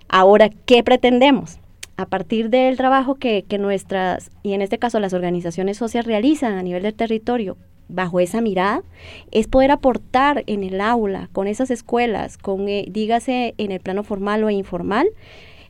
Ahora, 0.08 0.50
¿qué 0.66 0.82
pretendemos? 0.82 1.58
A 1.96 2.06
partir 2.06 2.50
del 2.50 2.76
trabajo 2.76 3.14
que, 3.14 3.44
que 3.46 3.58
nuestras, 3.58 4.30
y 4.42 4.54
en 4.54 4.62
este 4.62 4.78
caso 4.78 4.98
las 4.98 5.12
organizaciones 5.12 5.76
sociales 5.76 6.06
realizan 6.06 6.54
a 6.54 6.62
nivel 6.62 6.82
del 6.82 6.94
territorio 6.94 7.56
bajo 7.90 8.20
esa 8.20 8.40
mirada, 8.40 8.82
es 9.30 9.46
poder 9.46 9.70
aportar 9.70 10.44
en 10.46 10.64
el 10.64 10.80
aula, 10.80 11.28
con 11.32 11.46
esas 11.46 11.70
escuelas, 11.70 12.38
con, 12.38 12.68
eh, 12.68 12.86
dígase, 12.88 13.54
en 13.58 13.72
el 13.72 13.80
plano 13.80 14.04
formal 14.04 14.44
o 14.44 14.50
informal, 14.50 15.08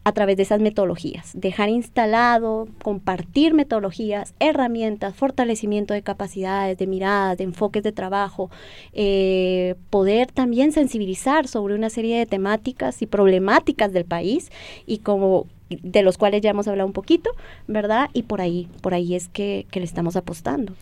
a 0.05 0.13
través 0.13 0.37
de 0.37 0.45
esas 0.45 0.61
metodologías. 0.61 1.33
Dejar 1.35 1.69
instalado, 1.69 2.69
compartir 2.83 3.55
metodologías, 3.55 4.35
herramientas, 4.41 5.15
fortalecimiento 5.15 5.95
de 5.95 6.03
capacidades, 6.03 6.79
de 6.79 6.87
miradas, 6.87 7.37
de 7.37 7.45
enfoques 7.45 7.83
de 7.83 7.93
trabajo, 7.93 8.51
eh, 8.93 9.75
poder 9.91 10.33
también 10.33 10.73
sensibilizar 10.73 11.49
sobre 11.49 11.75
una 11.75 11.91
serie 11.91 12.19
de 12.19 12.27
temáticas 12.27 13.03
y 13.03 13.07
problemáticas 13.07 13.93
del 13.93 14.05
país 14.05 14.51
y 14.87 14.99
como 14.99 15.47
de 15.71 16.03
los 16.03 16.19
cuales 16.19 16.43
ya 16.43 16.51
hemos 16.51 16.69
hablado 16.69 16.87
un 16.87 16.93
poquito, 16.93 17.31
¿verdad? 17.69 18.11
Y 18.13 18.25
por 18.25 18.41
ahí, 18.41 18.69
por 18.83 18.93
ahí 18.93 19.15
es 19.15 19.29
que, 19.29 19.67
le 19.73 19.85
estamos 19.85 20.17
apostando. 20.17 20.75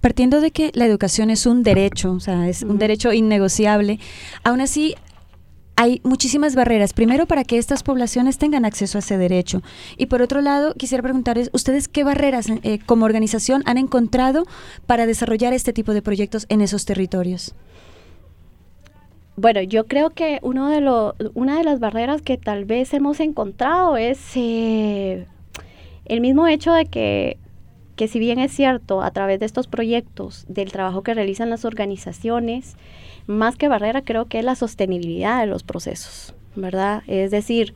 Partiendo 0.00 0.40
de 0.40 0.50
que 0.50 0.70
la 0.74 0.86
educación 0.86 1.30
es 1.30 1.46
un 1.46 1.62
derecho, 1.62 2.12
o 2.12 2.20
sea, 2.20 2.48
es 2.48 2.62
un 2.62 2.78
derecho 2.78 3.12
innegociable, 3.12 4.00
aún 4.42 4.60
así 4.60 4.94
hay 5.76 6.00
muchísimas 6.04 6.54
barreras. 6.54 6.92
Primero, 6.92 7.26
para 7.26 7.44
que 7.44 7.56
estas 7.56 7.82
poblaciones 7.82 8.36
tengan 8.38 8.64
acceso 8.64 8.98
a 8.98 9.00
ese 9.00 9.16
derecho. 9.16 9.62
Y 9.96 10.06
por 10.06 10.20
otro 10.20 10.42
lado, 10.42 10.74
quisiera 10.74 11.02
preguntarles, 11.02 11.48
¿ustedes 11.54 11.88
qué 11.88 12.04
barreras 12.04 12.48
eh, 12.50 12.80
como 12.84 13.06
organización 13.06 13.62
han 13.64 13.78
encontrado 13.78 14.46
para 14.86 15.06
desarrollar 15.06 15.54
este 15.54 15.72
tipo 15.72 15.94
de 15.94 16.02
proyectos 16.02 16.44
en 16.50 16.60
esos 16.60 16.84
territorios? 16.84 17.54
Bueno, 19.36 19.62
yo 19.62 19.86
creo 19.86 20.10
que 20.10 20.38
uno 20.42 20.68
de 20.68 20.80
lo, 20.80 21.14
una 21.34 21.56
de 21.56 21.64
las 21.64 21.80
barreras 21.80 22.20
que 22.20 22.36
tal 22.36 22.64
vez 22.64 22.92
hemos 22.92 23.20
encontrado 23.20 23.96
es 23.96 24.18
eh, 24.36 25.26
el 26.04 26.20
mismo 26.20 26.46
hecho 26.46 26.72
de 26.72 26.86
que, 26.86 27.38
que 27.96 28.08
si 28.08 28.18
bien 28.18 28.38
es 28.38 28.52
cierto, 28.52 29.02
a 29.02 29.10
través 29.12 29.40
de 29.40 29.46
estos 29.46 29.66
proyectos, 29.66 30.44
del 30.48 30.72
trabajo 30.72 31.02
que 31.02 31.14
realizan 31.14 31.48
las 31.48 31.64
organizaciones, 31.64 32.76
más 33.26 33.56
que 33.56 33.68
barrera 33.68 34.02
creo 34.02 34.26
que 34.26 34.40
es 34.40 34.44
la 34.44 34.56
sostenibilidad 34.56 35.40
de 35.40 35.46
los 35.46 35.62
procesos, 35.62 36.34
¿verdad? 36.56 37.02
Es 37.06 37.30
decir, 37.30 37.74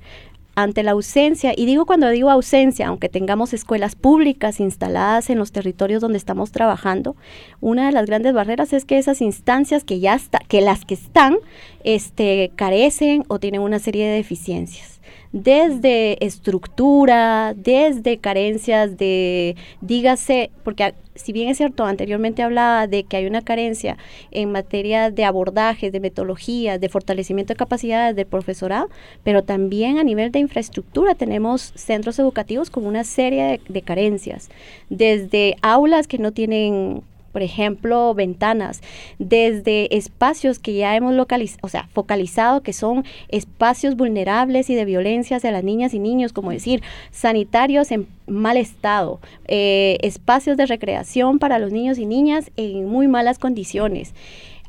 ante 0.55 0.83
la 0.83 0.93
ausencia, 0.93 1.53
y 1.57 1.67
digo 1.67 1.87
cuando 1.87 2.09
digo 2.11 2.31
ausencia, 2.31 2.89
aunque 2.89 3.09
tengamos 3.09 3.53
escuelas 3.53 3.97
públicas 3.97 4.61
instaladas 4.61 5.31
en 5.31 5.39
los 5.39 5.53
territorios 5.53 6.01
donde 6.01 6.19
estamos 6.19 6.53
trabajando, 6.53 7.17
una 7.61 7.87
de 7.87 7.93
las 7.93 8.07
grandes 8.07 8.35
barreras 8.35 8.73
es 8.73 8.85
que 8.85 8.99
esas 8.99 9.21
instancias 9.21 9.85
que 9.85 10.01
ya 10.01 10.15
está, 10.15 10.39
que 10.49 10.61
las 10.61 10.85
que 10.85 10.95
están, 10.95 11.37
este, 11.83 12.53
carecen 12.57 13.25
o 13.29 13.39
tienen 13.39 13.61
una 13.61 13.79
serie 13.79 14.07
de 14.07 14.15
deficiencias 14.15 14.94
desde 15.35 16.25
estructura, 16.25 17.55
desde 17.57 18.19
carencias 18.19 18.97
de, 18.97 19.57
dígase, 19.81 20.53
porque 20.63 20.95
si 21.17 21.33
bien 21.33 21.49
es 21.49 21.57
cierto, 21.57 21.85
anteriormente 21.85 22.45
hablaba 22.45 22.87
de 22.87 23.03
que 23.03 23.17
hay 23.17 23.27
una 23.27 23.43
carencia 23.43 23.97
en 24.31 24.53
materia 24.53 25.11
de 25.11 25.25
abordajes, 25.25 25.91
de 25.91 25.99
metodologías, 25.99 26.81
de 26.81 26.89
fortalecimiento 26.89 27.53
de 27.53 27.57
capacidades 27.57 28.15
del 28.15 28.27
profesorado, 28.27 28.89
pero 29.25 29.43
también 29.43 29.99
a 29.99 30.05
nivel 30.05 30.31
de 30.31 30.39
infraestructura 30.39 31.17
tenemos 31.17 31.73
centros 31.75 32.21
educativos 32.21 32.71
con 32.71 32.87
una 32.87 33.03
serie 33.03 33.61
de 33.69 33.83
carencias, 33.83 34.51
desde 34.89 35.57
aulas 35.63 36.07
que 36.07 36.19
no 36.19 36.31
tienen 36.31 37.03
por 37.35 37.43
ejemplo, 37.43 38.15
ventanas, 38.15 38.81
desde 39.19 39.97
espacios 39.97 40.61
que 40.61 40.75
ya 40.75 40.95
hemos 40.95 41.15
localizado, 41.15 41.59
o 41.63 41.69
sea, 41.69 41.89
focalizado, 41.93 42.63
que 42.63 42.73
son 42.73 43.05
espacios 43.27 43.97
vulnerables 43.97 44.71
y 44.71 44.77
de 44.77 44.85
violencia 44.85 45.39
hacia 45.39 45.51
las 45.51 45.65
niñas 45.65 45.95
y 45.95 45.99
niños, 45.99 46.33
como 46.33 46.53
decir, 46.53 46.81
sanitarios 47.11 47.91
en 47.91 48.07
mal 48.29 48.57
estado, 48.57 49.19
eh, 49.49 49.99
espacios 50.03 50.57
de 50.57 50.67
recreación 50.67 51.41
para 51.41 51.59
los 51.59 51.73
niños 51.73 51.99
y 51.99 52.07
niñas 52.07 52.53
en 52.57 52.89
muy 52.89 53.09
malas 53.09 53.41
condiciones 53.41 54.15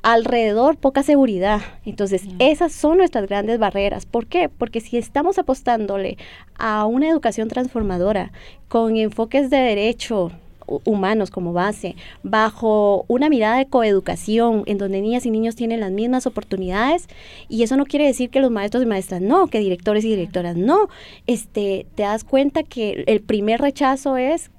alrededor 0.01 0.78
poca 0.78 1.01
seguridad. 1.01 1.62
Entonces, 1.84 2.23
esas 2.38 2.71
son 2.71 2.97
nuestras 2.97 3.28
grandes 3.28 3.58
barreras. 3.58 4.06
¿Por 4.06 4.28
qué? 4.28 4.49
Porque 4.49 4.80
si 4.80 4.97
estamos 4.97 5.39
apostándole 5.39 6.17
a 6.60 6.86
una 6.86 7.10
educación 7.10 7.47
transformadora 7.47 8.32
con 8.67 8.97
enfoques 8.97 9.49
de 9.49 9.58
derecho, 9.58 10.32
humanos 10.67 11.32
como 11.32 11.54
base, 11.54 11.95
bajo 12.23 13.06
una 13.08 13.30
mirada 13.30 13.58
de 13.58 13.67
coeducación 13.67 14.63
en 14.65 14.78
donde 14.78 15.01
niñas 15.01 15.25
y 15.25 15.32
niños 15.32 15.56
tienen 15.56 15.80
las 15.80 15.91
mismas 15.91 16.25
oportunidades 16.25 17.08
y 17.49 17.63
eso 17.63 17.78
no 17.78 17.86
quiere 17.86 18.06
decir 18.06 18.30
que 18.30 18.39
los 18.39 18.51
maestros 18.51 18.84
y 18.84 18.86
maestras 18.86 19.21
no, 19.21 19.47
que 19.47 19.60
directores 19.60 20.06
y 20.06 20.10
directoras 20.10 20.56
no. 20.56 20.89
Este, 21.28 21.86
te 21.95 22.04
das 22.04 22.23
cuenta 22.23 22.63
que 22.63 23.04
el 23.08 23.21
primer 23.21 23.62
rechazo 23.62 24.17
es 24.17 24.51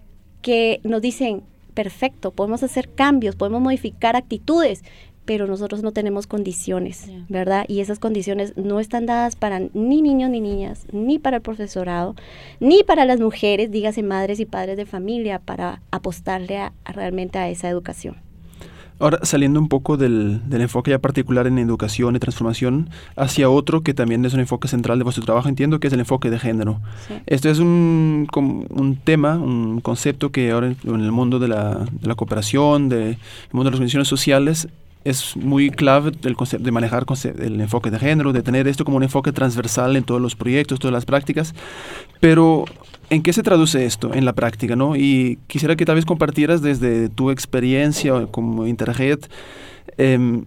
que 0.42 0.80
nos 0.84 1.02
dicen, 1.02 1.42
perfecto, 1.74 2.30
podemos 2.30 2.62
hacer 2.62 2.88
cambios, 2.88 3.36
podemos 3.36 3.60
modificar 3.60 4.16
actitudes, 4.16 4.82
pero 5.26 5.46
nosotros 5.46 5.82
no 5.82 5.92
tenemos 5.92 6.26
condiciones, 6.26 7.10
¿verdad? 7.28 7.66
Y 7.68 7.80
esas 7.80 7.98
condiciones 7.98 8.56
no 8.56 8.80
están 8.80 9.06
dadas 9.06 9.36
para 9.36 9.58
ni 9.58 10.00
niños 10.00 10.30
ni 10.30 10.40
niñas, 10.40 10.86
ni 10.92 11.18
para 11.18 11.38
el 11.38 11.42
profesorado, 11.42 12.14
ni 12.60 12.84
para 12.84 13.04
las 13.04 13.20
mujeres, 13.20 13.70
dígase 13.70 14.02
madres 14.02 14.40
y 14.40 14.46
padres 14.46 14.76
de 14.76 14.86
familia, 14.86 15.40
para 15.40 15.82
apostarle 15.90 16.58
a, 16.58 16.72
realmente 16.86 17.38
a 17.38 17.50
esa 17.50 17.68
educación. 17.68 18.16
Ahora, 18.98 19.18
saliendo 19.24 19.60
un 19.60 19.68
poco 19.68 19.98
del, 19.98 20.40
enfoque 20.50 20.90
ya 20.92 20.98
particular 20.98 21.46
en 21.46 21.58
educación 21.58 22.16
y 22.16 22.18
transformación, 22.18 22.88
hacia 23.14 23.50
otro 23.50 23.82
que 23.82 23.92
también 23.92 24.24
es 24.24 24.32
un 24.32 24.40
enfoque 24.40 24.68
central 24.68 24.96
de 24.96 25.04
vuestro 25.04 25.24
trabajo, 25.24 25.50
entiendo 25.50 25.80
que 25.80 25.88
es 25.88 25.92
el 25.92 26.00
enfoque 26.00 26.30
de 26.30 26.38
género. 26.38 26.80
Esto 27.26 27.50
es 27.50 27.58
un, 27.58 28.26
un, 28.34 28.96
tema, 28.96 29.34
un 29.36 29.82
concepto 29.82 30.30
que 30.30 30.50
ahora 30.52 30.68
en 30.68 31.00
el 31.00 31.12
mundo 31.12 31.38
de 31.38 31.48
la, 31.48 31.86
de 31.90 32.08
la 32.08 32.14
cooperación, 32.14 32.88
del 32.88 32.98
de, 33.00 33.18
mundo 33.52 33.64
de 33.64 33.72
las 33.72 33.74
organizaciones 33.74 34.08
sociales, 34.08 34.68
es 35.06 35.36
muy 35.36 35.70
clave 35.70 36.12
el 36.24 36.36
concepto 36.36 36.64
de 36.64 36.72
manejar 36.72 37.06
el 37.38 37.60
enfoque 37.60 37.90
de 37.90 37.98
género, 37.98 38.32
de 38.32 38.42
tener 38.42 38.66
esto 38.66 38.84
como 38.84 38.96
un 38.96 39.04
enfoque 39.04 39.32
transversal 39.32 39.96
en 39.96 40.04
todos 40.04 40.20
los 40.20 40.34
proyectos, 40.34 40.80
todas 40.80 40.92
las 40.92 41.04
prácticas. 41.04 41.54
Pero, 42.20 42.64
¿en 43.08 43.22
qué 43.22 43.32
se 43.32 43.42
traduce 43.42 43.86
esto 43.86 44.12
en 44.12 44.24
la 44.24 44.32
práctica? 44.32 44.74
¿no? 44.74 44.96
Y 44.96 45.38
quisiera 45.46 45.76
que 45.76 45.84
tal 45.84 45.94
vez 45.94 46.04
compartieras 46.04 46.60
desde 46.60 47.08
tu 47.08 47.30
experiencia 47.30 48.26
como 48.30 48.66
Interjet, 48.66 49.30
eh, 49.96 50.42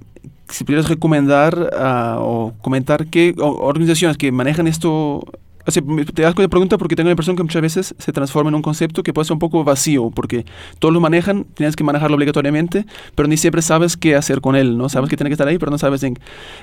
si 0.50 0.63
pudieras 0.63 0.89
recomendar 0.89 1.69
ah, 1.78 2.17
o 2.19 2.54
comentar 2.62 3.08
qué 3.08 3.34
organizaciones 3.38 4.17
que 4.17 4.32
manejan 4.32 4.67
esto 4.67 5.24
te 5.65 6.22
das 6.22 6.34
cuenta 6.34 6.50
pregunta 6.50 6.78
porque 6.78 6.95
tengo 6.95 7.08
la 7.08 7.12
impresión 7.12 7.36
que 7.36 7.43
muchas 7.43 7.62
veces 7.62 7.95
se 7.98 8.12
transforma 8.12 8.50
en 8.50 8.56
un 8.56 8.62
concepto 8.62 9.04
que 9.04 9.13
puede 9.13 9.26
ser 9.26 9.34
un 9.34 9.39
poco 9.39 9.63
vacío, 9.63 10.10
porque 10.10 10.45
todos 10.80 10.93
lo 10.93 11.00
manejan, 11.00 11.45
tienes 11.54 11.76
que 11.76 11.84
manejarlo 11.84 12.15
obligatoriamente, 12.15 12.86
pero 13.15 13.28
ni 13.28 13.38
siempre 13.38 13.62
sabes 13.62 13.98
qué 13.98 14.15
hacer 14.15 14.41
con 14.41 14.56
él, 14.56 14.78
¿no? 14.78 14.89
Sabes 14.89 15.10
que 15.10 15.17
tiene 15.17 15.30
que 15.30 15.34
estar 15.34 15.48
ahí, 15.48 15.58
pero 15.58 15.72
no 15.72 15.78
sabes 15.78 16.04
en... 16.04 16.17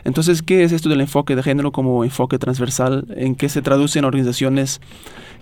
Entonces, 0.04 0.42
¿qué 0.42 0.64
es 0.64 0.72
esto 0.72 0.88
del 0.88 1.00
enfoque 1.00 1.36
de 1.36 1.42
género 1.42 1.72
como 1.72 2.04
enfoque 2.04 2.38
transversal? 2.38 3.06
¿En 3.16 3.34
qué 3.34 3.48
se 3.48 3.62
traduce 3.62 3.98
en 3.98 4.04
organizaciones 4.04 4.80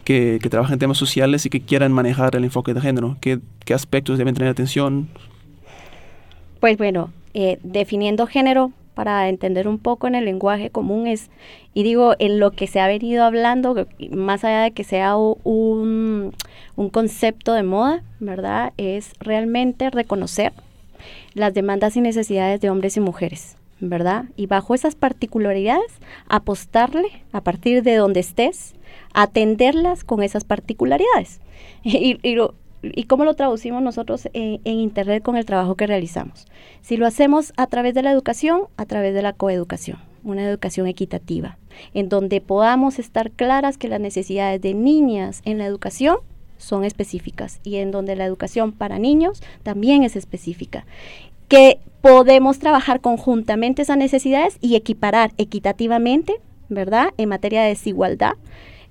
que, 0.04 0.38
que 0.42 0.50
trabajan 0.50 0.74
en 0.74 0.78
temas 0.80 0.98
sociales 0.98 1.46
y 1.46 1.50
que 1.50 1.60
quieran 1.60 1.92
manejar 1.92 2.36
el 2.36 2.44
enfoque 2.44 2.74
de 2.74 2.80
género? 2.80 3.16
¿Qué, 3.20 3.40
qué 3.64 3.74
aspectos 3.74 4.18
deben 4.18 4.34
tener 4.34 4.50
atención? 4.50 5.08
Pues 6.60 6.78
bueno, 6.78 7.10
eh, 7.34 7.58
definiendo 7.62 8.26
género, 8.26 8.72
para 8.94 9.28
entender 9.28 9.68
un 9.68 9.78
poco 9.78 10.06
en 10.06 10.14
el 10.14 10.24
lenguaje 10.24 10.70
común 10.70 11.06
es, 11.06 11.30
y 11.74 11.82
digo, 11.82 12.14
en 12.18 12.38
lo 12.38 12.52
que 12.52 12.66
se 12.66 12.80
ha 12.80 12.86
venido 12.86 13.24
hablando, 13.24 13.86
más 14.10 14.44
allá 14.44 14.62
de 14.62 14.70
que 14.70 14.84
sea 14.84 15.16
un, 15.16 16.32
un 16.76 16.90
concepto 16.90 17.52
de 17.52 17.62
moda, 17.62 18.02
¿verdad? 18.20 18.72
Es 18.76 19.12
realmente 19.20 19.90
reconocer 19.90 20.52
las 21.34 21.52
demandas 21.52 21.96
y 21.96 22.00
necesidades 22.00 22.60
de 22.60 22.70
hombres 22.70 22.96
y 22.96 23.00
mujeres, 23.00 23.56
¿verdad? 23.80 24.26
Y 24.36 24.46
bajo 24.46 24.74
esas 24.74 24.94
particularidades, 24.94 25.92
apostarle 26.28 27.08
a 27.32 27.40
partir 27.40 27.82
de 27.82 27.96
donde 27.96 28.20
estés, 28.20 28.74
atenderlas 29.12 30.04
con 30.04 30.22
esas 30.22 30.44
particularidades. 30.44 31.40
Y, 31.86 32.18
y, 32.22 32.34
lo, 32.34 32.54
¿Y 32.94 33.04
cómo 33.04 33.24
lo 33.24 33.34
traducimos 33.34 33.82
nosotros 33.82 34.28
en, 34.32 34.60
Internet 34.64 35.22
con 35.22 35.36
el 35.36 35.44
trabajo 35.44 35.74
que 35.74 35.86
realizamos? 35.86 36.46
Si 36.82 36.96
lo 36.96 37.06
hacemos 37.06 37.52
a 37.56 37.66
través 37.66 37.94
de 37.94 38.02
la 38.02 38.10
educación, 38.10 38.62
a 38.76 38.86
través 38.86 39.14
de 39.14 39.22
la 39.22 39.32
coeducación, 39.32 39.98
una 40.22 40.48
educación 40.48 40.86
equitativa, 40.86 41.58
en 41.92 42.08
donde 42.08 42.40
podamos 42.40 42.98
estar 42.98 43.30
claras 43.30 43.78
que 43.78 43.88
las 43.88 44.00
necesidades 44.00 44.60
de 44.60 44.74
niñas 44.74 45.40
en 45.44 45.58
la 45.58 45.66
educación 45.66 46.18
son 46.58 46.84
específicas 46.84 47.60
y 47.62 47.76
en 47.76 47.90
donde 47.90 48.16
la 48.16 48.24
educación 48.24 48.72
para 48.72 48.98
niños 48.98 49.42
también 49.62 50.02
es 50.02 50.16
específica. 50.16 50.86
Que 51.48 51.78
podemos 52.00 52.58
trabajar 52.58 53.00
conjuntamente 53.00 53.82
esas 53.82 53.98
necesidades 53.98 54.58
y 54.60 54.76
equiparar 54.76 55.32
equitativamente, 55.36 56.34
¿verdad? 56.68 57.08
En 57.18 57.28
materia 57.28 57.62
de 57.62 57.68
desigualdad 57.68 58.34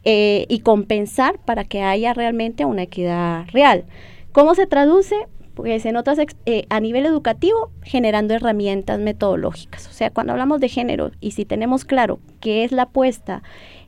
eh, 0.06 0.46
y 0.50 0.60
compensar 0.60 1.40
para 1.40 1.64
que 1.64 1.82
haya 1.82 2.14
realmente 2.14 2.66
una 2.66 2.84
equidad 2.84 3.46
real. 3.52 3.86
¿Cómo 4.32 4.56
se 4.56 4.68
traduce? 4.68 5.16
Pues 5.54 5.86
en 5.86 5.96
otras, 5.98 6.18
eh, 6.46 6.66
a 6.70 6.80
nivel 6.80 7.06
educativo, 7.06 7.72
generando 7.84 8.34
herramientas 8.34 9.00
metodológicas. 9.00 9.88
O 9.88 9.92
sea, 9.92 10.10
cuando 10.10 10.34
hablamos 10.34 10.60
de 10.60 10.70
género 10.70 11.12
y 11.22 11.32
si 11.32 11.46
tenemos 11.46 11.86
claro 11.86 12.20
qué 12.40 12.64
es 12.64 12.72
la 12.72 12.84
apuesta 12.84 13.44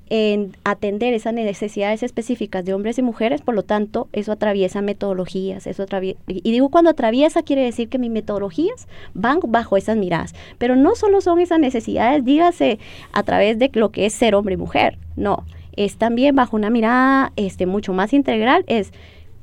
en 0.09 0.55
atender 0.63 1.13
esas 1.13 1.33
necesidades 1.33 2.03
específicas 2.03 2.63
de 2.63 2.73
hombres 2.73 2.97
y 2.99 3.01
mujeres, 3.01 3.41
por 3.41 3.55
lo 3.55 3.63
tanto, 3.63 4.07
eso 4.13 4.31
atraviesa 4.31 4.81
metodologías, 4.81 5.65
eso 5.65 5.85
y 6.27 6.51
digo 6.51 6.69
cuando 6.69 6.91
atraviesa 6.91 7.43
quiere 7.43 7.63
decir 7.63 7.89
que 7.89 7.97
mis 7.97 8.11
metodologías 8.11 8.87
van 9.13 9.39
bajo 9.47 9.77
esas 9.77 9.97
miradas, 9.97 10.35
pero 10.57 10.75
no 10.75 10.95
solo 10.95 11.21
son 11.21 11.39
esas 11.39 11.59
necesidades, 11.59 12.23
dígase 12.23 12.79
a 13.11 13.23
través 13.23 13.57
de 13.57 13.71
lo 13.73 13.91
que 13.91 14.05
es 14.05 14.13
ser 14.13 14.35
hombre 14.35 14.53
y 14.53 14.57
mujer, 14.57 14.99
no, 15.15 15.43
es 15.75 15.97
también 15.97 16.35
bajo 16.35 16.55
una 16.55 16.69
mirada 16.69 17.31
este, 17.35 17.65
mucho 17.65 17.93
más 17.93 18.13
integral, 18.13 18.63
es 18.67 18.91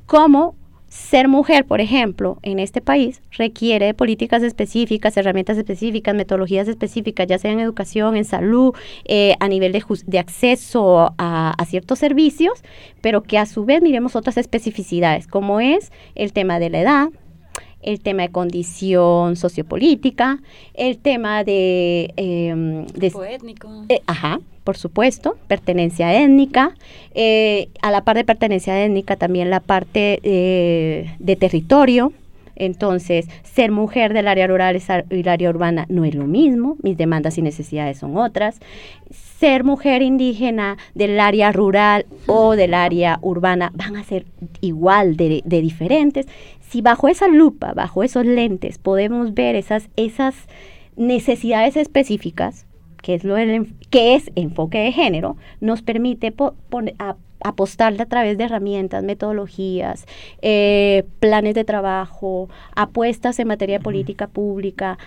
cómo 0.05 0.55
ser 0.93 1.27
mujer, 1.27 1.65
por 1.65 1.81
ejemplo, 1.81 2.37
en 2.43 2.59
este 2.59 2.79
país 2.79 3.23
requiere 3.31 3.87
de 3.87 3.93
políticas 3.95 4.43
específicas, 4.43 5.17
herramientas 5.17 5.57
específicas, 5.57 6.13
metodologías 6.13 6.67
específicas, 6.67 7.25
ya 7.25 7.39
sea 7.39 7.51
en 7.51 7.59
educación, 7.59 8.15
en 8.15 8.25
salud, 8.25 8.75
eh, 9.05 9.35
a 9.39 9.47
nivel 9.47 9.71
de, 9.71 9.83
de 10.05 10.19
acceso 10.19 11.15
a, 11.17 11.55
a, 11.57 11.65
ciertos 11.65 11.97
servicios, 11.97 12.61
pero 13.01 13.23
que 13.23 13.39
a 13.39 13.47
su 13.47 13.65
vez 13.65 13.81
miremos 13.81 14.15
otras 14.15 14.37
especificidades, 14.37 15.25
como 15.25 15.59
es 15.59 15.91
el 16.13 16.31
tema 16.31 16.59
de 16.59 16.69
la 16.69 16.81
edad, 16.81 17.09
el 17.81 17.99
tema 17.99 18.23
de 18.23 18.29
condición 18.29 19.35
sociopolítica, 19.35 20.39
el 20.75 20.99
tema 20.99 21.43
de... 21.43 22.13
Eh, 22.17 22.85
étnico. 23.29 23.85
Eh, 23.89 24.01
ajá, 24.05 24.39
por 24.63 24.77
supuesto, 24.77 25.37
pertenencia 25.47 26.13
étnica, 26.13 26.75
eh, 27.13 27.69
a 27.81 27.91
la 27.91 28.03
parte 28.03 28.19
de 28.19 28.25
pertenencia 28.25 28.83
étnica 28.83 29.15
también 29.15 29.49
la 29.49 29.59
parte 29.59 30.19
eh, 30.23 31.15
de 31.19 31.35
territorio. 31.35 32.13
Entonces, 32.55 33.27
ser 33.41 33.71
mujer 33.71 34.13
del 34.13 34.27
área 34.27 34.45
rural 34.45 34.79
y 35.09 35.19
el 35.19 35.27
área 35.27 35.49
urbana 35.49 35.87
no 35.89 36.05
es 36.05 36.13
lo 36.13 36.27
mismo, 36.27 36.77
mis 36.83 36.95
demandas 36.95 37.39
y 37.39 37.41
necesidades 37.41 37.97
son 37.97 38.15
otras. 38.15 38.59
Ser 39.39 39.63
mujer 39.63 40.03
indígena 40.03 40.77
del 40.93 41.19
área 41.19 41.51
rural 41.51 42.05
o 42.27 42.55
del 42.55 42.75
área 42.75 43.17
urbana 43.23 43.71
van 43.73 43.95
a 43.95 44.03
ser 44.03 44.25
igual 44.61 45.17
de, 45.17 45.41
de 45.43 45.61
diferentes 45.61 46.27
si 46.73 46.81
bajo 46.81 47.07
esa 47.07 47.27
lupa, 47.27 47.73
bajo 47.75 48.01
esos 48.01 48.25
lentes, 48.25 48.79
podemos 48.79 49.35
ver 49.35 49.55
esas, 49.55 49.89
esas 49.95 50.33
necesidades 50.95 51.77
específicas, 51.77 52.65
que 53.03 53.13
es, 53.13 53.23
lo 53.23 53.35
que 53.89 54.15
es 54.15 54.31
enfoque 54.35 54.79
de 54.79 54.91
género, 54.91 55.35
nos 55.59 55.83
permite 55.83 56.33
apostarle 57.41 58.01
a 58.01 58.05
través 58.05 58.37
de 58.37 58.45
herramientas, 58.45 59.03
metodologías, 59.03 60.05
eh, 60.41 61.03
planes 61.19 61.53
de 61.53 61.65
trabajo, 61.65 62.49
apuestas 62.75 63.37
en 63.39 63.49
materia 63.49 63.77
de 63.77 63.83
política 63.83 64.27
pública, 64.27 64.97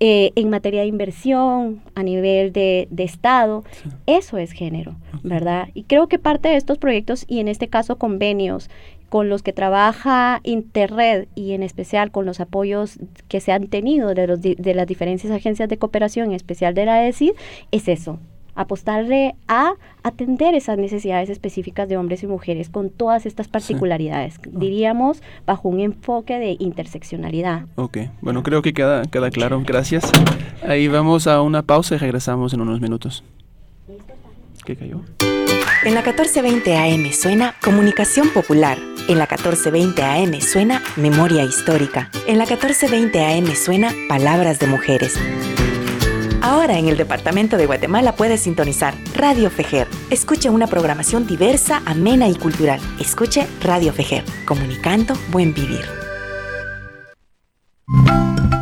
eh, 0.00 0.32
en 0.36 0.50
materia 0.50 0.80
de 0.82 0.86
inversión 0.86 1.82
a 1.94 2.02
nivel 2.02 2.52
de, 2.52 2.88
Estado. 2.96 3.64
Eso 4.06 4.38
es 4.38 4.52
género, 4.52 4.94
¿verdad? 5.22 5.68
Y 5.74 5.82
creo 5.82 6.06
que 6.06 6.18
parte 6.18 6.48
de 6.48 6.56
estos 6.56 6.78
proyectos 6.78 7.26
y 7.28 7.40
en 7.40 7.48
este 7.48 7.68
caso 7.68 7.96
convenios 7.96 8.70
con 9.14 9.28
los 9.28 9.44
que 9.44 9.52
trabaja 9.52 10.40
Interred 10.42 11.28
y 11.36 11.52
en 11.52 11.62
especial 11.62 12.10
con 12.10 12.26
los 12.26 12.40
apoyos 12.40 12.98
que 13.28 13.38
se 13.38 13.52
han 13.52 13.68
tenido 13.68 14.12
de, 14.12 14.26
los, 14.26 14.42
de 14.42 14.74
las 14.74 14.88
diferentes 14.88 15.30
agencias 15.30 15.68
de 15.68 15.76
cooperación, 15.76 16.30
en 16.30 16.32
especial 16.32 16.74
de 16.74 16.84
la 16.84 17.06
ESID, 17.06 17.30
es 17.70 17.86
eso, 17.86 18.18
apostarle 18.56 19.36
a 19.46 19.74
atender 20.02 20.56
esas 20.56 20.78
necesidades 20.78 21.30
específicas 21.30 21.88
de 21.88 21.96
hombres 21.96 22.24
y 22.24 22.26
mujeres 22.26 22.70
con 22.70 22.90
todas 22.90 23.24
estas 23.24 23.46
particularidades, 23.46 24.38
ah. 24.38 24.48
diríamos 24.50 25.22
bajo 25.46 25.68
un 25.68 25.78
enfoque 25.78 26.40
de 26.40 26.56
interseccionalidad. 26.58 27.66
Ok, 27.76 27.98
bueno, 28.20 28.42
creo 28.42 28.62
que 28.62 28.74
queda, 28.74 29.02
queda 29.02 29.30
claro, 29.30 29.62
gracias. 29.64 30.10
Ahí 30.66 30.88
vamos 30.88 31.28
a 31.28 31.40
una 31.40 31.62
pausa 31.62 31.94
y 31.94 31.98
regresamos 31.98 32.52
en 32.52 32.62
unos 32.62 32.80
minutos. 32.80 33.22
¿Qué 34.64 34.74
cayó? 34.74 35.02
En 35.84 35.94
la 35.94 36.00
1420 36.00 36.78
AM 36.78 37.12
suena 37.12 37.54
Comunicación 37.62 38.30
Popular. 38.30 38.78
En 39.06 39.18
la 39.18 39.26
1420 39.26 40.02
AM 40.02 40.40
suena 40.40 40.82
Memoria 40.96 41.44
Histórica. 41.44 42.08
En 42.26 42.38
la 42.38 42.46
1420 42.46 43.22
AM 43.22 43.54
suena 43.54 43.92
Palabras 44.08 44.58
de 44.58 44.66
Mujeres. 44.66 45.14
Ahora 46.40 46.78
en 46.78 46.88
el 46.88 46.96
Departamento 46.96 47.58
de 47.58 47.66
Guatemala 47.66 48.16
puedes 48.16 48.40
sintonizar 48.40 48.94
Radio 49.14 49.50
Fejer. 49.50 49.86
Escuche 50.08 50.48
una 50.48 50.68
programación 50.68 51.26
diversa, 51.26 51.82
amena 51.84 52.28
y 52.28 52.34
cultural. 52.34 52.80
Escuche 52.98 53.46
Radio 53.60 53.92
Fejer, 53.92 54.24
comunicando 54.46 55.14
buen 55.30 55.52
vivir. 55.52 56.03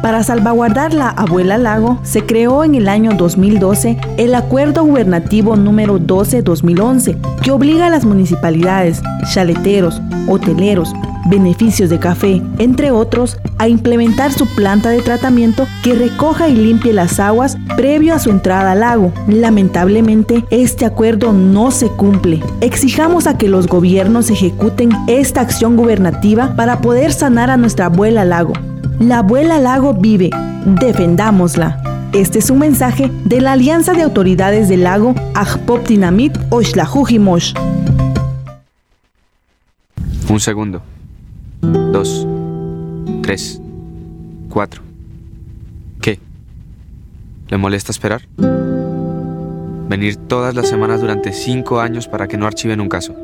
Para 0.02 0.24
salvaguardar 0.24 0.92
la 0.92 1.10
abuela 1.10 1.58
lago, 1.58 2.00
se 2.02 2.26
creó 2.26 2.64
en 2.64 2.74
el 2.74 2.88
año 2.88 3.12
2012 3.12 3.98
el 4.16 4.34
Acuerdo 4.34 4.84
Gubernativo 4.84 5.54
número 5.54 6.00
12-2011, 6.00 7.16
que 7.40 7.52
obliga 7.52 7.86
a 7.86 7.90
las 7.90 8.04
municipalidades, 8.04 9.00
chaleteros, 9.32 10.02
hoteleros, 10.26 10.92
beneficios 11.30 11.88
de 11.88 12.00
café, 12.00 12.42
entre 12.58 12.90
otros, 12.90 13.38
a 13.58 13.68
implementar 13.68 14.32
su 14.32 14.44
planta 14.46 14.90
de 14.90 15.02
tratamiento 15.02 15.68
que 15.84 15.94
recoja 15.94 16.48
y 16.48 16.56
limpie 16.56 16.92
las 16.92 17.20
aguas 17.20 17.56
previo 17.76 18.12
a 18.12 18.18
su 18.18 18.30
entrada 18.30 18.72
al 18.72 18.80
lago. 18.80 19.12
Lamentablemente, 19.28 20.44
este 20.50 20.84
acuerdo 20.84 21.32
no 21.32 21.70
se 21.70 21.86
cumple. 21.86 22.42
Exijamos 22.60 23.28
a 23.28 23.38
que 23.38 23.46
los 23.46 23.68
gobiernos 23.68 24.30
ejecuten 24.30 24.90
esta 25.06 25.42
acción 25.42 25.76
gubernativa 25.76 26.56
para 26.56 26.80
poder 26.80 27.12
sanar 27.12 27.50
a 27.50 27.56
nuestra 27.56 27.86
abuela 27.86 28.24
lago. 28.24 28.54
La 29.02 29.18
abuela 29.18 29.58
lago 29.58 29.94
vive, 29.94 30.30
defendámosla. 30.64 32.08
Este 32.12 32.38
es 32.38 32.50
un 32.50 32.60
mensaje 32.60 33.10
de 33.24 33.40
la 33.40 33.52
Alianza 33.52 33.94
de 33.94 34.02
Autoridades 34.02 34.68
del 34.68 34.84
Lago 34.84 35.16
Ajpoptinamit 35.34 36.38
Oshlajujimosh. 36.50 37.52
Un 40.28 40.38
segundo. 40.38 40.82
Dos. 41.62 42.28
Tres. 43.24 43.60
Cuatro. 44.48 44.82
¿Qué? 46.00 46.20
¿Le 47.48 47.56
molesta 47.56 47.90
esperar? 47.90 48.22
Venir 49.88 50.14
todas 50.14 50.54
las 50.54 50.68
semanas 50.68 51.00
durante 51.00 51.32
cinco 51.32 51.80
años 51.80 52.06
para 52.06 52.28
que 52.28 52.36
no 52.36 52.46
archiven 52.46 52.80
un 52.80 52.88
caso. 52.88 53.16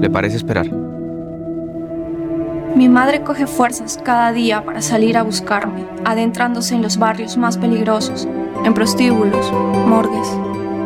¿Le 0.00 0.10
parece 0.10 0.36
esperar? 0.36 0.85
Mi 2.76 2.90
madre 2.90 3.22
coge 3.22 3.46
fuerzas 3.46 3.98
cada 4.04 4.32
día 4.32 4.62
para 4.62 4.82
salir 4.82 5.16
a 5.16 5.22
buscarme, 5.22 5.86
adentrándose 6.04 6.74
en 6.74 6.82
los 6.82 6.98
barrios 6.98 7.38
más 7.38 7.56
peligrosos, 7.56 8.28
en 8.64 8.74
prostíbulos, 8.74 9.50
morgues, 9.86 10.28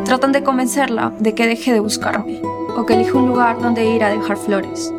Tratan 0.05 0.31
de 0.31 0.43
convencerla 0.43 1.13
de 1.19 1.35
que 1.35 1.47
deje 1.47 1.71
de 1.71 1.79
buscarme 1.79 2.41
o 2.75 2.85
que 2.85 2.95
elija 2.95 3.17
un 3.17 3.27
lugar 3.27 3.61
donde 3.61 3.93
ir 3.93 4.03
a 4.03 4.09
dejar 4.09 4.35
flores. 4.35 4.93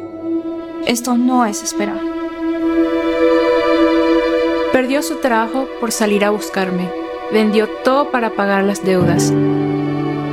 Esto 0.86 1.16
no 1.16 1.44
es 1.44 1.62
esperar. 1.62 2.00
Perdió 4.72 5.02
su 5.02 5.16
trabajo 5.16 5.66
por 5.80 5.92
salir 5.92 6.24
a 6.24 6.30
buscarme. 6.30 6.88
Vendió 7.32 7.68
todo 7.84 8.10
para 8.10 8.30
pagar 8.30 8.64
las 8.64 8.84
deudas. 8.84 9.32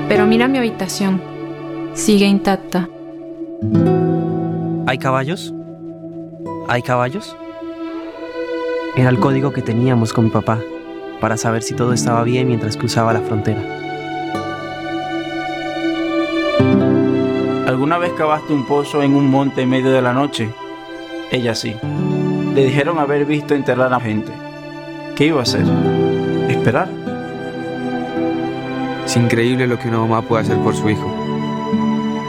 Pero 0.08 0.26
mira 0.26 0.48
mi 0.48 0.58
habitación. 0.58 1.22
Sigue 1.94 2.26
intacta. 2.26 2.88
¿Hay 4.88 4.98
caballos? 4.98 5.54
¿Hay 6.70 6.84
caballos? 6.84 7.36
Era 8.96 9.10
el 9.10 9.20
código 9.20 9.52
que 9.52 9.64
teníamos 9.64 10.14
con 10.14 10.26
mi 10.26 10.30
papá 10.30 10.60
para 11.20 11.36
saber 11.36 11.64
si 11.64 11.74
todo 11.74 11.94
estaba 11.94 12.22
bien 12.22 12.48
mientras 12.48 12.78
cruzaba 12.78 13.12
la 13.12 13.22
frontera. 13.22 13.60
¿Alguna 17.66 17.98
vez 17.98 18.14
cavaste 18.14 18.54
un 18.54 18.68
pozo 18.68 19.02
en 19.02 19.16
un 19.16 19.32
monte 19.32 19.64
en 19.64 19.70
medio 19.70 19.92
de 19.92 20.04
la 20.04 20.14
noche? 20.14 20.54
Ella 21.32 21.56
sí. 21.56 21.76
Le 22.54 22.66
dijeron 22.66 23.00
haber 23.00 23.26
visto 23.26 23.56
enterrar 23.56 23.92
a 23.92 24.00
gente. 24.00 24.32
¿Qué 25.16 25.26
iba 25.26 25.40
a 25.40 25.44
hacer? 25.44 25.66
¿Esperar? 26.50 26.88
Es 29.06 29.18
increíble 29.18 29.66
lo 29.66 29.80
que 29.80 29.88
una 29.88 29.98
mamá 29.98 30.22
puede 30.22 30.44
hacer 30.44 30.60
por 30.60 30.76
su 30.76 30.88
hijo. 30.88 31.12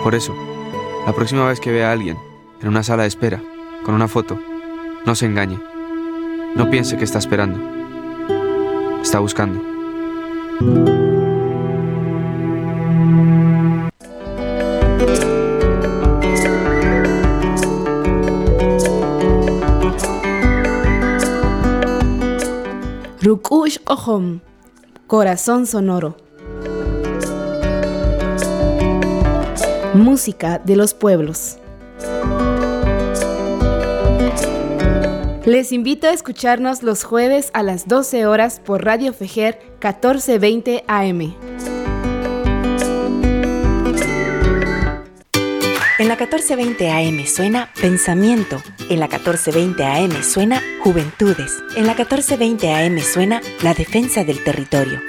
Por 0.02 0.14
eso, 0.14 0.34
la 1.06 1.12
próxima 1.12 1.46
vez 1.46 1.60
que 1.60 1.72
vea 1.72 1.90
a 1.90 1.92
alguien 1.92 2.16
en 2.62 2.68
una 2.68 2.82
sala 2.82 3.02
de 3.02 3.08
espera, 3.08 3.42
con 3.84 3.94
una 3.94 4.08
foto, 4.08 4.38
no 5.06 5.14
se 5.14 5.26
engañe. 5.26 5.58
No 6.54 6.68
piense 6.68 6.96
que 6.96 7.04
está 7.04 7.18
esperando. 7.18 7.58
Está 9.02 9.18
buscando. 9.20 9.62
Rukush 23.22 23.78
Ohom, 23.86 24.40
Corazón 25.06 25.66
Sonoro. 25.66 26.16
Música 29.94 30.58
de 30.58 30.76
los 30.76 30.94
pueblos. 30.94 31.59
Les 35.46 35.72
invito 35.72 36.06
a 36.06 36.12
escucharnos 36.12 36.82
los 36.82 37.02
jueves 37.02 37.50
a 37.54 37.62
las 37.62 37.88
12 37.88 38.26
horas 38.26 38.60
por 38.60 38.84
Radio 38.84 39.14
Fejer 39.14 39.58
1420 39.82 40.84
AM. 40.86 41.34
En 45.98 46.08
la 46.08 46.16
1420 46.16 46.90
AM 46.90 47.26
suena 47.26 47.70
Pensamiento. 47.80 48.60
En 48.90 49.00
la 49.00 49.08
1420 49.08 49.82
AM 49.82 50.22
suena 50.22 50.62
Juventudes. 50.82 51.54
En 51.74 51.86
la 51.86 51.94
1420 51.94 52.74
AM 52.74 52.98
suena 53.00 53.40
La 53.62 53.72
Defensa 53.72 54.24
del 54.24 54.44
Territorio. 54.44 55.00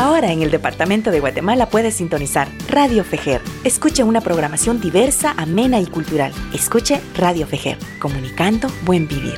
Ahora 0.00 0.32
en 0.32 0.40
el 0.40 0.50
Departamento 0.50 1.10
de 1.10 1.20
Guatemala 1.20 1.68
puedes 1.68 1.96
sintonizar 1.96 2.48
Radio 2.70 3.04
Fejer. 3.04 3.42
Escuche 3.64 4.02
una 4.02 4.22
programación 4.22 4.80
diversa, 4.80 5.34
amena 5.36 5.78
y 5.78 5.84
cultural. 5.84 6.32
Escuche 6.54 7.02
Radio 7.18 7.46
Fejer, 7.46 7.76
comunicando 7.98 8.68
buen 8.86 9.06
vivir. 9.06 9.34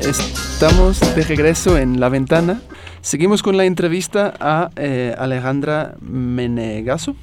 Estamos 0.00 1.00
de 1.16 1.22
regreso 1.22 1.78
en 1.78 2.00
La 2.00 2.10
Ventana. 2.10 2.60
Seguimos 3.00 3.42
con 3.42 3.56
la 3.56 3.64
entrevista 3.64 4.34
a 4.40 4.68
eh, 4.76 5.14
Alejandra 5.16 5.96
Menegaso. 6.02 7.16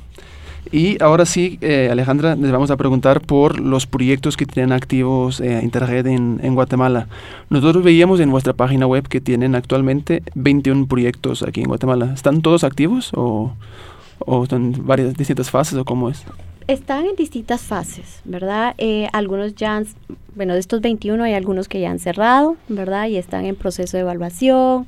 Y 0.71 1.01
ahora 1.01 1.25
sí, 1.25 1.57
eh, 1.61 1.89
Alejandra, 1.91 2.35
les 2.35 2.51
vamos 2.51 2.71
a 2.71 2.77
preguntar 2.77 3.21
por 3.21 3.59
los 3.59 3.85
proyectos 3.85 4.35
que 4.35 4.45
tienen 4.45 4.71
activos 4.71 5.39
eh, 5.39 5.59
Interred 5.63 6.05
en, 6.07 6.39
en, 6.43 6.55
Guatemala. 6.55 7.07
Nosotros 7.49 7.83
veíamos 7.83 8.19
en 8.19 8.31
vuestra 8.31 8.53
página 8.53 8.87
web 8.87 9.07
que 9.07 9.21
tienen 9.21 9.55
actualmente 9.55 10.23
21 10.33 10.87
proyectos 10.87 11.43
aquí 11.43 11.61
en 11.61 11.67
Guatemala. 11.67 12.11
¿Están 12.13 12.41
todos 12.41 12.63
activos 12.63 13.11
o, 13.13 13.53
o 14.19 14.43
están 14.43 14.73
varias 14.85 15.15
distintas 15.15 15.49
fases 15.49 15.77
o 15.77 15.85
cómo 15.85 16.09
es? 16.09 16.23
Están 16.67 17.05
en 17.05 17.15
distintas 17.15 17.61
fases, 17.61 18.21
¿verdad? 18.25 18.73
Eh, 18.79 19.07
algunos 19.13 19.53
ya 19.53 19.77
han, 19.77 19.85
bueno, 20.35 20.53
de 20.53 20.59
estos 20.59 20.81
21 20.81 21.23
hay 21.23 21.33
algunos 21.33 21.67
que 21.67 21.79
ya 21.79 21.91
han 21.91 21.99
cerrado, 21.99 22.57
¿verdad? 22.69 23.07
Y 23.07 23.17
están 23.17 23.45
en 23.45 23.55
proceso 23.55 23.97
de 23.97 24.01
evaluación 24.01 24.87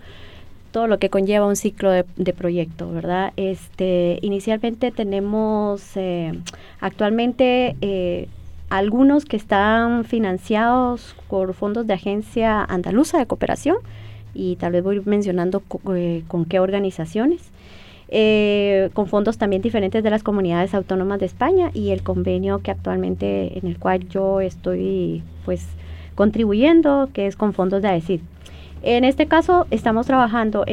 todo 0.78 0.86
lo 0.86 1.00
que 1.00 1.10
conlleva 1.10 1.48
un 1.48 1.56
ciclo 1.56 1.90
de, 1.90 2.06
de 2.18 2.34
proyecto, 2.34 2.92
¿verdad? 2.92 3.34
Este, 3.36 4.20
inicialmente 4.22 4.92
tenemos 4.92 5.82
eh, 5.96 6.40
actualmente 6.80 7.76
eh, 7.82 8.28
algunos 8.70 9.26
que 9.26 9.38
están 9.38 10.06
financiados 10.06 11.16
por 11.30 11.56
fondos 11.56 11.88
de 11.88 11.96
Agencia 11.96 12.64
Andaluza 12.64 13.18
de 13.18 13.26
Cooperación 13.26 13.78
y 14.36 14.58
tal 14.58 14.74
vez 14.74 14.84
voy 14.84 15.02
mencionando 15.04 15.62
co 15.62 15.82
eh, 15.96 16.22
con 16.28 16.46
qué 16.46 16.60
organizaciones. 16.60 17.42
Eh, 18.10 18.92
con 18.94 19.08
fondos 19.08 19.40
también 19.40 19.64
diferentes 19.64 20.04
de 20.04 20.12
las 20.12 20.22
comunidades 20.22 20.76
autónomas 20.76 21.20
de 21.20 21.26
España 21.26 21.72
y 21.74 21.90
el 21.90 22.04
convenio 22.04 22.60
que 22.60 22.70
actualmente 22.70 23.58
en 23.58 23.66
el 23.66 23.80
cual 23.80 24.08
yo 24.10 24.42
estoy 24.42 25.24
pues 25.44 25.66
contribuyendo, 26.14 27.10
que 27.14 27.26
es 27.26 27.36
con 27.36 27.54
fondos 27.54 27.82
de 27.82 27.88
AECID. 27.88 28.22
En 28.82 29.04
este 29.04 29.28
caso 29.28 29.68
estamos 29.72 30.06
trabajando 30.06 30.66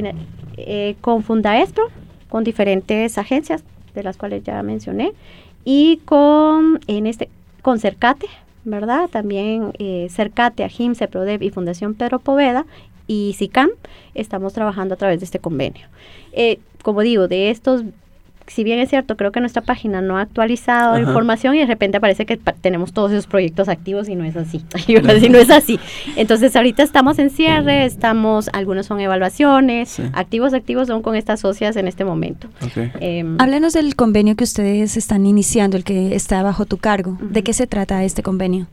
eh, 0.57 0.97
con 1.01 1.23
Fundaestro, 1.23 1.89
con 2.29 2.45
diferentes 2.45 3.19
agencias 3.19 3.65
de 3.95 4.03
las 4.03 4.17
cuales 4.17 4.43
ya 4.43 4.63
mencioné, 4.63 5.13
y 5.65 5.99
con, 6.05 6.81
en 6.87 7.07
este, 7.07 7.29
con 7.63 7.79
Cercate, 7.79 8.27
¿verdad? 8.65 9.09
También 9.09 9.73
eh, 9.79 10.09
Cercate, 10.11 10.65
AGIM, 10.65 10.95
CEPRODEV 10.95 11.43
y 11.43 11.51
Fundación 11.51 11.95
Pedro 11.95 12.19
Poveda 12.19 12.67
y 13.07 13.35
SICAM 13.37 13.71
estamos 14.15 14.53
trabajando 14.53 14.95
a 14.95 14.97
través 14.97 15.21
de 15.21 15.25
este 15.27 15.39
convenio. 15.39 15.87
Eh, 16.33 16.59
como 16.83 17.03
digo, 17.03 17.29
de 17.29 17.51
estos 17.51 17.85
si 18.47 18.63
bien 18.63 18.79
es 18.79 18.91
cierto, 18.91 19.17
creo 19.17 19.33
que 19.33 19.41
nuestra 19.41 19.63
página 19.63 20.03
no 20.03 20.19
ha 20.19 20.23
actualizado 20.23 20.95
Ajá. 20.95 21.01
información 21.01 21.55
y 21.55 21.59
de 21.59 21.67
repente 21.67 22.01
parece 22.01 22.27
que 22.27 22.37
tenemos 22.37 22.93
todos 22.93 23.11
esos 23.13 23.27
proyectos 23.27 23.69
activos 23.69 24.09
y 24.09 24.17
no 24.17 24.25
es 24.25 24.37
así. 24.37 24.65
y 24.87 24.95
no 25.29 25.39
es 25.39 25.51
así. 25.51 25.81
Entonces 26.17 26.55
ahorita 26.55 26.83
estamos 26.83 27.19
en 27.19 27.31
cierre, 27.31 27.85
estamos, 27.85 28.51
algunos 28.53 28.87
son 28.87 29.01
evaluaciones, 29.01 29.89
sí. 29.89 30.03
activos, 30.13 30.53
activos 30.53 30.89
son 30.89 31.03
con 31.03 31.17
estas 31.17 31.41
socias 31.41 31.77
en 31.77 31.89
este 31.89 32.05
momento. 32.05 32.49
Okay. 32.65 32.93
Eh, 33.01 33.25
Háblenos 33.39 33.73
del 33.73 33.97
convenio 33.97 34.37
que 34.37 34.45
ustedes 34.45 34.97
están 34.97 35.27
iniciando, 35.27 35.77
el 35.77 35.85
que 35.85 36.15
está 36.15 36.43
bajo 36.43 36.67
tu 36.67 36.77
cargo. 36.77 37.13
Uh 37.13 37.25
-huh. 37.25 37.29
¿De 37.31 37.43
qué 37.43 37.53
se 37.53 37.67
trata 37.67 38.05
este 38.05 38.23
convenio? 38.23 38.67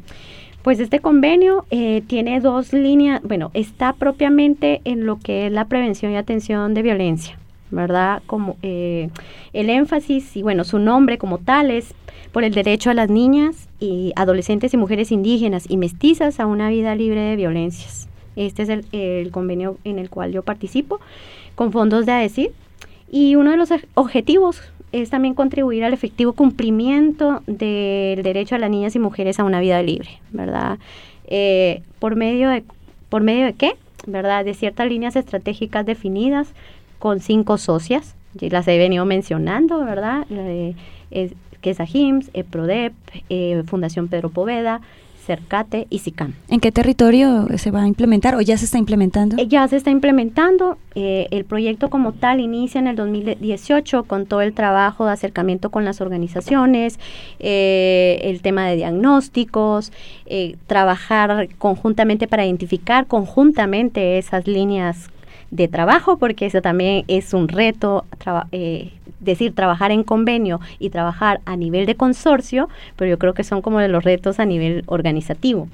Pues 0.63 0.79
este 0.79 0.99
convenio 0.99 1.65
eh, 1.71 2.03
tiene 2.05 2.39
dos 2.39 2.71
líneas, 2.71 3.21
bueno, 3.23 3.49
está 3.55 3.93
propiamente 3.93 4.81
en 4.86 5.07
lo 5.07 5.17
que 5.17 5.47
es 5.47 5.51
la 5.51 5.65
prevención 5.65 6.12
y 6.12 6.17
atención 6.17 6.75
de 6.75 6.84
violencia. 6.84 7.40
¿Verdad? 7.71 8.21
Como 8.27 8.57
eh, 8.62 9.10
el 9.53 9.69
énfasis 9.69 10.36
y 10.36 10.43
bueno, 10.43 10.63
su 10.63 10.79
nombre 10.79 11.17
como 11.17 11.38
tal 11.38 11.71
es 11.71 11.93
por 12.31 12.43
el 12.43 12.53
derecho 12.53 12.89
a 12.89 12.93
las 12.93 13.10
niñas 13.10 13.67
y 13.79 14.13
adolescentes 14.15 14.73
y 14.73 14.77
mujeres 14.77 15.12
indígenas 15.12 15.65
y 15.69 15.77
mestizas 15.77 16.39
a 16.39 16.45
una 16.45 16.69
vida 16.69 16.95
libre 16.95 17.21
de 17.21 17.36
violencias. 17.36 18.07
Este 18.36 18.63
es 18.63 18.69
el, 18.69 19.31
convenio 19.31 19.77
en 19.84 19.99
el 19.99 20.10
cual 20.10 20.31
yo 20.31 20.43
participo 20.43 20.99
con 21.55 21.71
fondos 21.71 22.05
de 22.05 22.13
AECID 22.13 22.49
y 23.12 23.36
uno 23.36 23.51
de 23.51 23.57
los 23.57 23.69
objetivos 23.93 24.62
es 24.93 25.10
también 25.10 25.34
contribuir 25.34 25.84
al 25.84 25.93
efectivo 25.93 26.34
cumplimiento 26.34 27.43
del 27.47 28.23
derecho 28.23 28.55
a 28.55 28.57
las 28.57 28.69
niñas 28.69 28.95
y 28.95 28.99
mujeres 28.99 29.39
a 29.39 29.43
una 29.43 29.60
vida 29.60 29.81
libre, 29.81 30.21
¿verdad? 30.31 30.79
Eh, 31.27 31.81
por 31.99 32.15
medio 32.15 32.49
de 32.49 32.63
por 33.10 33.21
medio 33.21 33.45
de 33.45 33.53
qué, 33.53 33.73
¿verdad? 34.07 34.45
De 34.45 34.53
ciertas 34.53 34.88
líneas 34.88 35.17
estratégicas 35.17 35.86
definidas 35.86 36.53
con 37.02 37.20
cinco 37.20 37.58
socias, 37.58 38.16
las 38.40 38.68
he 38.68 38.78
venido 38.78 39.04
mencionando, 39.06 39.84
¿verdad? 39.84 40.26
Eh, 40.30 40.76
es, 41.10 41.34
que 41.60 41.72
es 41.72 41.80
AJIMS, 41.80 42.30
EPRODEP, 42.34 42.94
eh, 43.30 43.64
Fundación 43.66 44.08
Pedro 44.08 44.30
Poveda, 44.30 44.82
CERCATE 45.26 45.88
y 45.90 46.00
SICAM. 46.00 46.34
¿En 46.50 46.60
qué 46.60 46.72
territorio 46.72 47.48
se 47.58 47.72
va 47.72 47.84
a 47.84 47.88
implementar 47.88 48.36
o 48.36 48.42
ya 48.42 48.58
se 48.58 48.66
está 48.66 48.78
implementando? 48.78 49.38
Eh, 49.38 49.48
ya 49.48 49.68
se 49.68 49.78
está 49.78 49.92
implementando. 49.92 50.78
Eh, 50.96 51.28
el 51.32 51.46
proyecto 51.46 51.90
como 51.90 52.12
tal 52.14 52.40
inicia 52.40 52.80
en 52.80 52.88
el 52.88 52.95
2018 52.95 54.04
con 54.04 54.26
todo 54.26 54.41
el 54.41 54.54
trabajo 54.54 55.06
de 55.06 55.14
acercamiento 55.14 55.70
con 55.70 55.86
las 55.86 56.02
organizaciones, 56.02 56.99
eh, 57.39 58.20
el 58.24 58.41
tema 58.41 58.68
de 58.68 58.76
diagnósticos, 58.76 59.91
trabajar 60.66 61.49
conjuntamente 61.58 62.28
para 62.28 62.45
identificar 62.45 63.06
conjuntamente 63.06 64.18
esas 64.18 64.47
líneas 64.47 65.10
de 65.52 65.68
trabajo, 65.68 66.18
porque 66.18 66.45
eso 66.45 66.62
también 66.62 67.04
es 67.08 67.34
un 67.34 67.47
reto, 67.47 68.06
eh, 68.52 68.91
decir, 69.20 69.54
trabajar 69.54 69.91
en 69.91 70.04
convenio 70.04 70.60
y 70.80 70.89
trabajar 70.89 71.41
a 71.45 71.56
nivel 71.56 71.86
de 71.86 71.95
consorcio, 71.95 72.70
pero 72.95 73.10
yo 73.10 73.20
creo 73.20 73.34
que 73.34 73.43
son 73.43 73.62
como 73.62 73.80
de 73.80 73.89
los 73.89 74.04
retos 74.04 74.39
a 74.39 74.45
nivel 74.45 74.84
organizativo. 74.88 75.68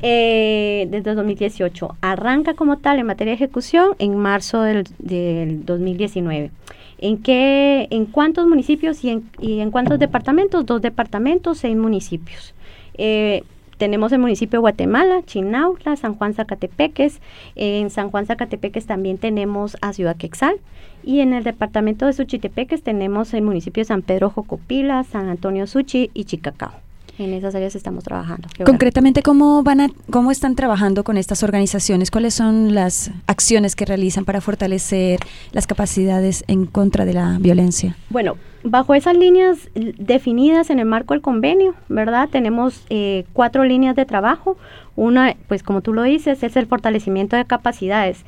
Eh, 0.00 0.86
desde 0.90 1.10
el 1.10 1.16
2018. 1.16 1.96
Arranca 2.00 2.54
como 2.54 2.78
tal 2.78 3.00
en 3.00 3.06
materia 3.06 3.32
de 3.32 3.34
ejecución 3.34 3.96
en 3.98 4.16
marzo 4.16 4.62
del, 4.62 4.86
del 4.98 5.64
2019. 5.64 6.52
¿En, 6.98 7.18
qué, 7.18 7.88
¿En 7.90 8.06
cuántos 8.06 8.46
municipios 8.46 9.02
y 9.02 9.10
en, 9.10 9.28
y 9.40 9.58
en 9.58 9.72
cuántos 9.72 9.98
departamentos? 9.98 10.64
Dos 10.66 10.82
departamentos, 10.82 11.58
seis 11.58 11.76
municipios. 11.76 12.54
Eh, 12.96 13.42
tenemos 13.78 14.12
el 14.12 14.18
municipio 14.18 14.58
de 14.58 14.60
Guatemala, 14.60 15.22
Chinautla, 15.24 15.96
San 15.96 16.14
Juan 16.14 16.34
Zacatepeques. 16.34 17.20
En 17.54 17.90
San 17.90 18.10
Juan 18.10 18.26
Zacatepeques 18.26 18.86
también 18.86 19.18
tenemos 19.18 19.76
a 19.80 19.92
Ciudad 19.92 20.16
Quexal. 20.16 20.60
Y 21.02 21.20
en 21.20 21.32
el 21.32 21.44
departamento 21.44 22.04
de 22.06 22.12
Suchitepeques 22.12 22.82
tenemos 22.82 23.32
el 23.32 23.42
municipio 23.42 23.80
de 23.80 23.86
San 23.86 24.02
Pedro 24.02 24.30
Jocopila, 24.30 25.04
San 25.04 25.28
Antonio 25.28 25.66
Suchi 25.66 26.10
y 26.12 26.24
Chicacao. 26.24 26.87
En 27.18 27.34
esas 27.34 27.54
áreas 27.54 27.74
estamos 27.74 28.04
trabajando. 28.04 28.48
Concretamente, 28.64 29.22
¿cómo, 29.22 29.64
van 29.64 29.80
a, 29.80 29.88
¿cómo 30.10 30.30
están 30.30 30.54
trabajando 30.54 31.02
con 31.02 31.16
estas 31.16 31.42
organizaciones? 31.42 32.12
¿Cuáles 32.12 32.34
son 32.34 32.74
las 32.74 33.10
acciones 33.26 33.74
que 33.74 33.84
realizan 33.84 34.24
para 34.24 34.40
fortalecer 34.40 35.18
las 35.50 35.66
capacidades 35.66 36.44
en 36.46 36.66
contra 36.66 37.04
de 37.04 37.14
la 37.14 37.38
violencia? 37.40 37.96
Bueno, 38.10 38.36
bajo 38.62 38.94
esas 38.94 39.16
líneas 39.16 39.68
definidas 39.74 40.70
en 40.70 40.78
el 40.78 40.86
marco 40.86 41.14
del 41.14 41.20
convenio, 41.20 41.74
¿verdad? 41.88 42.28
Tenemos 42.30 42.84
eh, 42.88 43.24
cuatro 43.32 43.64
líneas 43.64 43.96
de 43.96 44.04
trabajo. 44.04 44.56
Una, 44.94 45.34
pues 45.48 45.64
como 45.64 45.80
tú 45.80 45.92
lo 45.92 46.02
dices, 46.04 46.42
es 46.44 46.56
el 46.56 46.66
fortalecimiento 46.66 47.34
de 47.34 47.44
capacidades. 47.44 48.24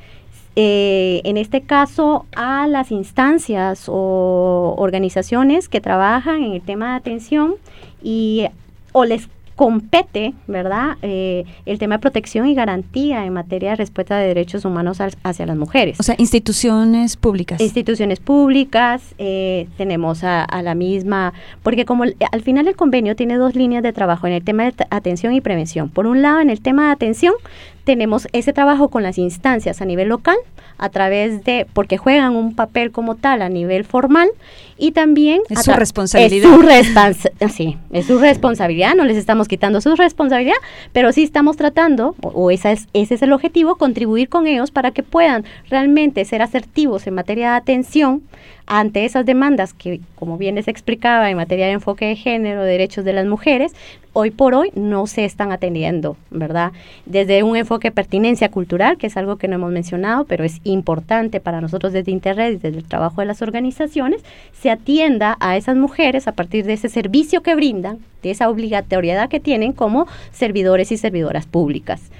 Eh, 0.57 1.21
en 1.23 1.37
este 1.37 1.61
caso, 1.61 2.25
a 2.35 2.67
las 2.67 2.91
instancias 2.91 3.85
o 3.87 4.75
organizaciones 4.77 5.69
que 5.69 5.79
trabajan 5.79 6.43
en 6.43 6.51
el 6.53 6.61
tema 6.61 6.91
de 6.91 6.95
atención 6.97 7.55
y 8.03 8.47
o 8.91 9.05
les 9.05 9.29
compete, 9.61 10.33
¿verdad?, 10.47 10.97
eh, 11.03 11.45
el 11.67 11.77
tema 11.77 11.97
de 11.97 11.99
protección 11.99 12.47
y 12.47 12.55
garantía 12.55 13.25
en 13.25 13.33
materia 13.33 13.69
de 13.69 13.75
respuesta 13.75 14.17
de 14.17 14.27
derechos 14.27 14.65
humanos 14.65 14.99
hacia 15.21 15.45
las 15.45 15.55
mujeres. 15.55 15.99
O 15.99 16.03
sea, 16.03 16.15
instituciones 16.17 17.15
públicas. 17.15 17.61
Instituciones 17.61 18.19
públicas, 18.19 19.13
eh, 19.19 19.67
tenemos 19.77 20.23
a, 20.23 20.47
la 20.63 20.73
misma, 20.73 21.33
porque 21.61 21.85
como 21.85 22.05
al 22.05 22.41
final 22.41 22.67
el 22.67 22.75
convenio 22.75 23.15
tiene 23.15 23.35
dos 23.35 23.55
líneas 23.55 23.83
de 23.83 23.93
trabajo 23.93 24.25
en 24.25 24.33
el 24.33 24.43
tema 24.43 24.63
de 24.63 24.73
atención 24.89 25.33
y 25.33 25.41
prevención. 25.41 25.89
Por 25.89 26.07
un 26.07 26.23
lado, 26.23 26.39
en 26.39 26.49
el 26.49 26.61
tema 26.61 26.87
de 26.87 26.93
atención, 26.93 27.33
tenemos 27.83 28.27
ese 28.33 28.53
trabajo 28.53 28.89
con 28.89 29.03
las 29.03 29.17
instancias 29.17 29.81
a 29.81 29.85
nivel 29.85 30.09
local, 30.09 30.37
a 30.77 30.89
través 30.89 31.43
de, 31.43 31.67
porque 31.73 31.97
juegan 31.97 32.35
un 32.35 32.55
papel 32.55 32.91
como 32.91 33.15
tal 33.15 33.41
a 33.41 33.49
nivel 33.49 33.85
formal 33.85 34.29
y 34.77 34.91
también... 34.91 35.41
Es 35.49 35.63
su 35.63 35.71
responsabilidad. 35.71 36.49
Es 37.39 37.55
su, 37.55 37.75
es 37.91 38.05
su 38.05 38.19
responsabilidad, 38.19 38.95
no 38.95 39.05
les 39.05 39.17
estamos 39.17 39.47
quitando 39.47 39.79
su 39.81 39.95
responsabilidad, 39.95 40.55
pero 40.91 41.11
sí 41.11 41.23
estamos 41.23 41.57
tratando, 41.57 42.15
o, 42.21 42.49
esa 42.51 42.71
es, 42.71 42.87
ese 42.93 43.15
es 43.15 43.21
el 43.21 43.31
objetivo, 43.31 43.75
contribuir 43.75 44.29
con 44.29 44.47
ellos 44.47 44.71
para 44.71 44.91
que 44.91 45.03
puedan 45.03 45.45
realmente 45.69 46.25
ser 46.25 46.41
asertivos 46.41 47.05
en 47.05 47.13
materia 47.13 47.51
de 47.51 47.57
atención 47.57 48.23
ante 48.65 49.05
esas 49.05 49.25
demandas 49.25 49.73
que, 49.73 50.01
como 50.15 50.37
bien 50.37 50.55
les 50.55 50.67
explicaba, 50.67 51.29
en 51.29 51.37
materia 51.37 51.65
de 51.67 51.73
enfoque 51.73 52.05
de 52.05 52.15
género, 52.15 52.63
derechos 52.63 53.05
de 53.05 53.13
las 53.13 53.25
mujeres, 53.25 53.73
hoy 54.13 54.31
por 54.31 54.55
hoy 54.55 54.71
no 54.75 55.07
se 55.07 55.25
están 55.25 55.51
atendiendo, 55.51 56.17
¿verdad? 56.29 56.71
Desde 57.05 57.43
un 57.43 57.55
enfoque 57.55 57.89
de 57.89 57.95
pertinencia 57.95 58.49
cultural, 58.49 58.97
que 58.97 59.07
es 59.07 59.17
algo 59.17 59.37
que 59.37 59.47
no 59.47 59.55
hemos 59.55 59.71
mencionado, 59.71 60.25
pero 60.25 60.43
es 60.43 60.59
importante 60.63 61.39
para 61.39 61.61
nosotros 61.61 61.93
desde 61.93 62.11
Interred 62.11 62.53
y 62.53 62.57
desde 62.57 62.77
el 62.77 62.83
trabajo 62.83 63.21
de 63.21 63.27
las 63.27 63.41
organizaciones, 63.41 64.23
se 64.53 64.69
atienda 64.69 65.37
a 65.39 65.57
esas 65.57 65.77
mujeres 65.77 66.27
a 66.27 66.33
partir 66.33 66.65
de 66.65 66.73
ese 66.73 66.89
servicio 66.89 67.41
que 67.41 67.55
brindan, 67.55 67.99
de 68.23 68.31
esa 68.31 68.49
obligatoriedad 68.49 69.29
que 69.29 69.39
tienen 69.39 69.73
como 69.73 70.07
servidores 70.31 70.91
y 70.91 70.97
servidoras 70.97 71.45
públicas. 71.45 72.11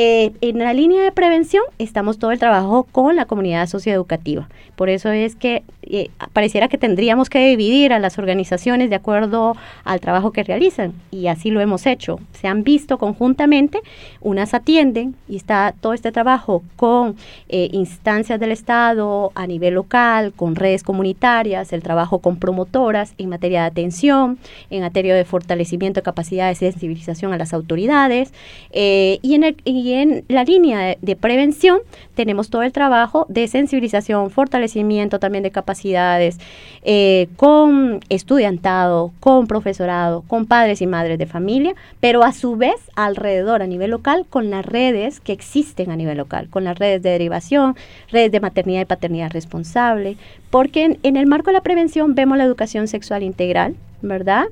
Eh, 0.00 0.30
en 0.42 0.60
la 0.60 0.74
línea 0.74 1.02
de 1.02 1.10
prevención 1.10 1.64
estamos 1.78 2.20
todo 2.20 2.30
el 2.30 2.38
trabajo 2.38 2.84
con 2.84 3.16
la 3.16 3.24
comunidad 3.24 3.66
socioeducativa. 3.66 4.48
Por 4.76 4.90
eso 4.90 5.10
es 5.10 5.34
que 5.34 5.64
eh, 5.90 6.10
pareciera 6.32 6.68
que 6.68 6.76
tendríamos 6.76 7.30
que 7.30 7.46
dividir 7.48 7.92
a 7.92 7.98
las 7.98 8.18
organizaciones 8.18 8.90
de 8.90 8.96
acuerdo 8.96 9.56
al 9.84 10.00
trabajo 10.00 10.32
que 10.32 10.42
realizan 10.42 10.92
y 11.10 11.28
así 11.28 11.50
lo 11.50 11.60
hemos 11.60 11.86
hecho. 11.86 12.20
Se 12.32 12.46
han 12.46 12.62
visto 12.62 12.98
conjuntamente, 12.98 13.80
unas 14.20 14.52
atienden 14.52 15.14
y 15.28 15.36
está 15.36 15.74
todo 15.80 15.94
este 15.94 16.12
trabajo 16.12 16.62
con 16.76 17.16
eh, 17.48 17.70
instancias 17.72 18.38
del 18.38 18.52
Estado 18.52 19.32
a 19.34 19.46
nivel 19.46 19.74
local, 19.74 20.32
con 20.36 20.56
redes 20.56 20.82
comunitarias, 20.82 21.72
el 21.72 21.82
trabajo 21.82 22.18
con 22.18 22.36
promotoras 22.36 23.14
en 23.16 23.30
materia 23.30 23.62
de 23.62 23.66
atención, 23.68 24.38
en 24.68 24.82
materia 24.82 25.14
de 25.14 25.24
fortalecimiento 25.24 26.00
de 26.00 26.04
capacidades 26.04 26.60
de 26.60 26.70
sensibilización 26.70 27.32
a 27.32 27.38
las 27.38 27.54
autoridades 27.54 28.32
y 28.72 29.34
en 29.34 29.44
el 29.44 29.56
y 29.64 29.92
en 29.94 30.24
la 30.28 30.44
línea 30.44 30.96
de, 31.00 31.16
prevención 31.16 31.80
tenemos 32.14 32.50
todo 32.50 32.62
el 32.62 32.72
trabajo 32.72 33.26
de 33.28 33.48
sensibilización, 33.48 34.30
fortalecimiento 34.30 35.18
también 35.18 35.42
de 35.42 35.50
capacidades 35.50 35.77
eh, 35.84 37.28
con 37.36 38.00
estudiantado, 38.08 39.12
con 39.20 39.46
profesorado, 39.46 40.22
con 40.26 40.46
padres 40.46 40.80
y 40.82 40.86
madres 40.86 41.18
de 41.18 41.26
familia, 41.26 41.74
pero 42.00 42.22
a 42.24 42.32
su 42.32 42.56
vez 42.56 42.76
alrededor 42.96 43.62
a 43.62 43.66
nivel 43.66 43.90
local 43.90 44.26
con 44.28 44.50
las 44.50 44.64
redes 44.64 45.20
que 45.20 45.32
existen 45.32 45.90
a 45.90 45.96
nivel 45.96 46.18
local, 46.18 46.48
con 46.50 46.64
las 46.64 46.78
redes 46.78 47.02
de 47.02 47.10
derivación, 47.10 47.76
redes 48.10 48.32
de 48.32 48.40
maternidad 48.40 48.82
y 48.82 48.86
paternidad 48.86 49.30
responsable, 49.30 50.16
porque 50.50 50.98
en 51.02 51.16
el 51.16 51.26
marco 51.26 51.46
de 51.46 51.54
la 51.54 51.62
prevención 51.62 52.14
vemos 52.14 52.38
la 52.38 52.44
educación 52.44 52.88
sexual 52.88 53.22
integral, 53.22 53.76
¿verdad? 54.02 54.46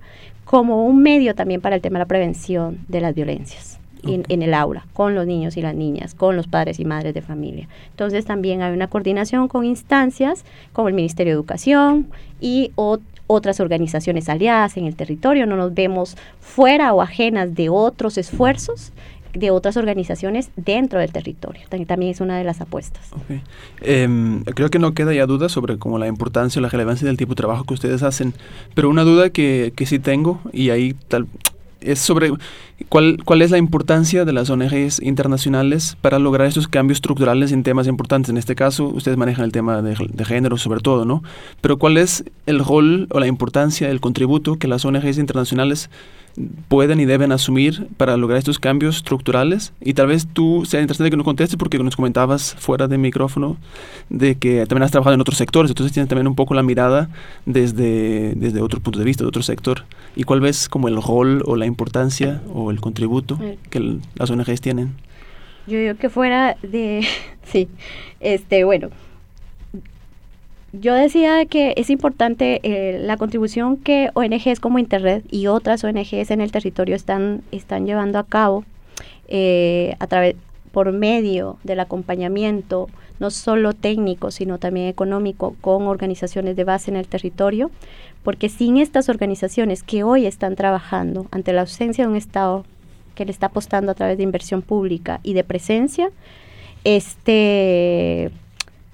Como 0.44 0.86
un 0.86 1.02
medio 1.02 1.34
también 1.34 1.60
para 1.60 1.76
el 1.76 1.82
tema 1.82 1.98
de 1.98 2.04
la 2.04 2.08
prevención 2.08 2.78
de 2.88 3.00
las 3.00 3.14
violencias 3.14 3.80
en, 4.02 4.42
el 4.42 4.54
aula, 4.54 4.86
con 4.92 5.14
los 5.14 5.26
niños 5.26 5.56
y 5.56 5.62
las 5.62 5.74
niñas, 5.74 6.14
con 6.14 6.36
los 6.36 6.46
padres 6.46 6.78
y 6.80 6.84
madres 6.84 7.14
de 7.14 7.22
familia. 7.22 7.68
Entonces 7.90 8.24
también 8.24 8.62
hay 8.62 8.72
una 8.72 8.88
coordinación 8.88 9.48
con 9.48 9.64
instancias 9.64 10.44
como 10.72 10.88
el 10.88 10.94
Ministerio 10.94 11.32
de 11.32 11.36
Educación 11.36 12.06
y 12.40 12.72
otras 13.26 13.60
organizaciones 13.60 14.28
aliadas 14.28 14.76
en 14.76 14.86
el 14.86 14.96
territorio. 14.96 15.46
No 15.46 15.56
nos 15.56 15.74
vemos 15.74 16.16
fuera 16.40 16.92
o 16.94 17.02
ajenas 17.02 17.54
de 17.54 17.68
otros 17.68 18.18
esfuerzos 18.18 18.92
de 19.36 19.50
otras 19.50 19.76
organizaciones 19.76 20.50
dentro 20.56 20.98
del 20.98 21.12
territorio. 21.12 21.62
También, 21.68 22.10
es 22.10 22.20
una 22.20 22.38
de 22.38 22.44
las 22.44 22.60
apuestas. 22.60 23.10
Em, 23.82 24.42
creo 24.44 24.70
que 24.70 24.78
no 24.78 24.94
queda 24.94 25.12
ya 25.12 25.26
duda 25.26 25.48
sobre 25.48 25.78
como 25.78 25.98
la 25.98 26.06
importancia 26.06 26.58
o 26.58 26.62
la 26.62 26.68
relevancia 26.68 27.06
del 27.06 27.16
tipo 27.16 27.32
de 27.32 27.36
trabajo 27.36 27.64
que 27.64 27.74
ustedes 27.74 28.02
hacen, 28.02 28.34
pero 28.74 28.88
una 28.88 29.04
duda 29.04 29.30
que, 29.30 29.72
que 29.76 29.84
sí 29.84 29.98
tengo, 29.98 30.40
y 30.52 30.70
ahí 30.70 30.94
tal, 31.08 31.26
es 31.80 31.98
sobre 31.98 32.32
cuál, 32.88 33.18
cuál 33.24 33.42
es 33.42 33.50
la 33.50 33.58
importancia 33.58 34.24
de 34.24 34.32
las 34.32 34.50
ONGs 34.50 35.00
internacionales 35.02 35.96
para 36.00 36.18
lograr 36.18 36.46
estos 36.46 36.68
cambios 36.68 36.96
estructurales 36.96 37.52
en 37.52 37.62
temas 37.62 37.86
importantes. 37.86 38.30
En 38.30 38.36
este 38.36 38.54
caso, 38.54 38.86
ustedes 38.88 39.16
manejan 39.16 39.44
el 39.44 39.52
tema 39.52 39.82
de, 39.82 39.96
de, 39.96 40.24
género 40.24 40.56
sobre 40.56 40.80
todo, 40.80 41.04
¿no? 41.04 41.22
Pero 41.60 41.78
cuál 41.78 41.96
es 41.96 42.24
el 42.46 42.58
rol 42.58 43.06
o 43.10 43.20
la 43.20 43.26
importancia, 43.26 43.90
el 43.90 44.00
contributo 44.00 44.56
que 44.56 44.68
las 44.68 44.84
ONGs 44.84 45.18
internacionales 45.18 45.90
pueden 46.68 47.00
y 47.00 47.04
deben 47.04 47.32
asumir 47.32 47.88
para 47.96 48.16
lograr 48.16 48.38
estos 48.38 48.58
cambios 48.58 48.96
estructurales? 48.96 49.72
Y 49.80 49.94
tal 49.94 50.08
vez 50.08 50.26
tú 50.32 50.64
sea 50.64 50.80
interesante 50.80 51.10
que 51.10 51.16
nos 51.16 51.24
contestes 51.24 51.56
porque 51.56 51.78
nos 51.78 51.96
comentabas 51.96 52.54
fuera 52.58 52.88
de 52.88 52.98
micrófono 52.98 53.56
de 54.08 54.36
que 54.36 54.66
también 54.66 54.84
has 54.84 54.90
trabajado 54.90 55.14
en 55.14 55.20
otros 55.20 55.38
sectores, 55.38 55.70
entonces 55.70 55.92
tienes 55.92 56.08
también 56.08 56.26
un 56.26 56.34
poco 56.34 56.54
la 56.54 56.62
mirada 56.62 57.08
desde, 57.44 58.34
desde 58.34 58.60
otro 58.60 58.80
punto 58.80 58.98
de 58.98 59.04
vista, 59.04 59.24
de 59.24 59.28
otro 59.28 59.42
sector. 59.42 59.84
¿Y 60.14 60.24
cuál 60.24 60.40
ves 60.40 60.68
como 60.68 60.88
el 60.88 61.00
rol 61.02 61.42
o 61.46 61.56
la 61.56 61.66
importancia 61.66 62.42
o 62.52 62.70
el 62.70 62.80
contributo 62.80 63.38
que 63.70 63.98
las 64.14 64.30
ONGs 64.30 64.60
tienen? 64.60 64.94
Yo 65.66 65.78
digo 65.78 65.96
que 65.96 66.08
fuera 66.08 66.56
de, 66.62 67.06
sí, 67.44 67.68
este, 68.20 68.64
bueno, 68.64 68.90
yo 70.80 70.94
decía 70.94 71.44
que 71.46 71.74
es 71.76 71.90
importante 71.90 72.60
eh, 72.62 72.98
la 73.00 73.16
contribución 73.16 73.76
que 73.76 74.10
ONGs 74.14 74.60
como 74.60 74.78
Interred 74.78 75.22
y 75.30 75.46
otras 75.46 75.84
ONGs 75.84 76.30
en 76.30 76.40
el 76.40 76.52
territorio 76.52 76.96
están, 76.96 77.42
están 77.52 77.86
llevando 77.86 78.18
a 78.18 78.24
cabo 78.24 78.64
eh, 79.28 79.96
a 79.98 80.06
través 80.06 80.36
por 80.72 80.92
medio 80.92 81.58
del 81.64 81.80
acompañamiento 81.80 82.88
no 83.18 83.30
solo 83.30 83.72
técnico 83.72 84.30
sino 84.30 84.58
también 84.58 84.88
económico 84.88 85.56
con 85.60 85.86
organizaciones 85.86 86.56
de 86.56 86.64
base 86.64 86.90
en 86.90 86.96
el 86.96 87.08
territorio 87.08 87.70
porque 88.22 88.48
sin 88.48 88.76
estas 88.76 89.08
organizaciones 89.08 89.82
que 89.82 90.02
hoy 90.02 90.26
están 90.26 90.56
trabajando 90.56 91.26
ante 91.30 91.52
la 91.52 91.62
ausencia 91.62 92.04
de 92.04 92.10
un 92.10 92.16
Estado 92.16 92.64
que 93.14 93.24
le 93.24 93.30
está 93.30 93.46
apostando 93.46 93.92
a 93.92 93.94
través 93.94 94.18
de 94.18 94.24
inversión 94.24 94.62
pública 94.62 95.20
y 95.22 95.32
de 95.32 95.44
presencia 95.44 96.10
este 96.84 98.30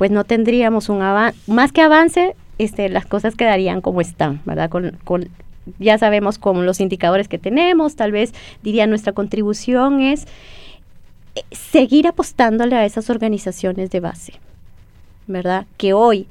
pues 0.02 0.10
no 0.10 0.24
tendríamos 0.24 0.88
un 0.88 1.00
avance, 1.00 1.38
más 1.46 1.70
que 1.70 1.80
avance, 1.80 2.34
este, 2.58 2.88
las 2.88 3.06
cosas 3.06 3.36
quedarían 3.36 3.80
como 3.80 4.00
están, 4.00 4.40
¿verdad? 4.44 4.68
Con, 4.68 5.28
ya 5.78 5.96
sabemos 5.96 6.38
con 6.38 6.66
los 6.66 6.80
indicadores 6.80 7.28
que 7.28 7.38
tenemos, 7.38 7.94
tal 7.94 8.10
vez 8.10 8.34
diría 8.64 8.88
nuestra 8.88 9.12
contribución 9.12 10.00
es 10.00 10.26
eh, 11.36 11.44
seguir 11.52 12.08
apostándole 12.08 12.74
a 12.74 12.84
esas 12.84 13.10
organizaciones 13.10 13.90
de 13.90 14.00
base, 14.00 14.32
¿verdad? 15.28 15.66
Que 15.76 15.92
hoy, 15.92 16.26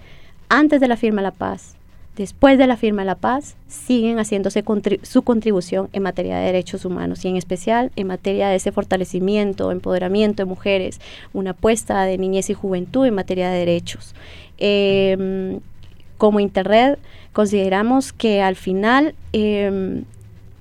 antes 0.49 0.81
de 0.81 0.89
la 0.89 0.97
firma 0.97 1.21
de 1.21 1.27
la 1.29 1.31
paz, 1.31 1.77
después 2.15 2.57
de 2.57 2.67
la 2.67 2.77
firma 2.77 3.01
de 3.03 3.07
la 3.07 3.15
paz, 3.15 3.55
siguen 3.67 4.17
haciéndose 4.17 4.63
su 5.03 5.21
contribución 5.21 5.89
en 5.93 6.03
materia 6.03 6.37
de 6.37 6.45
derechos 6.45 6.85
humanos 6.85 7.23
y 7.23 7.29
en 7.29 7.37
especial 7.37 7.91
en 7.95 8.07
materia 8.07 8.49
de 8.49 8.55
ese 8.55 8.71
fortalecimiento, 8.71 9.71
empoderamiento 9.71 10.43
de 10.43 10.49
mujeres, 10.49 10.99
una 11.33 11.51
apuesta 11.51 12.03
de 12.03 12.17
niñez 12.17 12.49
y 12.49 12.53
juventud 12.53 13.05
en 13.05 13.15
materia 13.15 13.49
de 13.49 13.59
derechos. 13.59 14.13
Em, 14.57 15.59
como 16.17 16.39
Interred, 16.39 16.97
consideramos 17.33 18.13
que 18.13 18.41
al 18.41 18.55
final 18.55 19.15
em, 19.33 20.03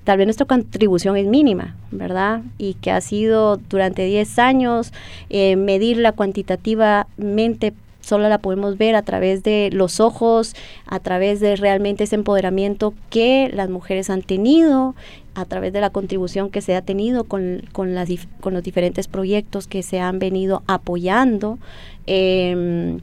tal 0.03 0.17
vez 0.17 0.27
nuestra 0.27 0.47
contribución 0.47 1.17
es 1.17 1.27
mínima, 1.27 1.75
¿verdad? 1.91 2.41
Y 2.57 2.73
que 2.75 2.91
ha 2.91 3.01
sido 3.01 3.57
durante 3.57 4.05
10 4.05 4.39
años 4.39 4.93
eh, 5.29 5.55
medirla 5.55 6.13
cuantitativamente 6.13 7.73
solo 8.01 8.27
la 8.29 8.39
podemos 8.39 8.77
ver 8.77 8.95
a 8.95 9.01
través 9.03 9.43
de 9.43 9.69
los 9.71 9.99
ojos, 9.99 10.55
a 10.85 10.99
través 10.99 11.39
de 11.39 11.55
realmente 11.55 12.03
ese 12.03 12.15
empoderamiento 12.15 12.93
que 13.09 13.49
las 13.53 13.69
mujeres 13.69 14.09
han 14.09 14.21
tenido, 14.21 14.95
a 15.33 15.45
través 15.45 15.71
de 15.71 15.81
la 15.81 15.89
contribución 15.89 16.49
que 16.49 16.61
se 16.61 16.75
ha 16.75 16.81
tenido 16.81 17.23
con, 17.23 17.63
con, 17.71 17.95
los 17.95 18.63
diferentes 18.63 19.07
proyectos 19.07 19.67
que 19.67 19.81
se 19.81 19.99
han 19.99 20.19
venido 20.19 20.63
apoyando. 20.67 21.57
Em, 22.05 22.99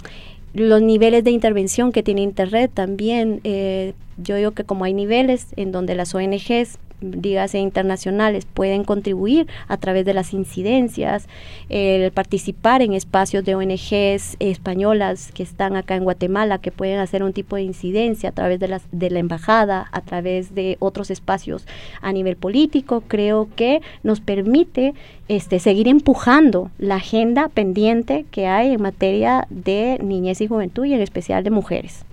los 0.52 0.82
niveles 0.82 1.24
de 1.24 1.30
intervención 1.30 1.92
que 1.92 2.02
tiene 2.02 2.22
Internet 2.22 2.70
también, 2.74 3.40
eh, 3.44 3.94
yo 4.18 4.36
digo 4.36 4.50
que 4.50 4.64
como 4.64 4.84
hay 4.84 4.92
niveles 4.92 5.46
en 5.56 5.72
donde 5.72 5.94
las 5.94 6.14
ONGs 6.14 6.78
dígase 7.00 7.58
internacionales, 7.58 8.46
pueden 8.46 8.84
contribuir 8.84 9.46
a 9.68 9.76
través 9.76 10.04
de 10.04 10.14
las 10.14 10.32
incidencias, 10.32 11.28
el 11.68 12.10
participar 12.12 12.82
en 12.82 12.92
espacios 12.92 13.44
de 13.44 13.54
ONGs 13.54 14.36
españolas 14.38 15.32
que 15.32 15.42
están 15.42 15.76
acá 15.76 15.96
en 15.96 16.04
Guatemala, 16.04 16.58
que 16.58 16.72
pueden 16.72 16.98
hacer 16.98 17.22
un 17.22 17.32
tipo 17.32 17.56
de 17.56 17.62
incidencia 17.62 18.30
a 18.30 18.32
través 18.32 18.60
de, 18.60 18.68
las, 18.68 18.82
de 18.92 19.10
la 19.10 19.18
embajada, 19.18 19.88
a 19.92 20.00
través 20.00 20.54
de 20.54 20.76
otros 20.80 21.10
espacios 21.10 21.66
a 22.00 22.12
nivel 22.12 22.36
político, 22.36 23.02
creo 23.06 23.48
que 23.56 23.80
nos 24.02 24.20
permite 24.20 24.94
este, 25.28 25.58
seguir 25.58 25.88
empujando 25.88 26.70
la 26.78 26.96
agenda 26.96 27.48
pendiente 27.48 28.24
que 28.30 28.46
hay 28.46 28.72
en 28.72 28.82
materia 28.82 29.46
de 29.50 29.98
niñez 30.02 30.40
y 30.40 30.48
juventud 30.48 30.84
y 30.84 30.94
en 30.94 31.00
especial 31.00 31.44
de 31.44 31.50
mujeres. 31.50 32.04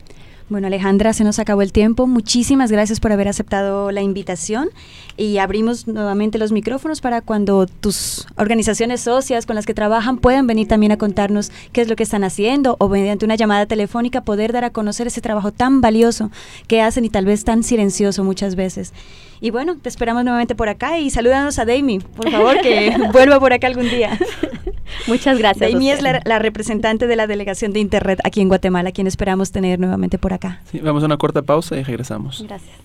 Bueno, 0.48 0.68
Alejandra, 0.68 1.12
se 1.14 1.24
nos 1.24 1.40
acabó 1.40 1.64
el 1.64 1.72
tiempo. 1.72 2.06
Muchísimas 2.06 2.72
gracias 2.72 3.00
por 3.00 3.12
haber 3.12 3.28
aceptado 3.28 3.92
la 3.92 4.04
invitación 4.04 4.70
y 5.18 5.40
abrimos 5.40 5.88
nuevamente 5.88 6.38
los 6.38 6.52
micrófonos 6.52 7.02
para 7.02 7.22
cuando 7.22 7.66
tus 7.66 8.28
organizaciones 8.38 9.02
socias 9.02 9.48
con 9.48 9.56
las 9.56 9.66
que 9.66 9.74
trabajan 9.74 10.18
puedan 10.18 10.46
venir 10.46 10.68
también 10.68 10.92
a 10.92 10.98
contarnos 10.98 11.52
qué 11.72 11.82
es 11.82 11.88
lo 11.88 11.96
que 11.96 12.04
están 12.04 12.24
haciendo 12.24 12.76
o 12.78 12.90
mediante 12.90 13.26
una 13.26 13.34
llamada 13.34 13.66
telefónica 13.66 14.22
poder 14.22 14.54
dar 14.54 14.66
a 14.66 14.70
conocer 14.70 15.08
ese 15.08 15.20
trabajo 15.20 15.52
tan 15.52 15.82
valioso 15.82 16.30
que 16.68 16.80
hacen 16.80 17.06
y 17.06 17.10
tal 17.10 17.26
vez 17.26 17.44
tan 17.44 17.64
silencioso 17.64 18.24
muchas 18.24 18.56
veces. 18.56 18.94
Y 19.42 19.52
bueno, 19.52 19.78
te 19.78 19.90
esperamos 19.90 20.24
nuevamente 20.24 20.56
por 20.56 20.70
acá 20.70 21.00
y 21.00 21.10
salúdanos 21.10 21.60
a 21.60 21.66
Dami, 21.66 22.00
por 22.00 22.32
favor, 22.32 22.60
que 22.62 22.96
vuelva 23.14 23.40
por 23.40 23.54
acá 23.54 23.68
algún 23.68 23.90
día. 23.90 24.18
Muchas 25.08 25.38
gracias. 25.38 25.72
Dami 25.72 25.92
es 25.92 26.02
la, 26.02 26.40
representante 26.40 27.08
de 27.08 27.16
la 27.16 27.28
delegación 27.28 27.74
de 27.74 27.80
Internet 27.80 28.20
aquí 28.24 28.42
en 28.42 28.48
Guatemala, 28.48 28.92
quien 28.92 29.08
esperamos 29.08 29.52
tener 29.52 29.80
nuevamente 29.80 30.18
por 30.18 30.34
acá. 30.34 30.62
Sí, 30.72 30.80
vamos 30.80 31.04
a 31.04 31.06
una 31.06 31.18
corta 31.18 31.42
pausa 31.42 31.78
y 31.78 31.84
regresamos. 31.84 32.44
Gracias. 32.48 32.76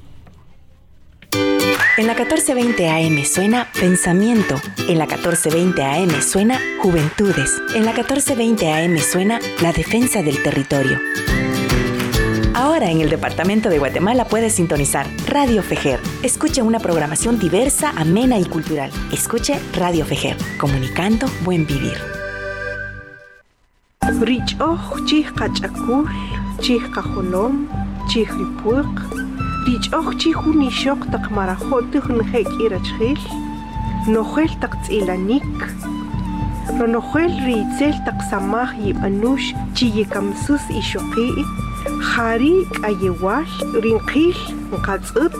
En 1.96 2.06
la 2.06 2.14
1420 2.14 2.88
AM 2.88 3.24
suena 3.24 3.68
Pensamiento. 3.78 4.60
En 4.88 4.98
la 4.98 5.06
1420 5.06 5.82
AM 5.82 6.22
suena 6.22 6.58
Juventudes. 6.80 7.60
En 7.74 7.84
la 7.84 7.92
1420 7.92 8.72
AM 8.72 8.98
suena 8.98 9.38
La 9.60 9.72
Defensa 9.72 10.22
del 10.22 10.42
Territorio. 10.42 10.98
Ahora 12.60 12.90
en 12.90 13.00
el 13.00 13.08
Departamento 13.08 13.70
de 13.70 13.78
Guatemala 13.78 14.26
puedes 14.26 14.52
sintonizar 14.52 15.06
Radio 15.26 15.62
Fejer. 15.62 15.98
Escuche 16.22 16.60
una 16.60 16.78
programación 16.78 17.38
diversa, 17.38 17.94
amena 17.96 18.38
y 18.38 18.44
cultural. 18.44 18.90
Escuche 19.10 19.58
Radio 19.72 20.04
Fejer, 20.04 20.36
comunicando 20.58 21.26
buen 21.42 21.66
vivir. 21.66 21.96
Jari 41.86 42.54
k'ayewal 42.76 43.48
rinqil 43.84 44.38
nqatz'ut 44.74 45.36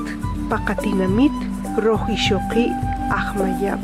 paqatinamit 0.51 1.37
rojixoqi 1.85 2.65
ajmayab 3.19 3.83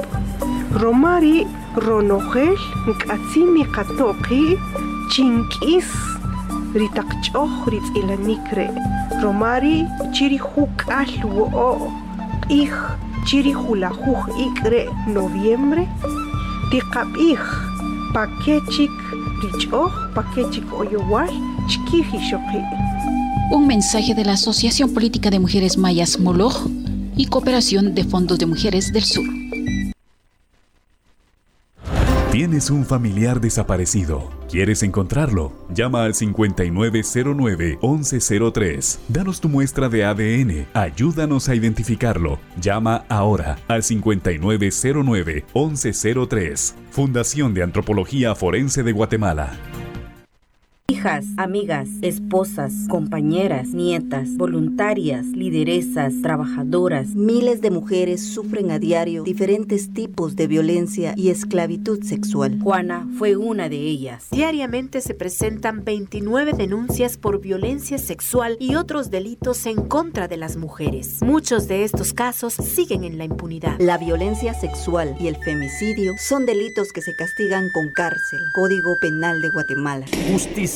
romari 0.82 1.44
ronojel 1.86 2.56
nk'atzimi 2.88 3.64
qatoqi 3.76 4.42
chink'is 5.12 5.90
ritaqch'oj 6.80 7.52
ritz'ilanik 7.72 8.46
re' 8.56 8.72
romari 9.22 9.76
chiri 10.14 10.38
juk'al 10.48 11.10
wo'o' 11.36 11.92
q'ij 12.44 12.72
chiri 13.26 13.52
julajuj 13.62 14.22
ik' 14.46 14.62
re' 14.72 14.88
noviembre. 15.14 15.84
Tiqab'ij 16.70 17.42
pakechik 18.14 18.96
rich'oj 19.42 19.92
pakechik 20.14 20.66
oyowal 20.80 21.32
Un 23.50 23.66
mensaje 23.66 24.14
de 24.14 24.24
la 24.24 24.34
Asociación 24.34 24.94
Política 24.94 25.30
de 25.30 25.40
Mujeres 25.40 25.76
Mayas 25.76 26.20
Moloch 26.20 26.68
y 27.16 27.26
Cooperación 27.26 27.92
de 27.94 28.04
Fondos 28.04 28.38
de 28.38 28.46
Mujeres 28.46 28.92
del 28.92 29.02
Sur. 29.02 29.24
¿Tienes 32.30 32.70
un 32.70 32.84
familiar 32.84 33.40
desaparecido? 33.40 34.30
¿Quieres 34.48 34.82
encontrarlo? 34.82 35.52
Llama 35.70 36.04
al 36.04 36.12
5909-1103. 36.14 38.98
Danos 39.08 39.40
tu 39.40 39.48
muestra 39.48 39.88
de 39.88 40.04
ADN. 40.04 40.66
Ayúdanos 40.74 41.48
a 41.48 41.54
identificarlo. 41.54 42.38
Llama 42.60 43.06
ahora 43.08 43.56
al 43.68 43.82
5909-1103. 43.82 46.74
Fundación 46.90 47.54
de 47.54 47.62
Antropología 47.62 48.34
Forense 48.34 48.82
de 48.82 48.92
Guatemala. 48.92 49.56
Hijas, 50.88 51.26
amigas, 51.36 51.88
esposas, 52.00 52.72
compañeras, 52.88 53.70
nietas, 53.70 54.36
voluntarias, 54.36 55.26
lideresas, 55.26 56.14
trabajadoras, 56.22 57.08
miles 57.16 57.60
de 57.60 57.72
mujeres 57.72 58.24
sufren 58.24 58.70
a 58.70 58.78
diario 58.78 59.24
diferentes 59.24 59.92
tipos 59.92 60.36
de 60.36 60.46
violencia 60.46 61.12
y 61.16 61.30
esclavitud 61.30 62.04
sexual. 62.04 62.60
Juana 62.62 63.08
fue 63.18 63.34
una 63.34 63.68
de 63.68 63.78
ellas. 63.78 64.28
Diariamente 64.30 65.00
se 65.00 65.14
presentan 65.14 65.84
29 65.84 66.52
denuncias 66.52 67.16
por 67.16 67.40
violencia 67.40 67.98
sexual 67.98 68.56
y 68.60 68.76
otros 68.76 69.10
delitos 69.10 69.66
en 69.66 69.88
contra 69.88 70.28
de 70.28 70.36
las 70.36 70.56
mujeres. 70.56 71.18
Muchos 71.20 71.66
de 71.66 71.82
estos 71.82 72.12
casos 72.12 72.54
siguen 72.54 73.02
en 73.02 73.18
la 73.18 73.24
impunidad. 73.24 73.80
La 73.80 73.98
violencia 73.98 74.54
sexual 74.54 75.16
y 75.18 75.26
el 75.26 75.36
femicidio 75.38 76.12
son 76.20 76.46
delitos 76.46 76.92
que 76.92 77.02
se 77.02 77.16
castigan 77.16 77.64
con 77.74 77.90
cárcel. 77.90 78.38
Código 78.54 78.96
Penal 79.00 79.42
de 79.42 79.48
Guatemala. 79.48 80.06
Justicia 80.30 80.75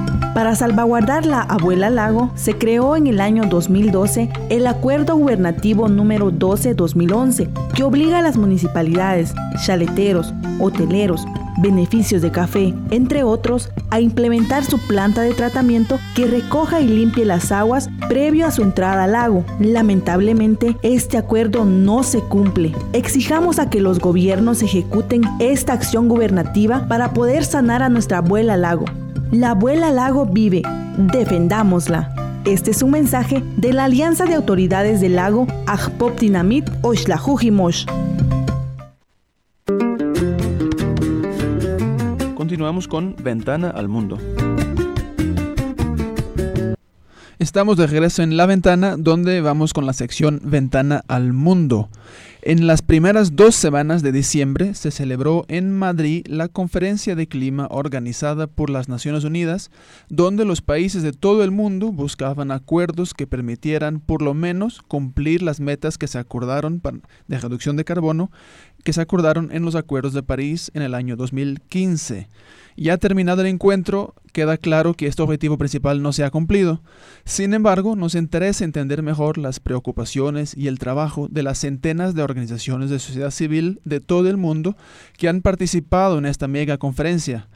Para 0.33 0.55
salvaguardar 0.55 1.25
la 1.25 1.41
abuela 1.41 1.89
lago, 1.89 2.31
se 2.35 2.57
creó 2.57 2.95
en 2.95 3.07
el 3.07 3.19
año 3.19 3.43
2012 3.49 4.29
el 4.49 4.65
Acuerdo 4.65 5.17
Gubernativo 5.17 5.89
número 5.89 6.31
12-2011, 6.31 7.49
que 7.75 7.83
obliga 7.83 8.19
a 8.19 8.21
las 8.21 8.37
municipalidades, 8.37 9.33
chaleteros, 9.65 10.33
hoteleros, 10.59 11.25
beneficios 11.61 12.21
de 12.21 12.31
café, 12.31 12.73
entre 12.91 13.23
otros, 13.23 13.71
a 13.89 13.99
implementar 13.99 14.63
su 14.63 14.79
planta 14.87 15.21
de 15.21 15.33
tratamiento 15.33 15.99
que 16.15 16.27
recoja 16.27 16.79
y 16.79 16.87
limpie 16.87 17.25
las 17.25 17.51
aguas 17.51 17.89
previo 18.07 18.47
a 18.47 18.51
su 18.51 18.63
entrada 18.63 19.03
al 19.03 19.11
lago. 19.11 19.43
Lamentablemente, 19.59 20.77
este 20.81 21.17
acuerdo 21.17 21.65
no 21.65 22.03
se 22.03 22.21
cumple. 22.21 22.73
Exijamos 22.93 23.59
a 23.59 23.69
que 23.69 23.81
los 23.81 23.99
gobiernos 23.99 24.63
ejecuten 24.63 25.23
esta 25.39 25.73
acción 25.73 26.07
gubernativa 26.07 26.87
para 26.87 27.13
poder 27.13 27.43
sanar 27.43 27.83
a 27.83 27.89
nuestra 27.89 28.19
abuela 28.19 28.55
lago. 28.55 28.85
La 29.31 29.51
abuela 29.51 29.91
Lago 29.91 30.25
vive, 30.25 30.61
defendámosla. 30.97 32.13
Este 32.43 32.71
es 32.71 32.83
un 32.83 32.91
mensaje 32.91 33.41
de 33.55 33.71
la 33.71 33.85
Alianza 33.85 34.25
de 34.25 34.33
Autoridades 34.33 34.99
del 34.99 35.15
Lago 35.15 35.47
Ajpoptinamit 35.67 36.69
Oshlajujimosh. 36.81 37.85
Continuamos 42.35 42.89
con 42.89 43.15
Ventana 43.23 43.69
al 43.69 43.87
Mundo. 43.87 44.17
Estamos 47.41 47.75
de 47.75 47.87
regreso 47.87 48.21
en 48.21 48.37
La 48.37 48.45
Ventana, 48.45 48.97
donde 48.97 49.41
vamos 49.41 49.73
con 49.73 49.87
la 49.87 49.93
sección 49.93 50.41
Ventana 50.43 51.03
al 51.07 51.33
Mundo. 51.33 51.89
En 52.43 52.67
las 52.67 52.83
primeras 52.83 53.35
dos 53.35 53.55
semanas 53.55 54.03
de 54.03 54.11
diciembre 54.11 54.75
se 54.75 54.91
celebró 54.91 55.45
en 55.47 55.71
Madrid 55.71 56.23
la 56.27 56.49
Conferencia 56.49 57.15
de 57.15 57.27
Clima 57.27 57.67
organizada 57.71 58.45
por 58.45 58.69
las 58.69 58.89
Naciones 58.89 59.23
Unidas, 59.23 59.71
donde 60.07 60.45
los 60.45 60.61
países 60.61 61.01
de 61.01 61.13
todo 61.13 61.43
el 61.43 61.49
mundo 61.49 61.91
buscaban 61.91 62.51
acuerdos 62.51 63.15
que 63.15 63.25
permitieran 63.25 63.99
por 63.99 64.21
lo 64.21 64.35
menos 64.35 64.83
cumplir 64.83 65.41
las 65.41 65.59
metas 65.59 65.97
que 65.97 66.07
se 66.07 66.19
acordaron 66.19 66.79
de 67.27 67.39
reducción 67.39 67.75
de 67.75 67.85
carbono 67.85 68.31
que 68.83 68.93
se 68.93 69.01
acordaron 69.01 69.49
en 69.51 69.63
los 69.63 69.75
acuerdos 69.75 70.13
de 70.13 70.23
París 70.23 70.71
en 70.73 70.81
el 70.81 70.93
año 70.93 71.15
2015. 71.15 72.27
Ya 72.77 72.97
terminado 72.97 73.41
el 73.41 73.47
encuentro, 73.47 74.15
queda 74.31 74.57
claro 74.57 74.93
que 74.93 75.07
este 75.07 75.21
objetivo 75.21 75.57
principal 75.57 76.01
no 76.01 76.13
se 76.13 76.23
ha 76.23 76.31
cumplido. 76.31 76.81
Sin 77.25 77.53
embargo, 77.53 77.95
nos 77.95 78.15
interesa 78.15 78.63
entender 78.63 79.03
mejor 79.03 79.37
las 79.37 79.59
preocupaciones 79.59 80.55
y 80.55 80.67
el 80.67 80.79
trabajo 80.79 81.27
de 81.29 81.43
las 81.43 81.59
centenas 81.59 82.15
de 82.15 82.23
organizaciones 82.23 82.89
de 82.89 82.99
sociedad 82.99 83.31
civil 83.31 83.81
de 83.83 83.99
todo 83.99 84.29
el 84.29 84.37
mundo 84.37 84.75
que 85.17 85.27
han 85.27 85.41
participado 85.41 86.17
en 86.17 86.25
esta 86.25 86.47
mega 86.47 86.77
conferencia. 86.77 87.47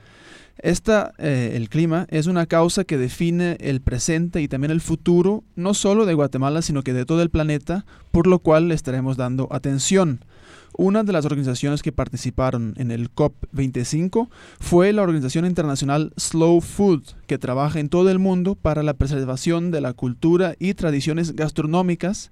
Esta, 0.58 1.14
eh, 1.18 1.54
el 1.56 1.70
clima, 1.70 2.08
es 2.10 2.28
una 2.28 2.46
causa 2.46 2.86
que 2.86 2.98
define 2.98 3.58
el 3.60 3.82
presente 3.82 4.42
y 4.42 4.48
también 4.48 4.72
el 4.72 4.80
futuro, 4.80 5.44
no 5.56 5.74
solo 5.74 6.06
de 6.06 6.14
Guatemala, 6.14 6.62
sino 6.62 6.82
que 6.82 6.94
de 6.94 7.06
todo 7.06 7.22
el 7.22 7.30
planeta, 7.30 7.86
por 8.12 8.26
lo 8.26 8.40
cual 8.40 8.70
le 8.70 8.76
estaremos 8.76 9.18
dando 9.18 9.48
atención. 9.52 10.22
Una 10.78 11.04
de 11.04 11.14
las 11.14 11.26
organizaciones 11.26 11.82
que 11.82 11.94
participaron 11.94 12.74
en 12.78 12.92
el 12.92 13.14
COP25 13.14 14.28
fue 14.60 14.92
la 14.92 15.04
organización 15.04 15.46
internacional 15.46 16.12
Slow 16.18 16.60
Food, 16.60 17.04
que 17.28 17.38
trabaja 17.38 17.80
en 17.80 17.88
todo 17.88 18.10
el 18.10 18.20
mundo 18.20 18.56
para 18.56 18.84
la 18.84 18.96
preservación 18.96 19.72
de 19.72 19.80
la 19.80 19.94
cultura 19.94 20.56
y 20.60 20.74
tradiciones 20.74 21.34
gastronómicas, 21.34 22.32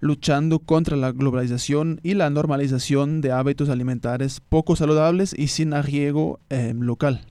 luchando 0.00 0.58
contra 0.58 0.96
la 0.96 1.12
globalización 1.12 2.00
y 2.02 2.14
la 2.14 2.30
normalización 2.30 3.20
de 3.20 3.32
hábitos 3.32 3.68
alimentares 3.68 4.40
poco 4.40 4.74
saludables 4.74 5.34
y 5.36 5.48
sin 5.48 5.74
arriego 5.74 6.40
eh, 6.48 6.72
local. 6.74 7.26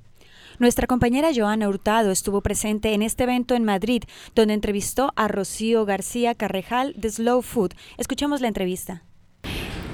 Nuestra 0.59 0.85
compañera 0.85 1.31
Joana 1.35 1.67
Hurtado 1.67 2.11
estuvo 2.11 2.41
presente 2.41 2.93
en 2.93 3.01
este 3.01 3.23
evento 3.23 3.55
en 3.55 3.65
Madrid, 3.65 4.03
donde 4.35 4.53
entrevistó 4.53 5.11
a 5.15 5.27
Rocío 5.27 5.85
García 5.85 6.35
Carrejal 6.35 6.93
de 6.97 7.09
Slow 7.09 7.41
Food. 7.41 7.71
Escuchamos 7.97 8.41
la 8.41 8.47
entrevista. 8.47 9.03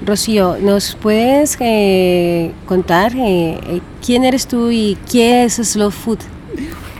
Rocío, 0.04 0.58
¿nos 0.60 0.94
puedes 0.94 1.56
eh, 1.60 2.52
contar 2.66 3.14
eh, 3.16 3.58
eh, 3.66 3.80
quién 4.04 4.24
eres 4.24 4.46
tú 4.46 4.70
y 4.70 4.96
qué 5.10 5.44
es 5.44 5.54
Slow 5.54 5.90
Food? 5.90 6.18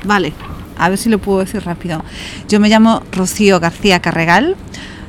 Vale, 0.05 0.33
a 0.77 0.89
ver 0.89 0.99
si 0.99 1.09
lo 1.09 1.19
puedo 1.19 1.39
decir 1.39 1.63
rápido. 1.65 2.05
Yo 2.49 2.59
me 2.61 2.69
llamo 2.69 3.03
Rocío 3.13 3.61
García 3.61 4.01
Carregal. 4.01 4.57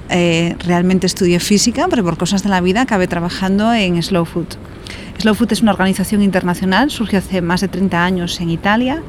realmente 0.10 1.08
estudié 1.08 1.40
física, 1.40 1.88
pero 1.90 2.04
por 2.04 2.18
cosas 2.18 2.44
de 2.44 2.50
la 2.50 2.62
vida 2.62 2.82
acabé 2.82 3.08
trabajando 3.08 3.74
en 3.74 4.02
Slow 4.02 4.26
Food. 4.26 4.48
Slow 5.20 5.36
Food 5.36 5.52
es 5.52 5.62
una 5.62 5.74
organización 5.74 6.22
internacional, 6.22 6.90
surgió 6.92 7.20
hace 7.20 7.42
más 7.42 7.60
de 7.60 7.68
30 7.68 8.06
años 8.06 8.40
en 8.40 8.50
Italia, 8.50 9.04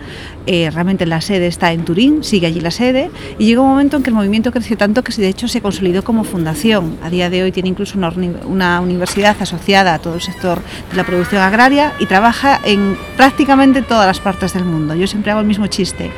eh, 0.45 0.69
realmente 0.69 1.07
la 1.07 1.21
sede 1.21 1.47
está 1.47 1.71
en 1.71 1.85
Turín, 1.85 2.25
sigue 2.25 2.49
allí 2.49 2.61
la 2.61 2.73
sede, 2.73 3.13
y 3.39 3.45
llegó 3.45 3.63
un 3.63 3.69
momento 3.69 3.97
en 3.97 4.03
que 4.03 4.11
el 4.11 4.17
movimiento 4.17 4.51
creció 4.51 4.77
tanto 4.77 5.05
que 5.05 5.13
de 5.13 5.29
hecho 5.29 5.47
se 5.47 5.61
consolidó 5.61 6.03
como 6.03 6.25
fundación. 6.25 6.97
A 7.05 7.11
día 7.11 7.31
de 7.31 7.45
hoy 7.45 7.53
tiene 7.53 7.69
incluso 7.69 7.97
una, 7.97 8.13
una 8.45 8.81
universidad 8.81 9.37
asociada 9.39 9.95
a 9.95 10.01
todo 10.01 10.17
el 10.17 10.21
sector 10.21 10.61
de 10.91 10.97
la 10.97 11.05
producción 11.05 11.43
agraria 11.43 11.93
y 12.01 12.07
trabaja 12.07 12.59
en 12.65 12.97
prácticamente 13.17 13.81
todas 13.81 14.09
las 14.09 14.19
partes 14.19 14.53
del 14.53 14.65
mundo. 14.65 14.97
Yo 14.97 15.07
siempre 15.07 15.31
hago 15.31 15.43
el 15.43 15.47
mismo 15.47 15.69
chiste. 15.69 16.11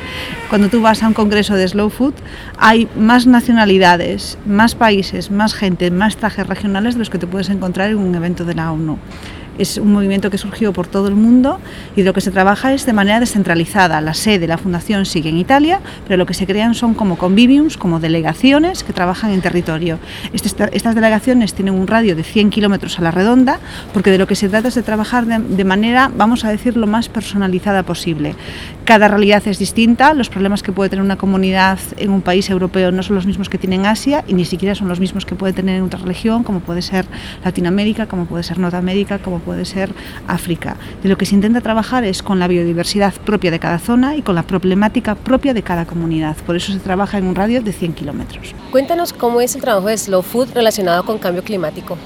Cuando 0.49 0.69
tú 0.69 0.81
vas 0.81 1.03
a 1.03 1.07
un 1.07 1.13
congreso 1.13 1.53
de 1.53 1.67
Slow 1.67 1.91
Food, 1.91 2.15
hay 2.57 2.87
más 2.97 3.27
nacionalidades, 3.27 4.39
más 4.47 4.73
países, 4.73 5.29
más 5.29 5.53
gente, 5.53 5.91
más 5.91 6.17
trajes 6.17 6.47
regionales 6.47 6.95
de 6.95 6.99
los 6.99 7.11
que 7.11 7.19
te 7.19 7.27
puedes 7.27 7.49
encontrar 7.49 7.91
en 7.91 7.97
un 7.97 8.15
evento 8.15 8.43
de 8.43 8.55
la 8.55 8.71
ONU. 8.71 8.97
Es 9.57 9.77
un 9.83 9.91
movimiento 9.93 10.29
que 10.29 10.37
surgió 10.37 10.73
por 10.73 10.87
todo 10.87 11.07
el 11.07 11.15
mundo 11.15 11.59
y 11.95 12.01
de 12.01 12.05
lo 12.05 12.13
que 12.13 12.21
se 12.21 12.31
trabaja 12.31 12.73
es 12.73 12.85
de 12.85 12.93
manera 12.93 13.19
descentralizada. 13.19 14.01
La 14.01 14.13
sede, 14.13 14.47
la 14.47 14.57
fundación 14.57 15.05
sigue 15.05 15.29
en 15.29 15.37
Italia, 15.37 15.81
pero 16.07 16.17
lo 16.17 16.25
que 16.25 16.33
se 16.33 16.47
crean 16.47 16.73
son 16.73 16.93
como 16.93 17.17
conviviums, 17.17 17.77
como 17.77 17.99
delegaciones 17.99 18.83
que 18.83 18.93
trabajan 18.93 19.31
en 19.31 19.41
territorio. 19.41 19.99
Este, 20.31 20.69
estas 20.75 20.95
delegaciones 20.95 21.53
tienen 21.53 21.73
un 21.73 21.87
radio 21.87 22.15
de 22.15 22.23
100 22.23 22.49
kilómetros 22.49 22.97
a 22.99 23.01
la 23.01 23.11
redonda, 23.11 23.59
porque 23.93 24.11
de 24.11 24.17
lo 24.17 24.27
que 24.27 24.35
se 24.35 24.49
trata 24.49 24.69
es 24.69 24.75
de 24.75 24.83
trabajar 24.83 25.25
de, 25.25 25.63
manera, 25.63 26.09
vamos 26.15 26.45
a 26.45 26.49
decir, 26.49 26.77
lo 26.77 26.87
más 26.87 27.09
personalizada 27.09 27.83
posible. 27.83 28.35
Cada 28.85 29.07
realidad 29.07 29.43
es 29.45 29.59
distinta, 29.59 30.13
los 30.13 30.29
problemas 30.29 30.63
que 30.63 30.71
puede 30.71 30.89
tener 30.89 31.03
una 31.03 31.17
comunidad 31.17 31.79
en 31.97 32.11
un 32.11 32.21
país 32.21 32.49
europeo 32.49 32.91
no 32.91 33.03
son 33.03 33.15
los 33.15 33.25
mismos 33.25 33.49
que 33.49 33.57
tiene 33.57 33.75
en 33.75 33.85
Asia 33.85 34.23
y 34.27 34.33
ni 34.33 34.45
siquiera 34.45 34.75
son 34.75 34.87
los 34.87 34.99
mismos 34.99 35.25
que 35.25 35.35
puede 35.35 35.53
tener 35.53 35.77
en 35.77 35.83
otra 35.83 35.99
región, 35.99 36.43
como 36.43 36.59
puede 36.59 36.81
ser 36.81 37.05
Latinoamérica, 37.43 38.07
como 38.07 38.25
puede 38.25 38.43
ser 38.43 38.59
Norteamérica, 38.59 39.19
como 39.19 39.39
puede 39.39 39.65
ser 39.65 39.72
África. 40.27 40.77
De 41.01 41.09
lo 41.09 41.17
que 41.17 41.25
se 41.25 41.35
intenta 41.35 41.61
trabajar 41.61 42.03
es 42.03 42.23
con 42.23 42.39
la 42.39 42.47
biodiversidad 42.47 43.13
propia 43.13 43.51
de 43.51 43.59
cada 43.59 43.79
zona 43.79 44.15
y 44.15 44.21
con 44.21 44.35
la 44.35 44.43
problemática 44.43 45.15
propia 45.15 45.53
de 45.53 45.63
cada 45.63 45.85
comunidad. 45.85 46.35
Por 46.45 46.55
eso 46.55 46.71
se 46.71 46.79
trabaja 46.79 47.17
en 47.17 47.25
un 47.25 47.35
radio 47.35 47.61
de 47.61 47.73
100 47.73 47.93
kilómetros. 47.93 48.53
Cuéntanos 48.71 49.13
cómo 49.13 49.41
es 49.41 49.55
el 49.55 49.61
trabajo 49.61 49.87
de 49.87 49.97
Slow 49.97 50.21
Food 50.21 50.53
relacionado 50.53 51.03
con 51.05 51.17
cambio 51.17 51.43
climático. 51.43 51.97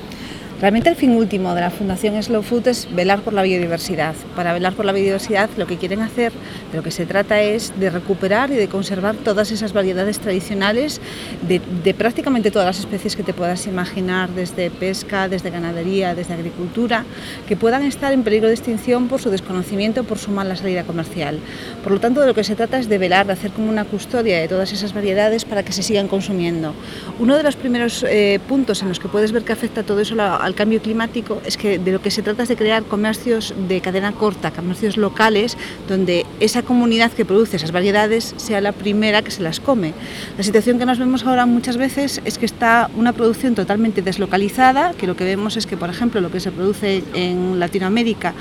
Realmente 0.60 0.90
el 0.90 0.96
fin 0.96 1.12
último 1.12 1.54
de 1.54 1.62
la 1.62 1.70
Fundación 1.70 2.22
Slow 2.22 2.42
Food 2.42 2.70
es 2.70 2.88
velar 2.92 3.22
por 3.22 3.34
la 3.34 3.44
biodiversidad. 3.44 4.16
Para 4.36 4.54
velar 4.54 4.74
por 4.74 4.86
la 4.86 4.92
biodiversidad 4.92 5.52
lo 5.56 5.68
que 5.68 5.78
quieren 5.78 6.02
hacer, 6.02 6.32
de 6.72 6.78
lo 6.78 6.82
que 6.82 6.90
se 6.90 7.06
trata 7.06 7.40
es 7.44 7.80
de 7.80 7.92
recuperar 7.92 8.50
y 8.50 8.56
de 8.56 8.68
conservar 8.68 9.16
todas 9.18 9.52
esas 9.52 9.72
variedades 9.72 10.18
tradicionales 10.18 11.00
de, 11.48 11.94
prácticamente 11.94 12.50
todas 12.50 12.66
las 12.66 12.80
especies 12.80 13.16
que 13.16 13.22
te 13.22 13.36
puedas 13.36 13.68
imaginar, 13.68 14.32
desde 14.32 14.72
pesca, 14.72 15.30
desde 15.30 15.52
ganadería, 15.52 16.16
desde 16.16 16.34
agricultura, 16.34 17.06
que 17.48 17.56
puedan 17.56 17.84
estar 17.84 18.12
en 18.12 18.24
peligro 18.24 18.48
de 18.48 18.56
extinción 18.56 19.10
por 19.10 19.22
su 19.22 19.30
desconocimiento, 19.30 20.06
por 20.06 20.18
su 20.18 20.32
mala 20.32 20.56
salida 20.56 20.86
comercial. 20.86 21.40
Por 21.84 21.92
lo 21.92 22.00
tanto, 22.00 22.22
de 22.22 22.26
lo 22.26 22.34
que 22.34 22.44
se 22.44 22.56
trata 22.56 22.80
es 22.80 22.90
de 22.90 22.98
velar, 22.98 23.28
de 23.28 23.34
hacer 23.34 23.52
como 23.52 23.70
una 23.70 23.86
custodia 23.86 24.40
de 24.40 24.48
todas 24.48 24.74
esas 24.74 24.96
variedades 24.96 25.46
para 25.46 25.62
que 25.62 25.72
se 25.72 25.84
sigan 25.84 26.08
consumiendo. 26.08 26.74
Uno 27.20 27.38
de 27.38 27.44
los 27.44 27.56
primeros 27.56 28.04
eh, 28.10 28.40
puntos 28.50 28.82
en 28.82 28.90
los 28.90 29.00
que 29.00 29.08
puedes 29.08 29.32
ver 29.32 29.44
que 29.44 29.54
afecta 29.54 29.84
todo 29.84 30.00
eso 30.00 30.20
a 30.20 30.47
al 30.48 30.56
cambio 30.56 30.82
climático 30.82 31.42
es 31.46 31.58
que 31.58 31.78
de 31.78 31.92
lo 31.92 32.02
que 32.02 32.10
se 32.10 32.22
trata 32.22 32.44
es 32.44 32.50
de 32.50 32.56
crear 32.56 32.84
comercios 32.84 33.54
de 33.68 33.82
cadena 33.82 34.14
corta, 34.14 34.52
comercios 34.52 34.96
locales, 34.96 35.58
donde 35.90 36.26
esa 36.40 36.64
comunidad 36.64 37.12
que 37.12 37.26
produce 37.26 37.58
esas 37.58 37.74
variedades 37.74 38.34
sea 38.38 38.62
la 38.62 38.72
primera 38.72 39.22
que 39.22 39.32
se 39.32 39.44
las 39.44 39.60
come. 39.60 39.94
La 40.38 40.44
situación 40.44 40.80
que 40.80 40.86
nos 40.86 41.00
vemos 41.00 41.26
ahora 41.26 41.46
muchas 41.46 41.76
veces 41.76 42.22
es 42.24 42.38
que 42.38 42.46
está 42.46 42.90
una 42.96 43.12
producción 43.12 43.56
totalmente 43.56 44.02
deslocalizada, 44.02 44.94
que 44.94 45.06
lo 45.06 45.18
que 45.18 45.26
vemos 45.26 45.58
es 45.58 45.68
que, 45.68 45.76
por 45.76 45.90
ejemplo, 45.90 46.22
lo 46.22 46.32
que 46.32 46.40
se 46.40 46.52
produce 46.52 47.04
en 47.14 47.60
Latinoamérica 47.60 48.34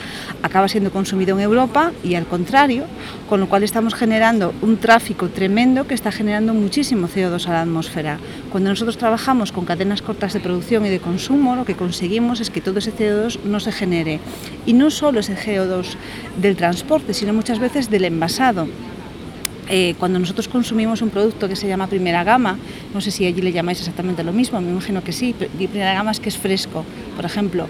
acaba 0.43 0.69
siendo 0.69 0.93
consumido 0.93 1.37
en 1.37 1.43
Europa 1.43 1.93
y 2.05 2.15
al 2.15 2.27
contrario, 2.27 2.85
con 3.29 3.41
lo 3.41 3.49
cual 3.49 3.65
estamos 3.65 3.95
generando 3.95 4.55
un 4.63 4.77
tráfico 4.77 5.29
tremendo 5.29 5.89
que 5.89 5.95
está 5.95 6.13
generando 6.13 6.55
muchísimo 6.55 7.09
CO2 7.09 7.49
a 7.49 7.53
la 7.53 7.63
atmósfera. 7.63 8.19
Cuando 8.53 8.71
nosotros 8.71 8.97
trabajamos 8.97 9.51
con 9.51 9.65
cadenas 9.65 10.03
cortas 10.03 10.33
de 10.35 10.41
producción 10.41 10.87
y 10.87 10.89
de 10.89 11.01
consumo, 11.01 11.57
lo 11.57 11.65
que 11.65 11.75
conseguimos 11.97 12.41
es 12.41 12.51
que 12.51 12.61
todo 12.61 12.79
ese 12.79 12.93
CO2 12.93 13.41
no 13.45 13.59
se 13.59 13.73
genere. 13.73 14.21
Y 14.67 14.75
no 14.75 14.91
solo 14.91 15.21
ese 15.21 15.35
CO2 15.35 15.97
del 16.37 16.55
transporte, 16.55 17.15
sino 17.15 17.33
muchas 17.33 17.59
veces 17.59 17.89
del 17.89 18.05
envasado. 18.05 18.69
Eh, 19.71 19.95
cuando 19.99 20.19
nosotros 20.19 20.47
consumimos 20.47 21.01
un 21.01 21.09
producto 21.09 21.49
que 21.49 21.57
se 21.57 21.67
llama 21.67 21.87
primera 21.87 22.23
gama, 22.23 22.59
no 22.93 23.01
sé 23.01 23.11
si 23.11 23.25
allí 23.25 23.41
le 23.41 23.51
llamáis 23.51 23.79
exactamente 23.79 24.23
lo 24.25 24.35
mismo, 24.35 24.61
me 24.61 24.73
imagino 24.73 25.03
que 25.03 25.13
sí, 25.13 25.35
primera 25.57 25.95
gama 25.95 26.11
es 26.11 26.21
que 26.21 26.29
es 26.29 26.37
fresco, 26.37 26.85
por 27.17 27.25
ejemplo, 27.25 27.67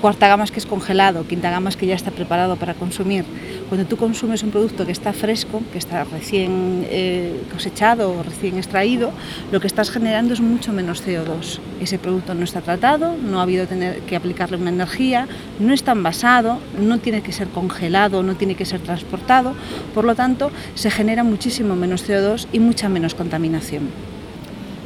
Cuarta 0.00 0.28
gama 0.28 0.44
es 0.44 0.52
que 0.52 0.60
es 0.60 0.66
congelado, 0.66 1.26
quinta 1.26 1.50
gama 1.50 1.70
es 1.70 1.76
que 1.76 1.84
ya 1.84 1.96
está 1.96 2.12
preparado 2.12 2.54
para 2.54 2.74
consumir. 2.74 3.24
Cuando 3.68 3.84
tú 3.84 3.96
consumes 3.96 4.44
un 4.44 4.52
producto 4.52 4.86
que 4.86 4.92
está 4.92 5.12
fresco, 5.12 5.60
que 5.72 5.78
está 5.78 6.04
recién 6.04 6.86
eh, 6.88 7.42
cosechado 7.52 8.12
o 8.12 8.22
recién 8.22 8.58
extraído, 8.58 9.10
lo 9.50 9.58
que 9.58 9.66
estás 9.66 9.90
generando 9.90 10.34
es 10.34 10.40
mucho 10.40 10.72
menos 10.72 11.04
CO2. 11.04 11.58
Ese 11.80 11.98
producto 11.98 12.34
no 12.34 12.44
está 12.44 12.60
tratado, 12.60 13.16
no 13.20 13.40
ha 13.40 13.42
habido 13.42 13.66
que 14.06 14.14
aplicarle 14.14 14.56
una 14.56 14.70
energía, 14.70 15.26
no 15.58 15.74
está 15.74 15.92
envasado, 15.92 16.60
no 16.80 17.00
tiene 17.00 17.20
que 17.20 17.32
ser 17.32 17.48
congelado, 17.48 18.22
no 18.22 18.36
tiene 18.36 18.54
que 18.54 18.66
ser 18.66 18.80
transportado, 18.80 19.54
por 19.94 20.04
lo 20.04 20.14
tanto 20.14 20.52
se 20.76 20.92
genera 20.92 21.24
muchísimo 21.24 21.74
menos 21.74 22.08
CO2 22.08 22.46
y 22.52 22.60
mucha 22.60 22.88
menos 22.88 23.16
contaminación. 23.16 23.88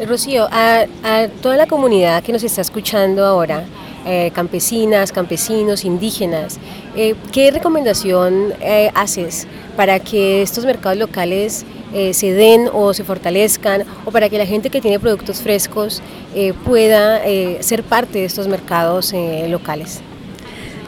Rocío, 0.08 0.48
a 0.50 0.86
toda 1.42 1.58
la 1.58 1.66
comunidad 1.66 2.22
que 2.22 2.32
nos 2.32 2.42
está 2.42 2.62
escuchando 2.62 3.26
ahora, 3.26 3.66
eh, 4.04 4.32
campesinas, 4.34 5.12
campesinos, 5.12 5.84
indígenas. 5.84 6.58
Eh, 6.96 7.14
¿Qué 7.30 7.50
recomendación 7.50 8.52
eh, 8.60 8.90
haces 8.94 9.46
para 9.76 10.00
que 10.00 10.42
estos 10.42 10.64
mercados 10.64 10.98
locales 10.98 11.64
se 12.12 12.32
den 12.32 12.70
o 12.72 12.94
se 12.94 13.04
fortalezcan 13.04 13.84
o 14.06 14.10
para 14.10 14.30
que 14.30 14.38
la 14.38 14.46
gente 14.46 14.70
que 14.70 14.80
tiene 14.80 14.98
productos 14.98 15.42
frescos 15.42 16.00
pueda 16.64 17.20
ser 17.60 17.82
parte 17.82 18.20
de 18.20 18.24
estos 18.24 18.48
mercados 18.48 19.12
locales? 19.48 20.00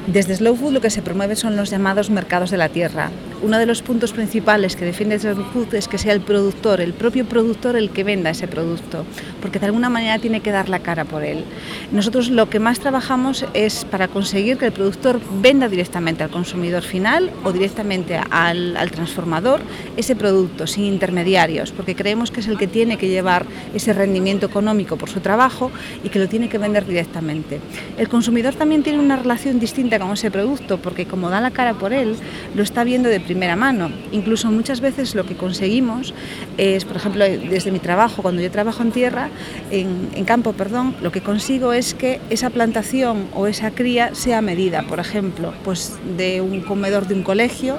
Desde 0.07 0.35
Slow 0.35 0.57
Food 0.57 0.73
lo 0.73 0.81
que 0.81 0.89
se 0.89 1.03
promueve 1.03 1.37
son 1.37 1.57
los 1.57 1.69
llamados 1.69 2.09
mercados 2.09 2.51
de 2.51 2.57
la 2.57 2.71
tierra. 2.71 3.11
Uno 3.43 3.59
de 3.59 3.67
los 3.67 3.83
puntos 3.83 4.13
principales 4.13 4.77
que 4.77 4.85
defiende 4.85 5.19
Food 5.19 5.75
es 5.75 5.89
que 5.89 5.99
sea 5.99 6.13
el 6.13 6.21
productor, 6.21 6.81
el 6.81 6.93
propio 6.93 7.25
productor, 7.27 7.77
el 7.77 7.91
que 7.91 8.05
venda 8.05 8.31
ese 8.31 8.49
producto, 8.49 9.05
porque 9.41 9.59
de 9.59 9.67
alguna 9.67 9.91
manera 9.91 10.19
tiene 10.19 10.41
que 10.41 10.51
dar 10.51 10.69
la 10.69 10.79
cara 10.79 11.05
por 11.05 11.25
él. 11.25 11.45
Nosotros 11.93 12.31
lo 12.31 12.49
que 12.49 12.59
más 12.59 12.81
trabajamos 12.81 13.45
es 13.55 13.85
para 13.85 14.09
conseguir 14.09 14.57
que 14.57 14.67
el 14.67 14.73
productor 14.73 15.21
venda 15.41 15.69
directamente 15.69 16.23
al 16.23 16.31
consumidor 16.31 16.83
final 16.83 17.31
o 17.45 17.53
directamente 17.53 18.19
al, 18.31 18.77
al 18.77 18.91
transformador 18.91 19.61
ese 19.97 20.17
producto 20.17 20.67
sin 20.67 20.85
intermediarios, 20.85 21.73
porque 21.73 21.95
creemos 21.95 22.31
que 22.31 22.41
es 22.41 22.49
el 22.49 22.59
que 22.59 22.67
tiene 22.67 22.97
que 22.97 23.09
llevar 23.09 23.47
ese 23.75 23.93
rendimiento 23.93 24.47
económico 24.47 24.97
por 24.97 25.11
su 25.11 25.21
trabajo 25.21 25.71
y 26.03 26.09
que 26.09 26.19
lo 26.19 26.29
tiene 26.29 26.49
que 26.49 26.59
vender 26.59 26.87
directamente. 26.87 27.61
El 27.99 28.09
consumidor 28.09 28.55
también 28.55 28.83
tiene 28.83 28.99
una 28.99 29.17
relación 29.17 29.61
distinta 29.61 29.99
con 29.99 30.13
ese 30.13 30.31
producto, 30.31 30.79
porque 30.79 31.07
como 31.07 31.31
da 31.31 31.41
la 31.41 31.51
cara 31.51 31.75
por 31.75 31.93
él, 31.93 32.17
lo 32.55 32.63
está 32.63 32.85
viendo 32.85 33.09
de 33.09 33.21
mano. 33.57 33.91
Incluso 34.13 34.51
muchas 34.51 34.81
veces 34.81 35.15
lo 35.15 35.25
que 35.27 35.37
conseguimos 35.37 36.15
es, 36.57 36.85
por 36.85 36.97
ejemplo, 36.97 37.25
desde 37.25 37.71
mi 37.71 37.79
trabajo, 37.79 38.23
cuando 38.23 38.43
yo 38.43 38.51
trabajo 38.51 38.83
en 38.83 38.93
tierra, 38.93 39.29
en, 39.71 40.09
en 40.15 40.25
campo, 40.25 40.53
perdón, 40.53 40.95
lo 41.03 41.13
que 41.13 41.21
consigo 41.21 41.73
es 41.73 41.95
que 41.95 42.21
esa 42.31 42.51
plantación 42.51 43.29
o 43.35 43.47
esa 43.47 43.71
cría 43.71 44.15
sea 44.15 44.41
medida, 44.41 44.83
por 44.83 45.01
ejemplo, 45.01 45.53
pues 45.65 45.93
de 46.17 46.41
un 46.41 46.61
comedor 46.61 47.07
de 47.07 47.15
un 47.15 47.23
colegio 47.23 47.79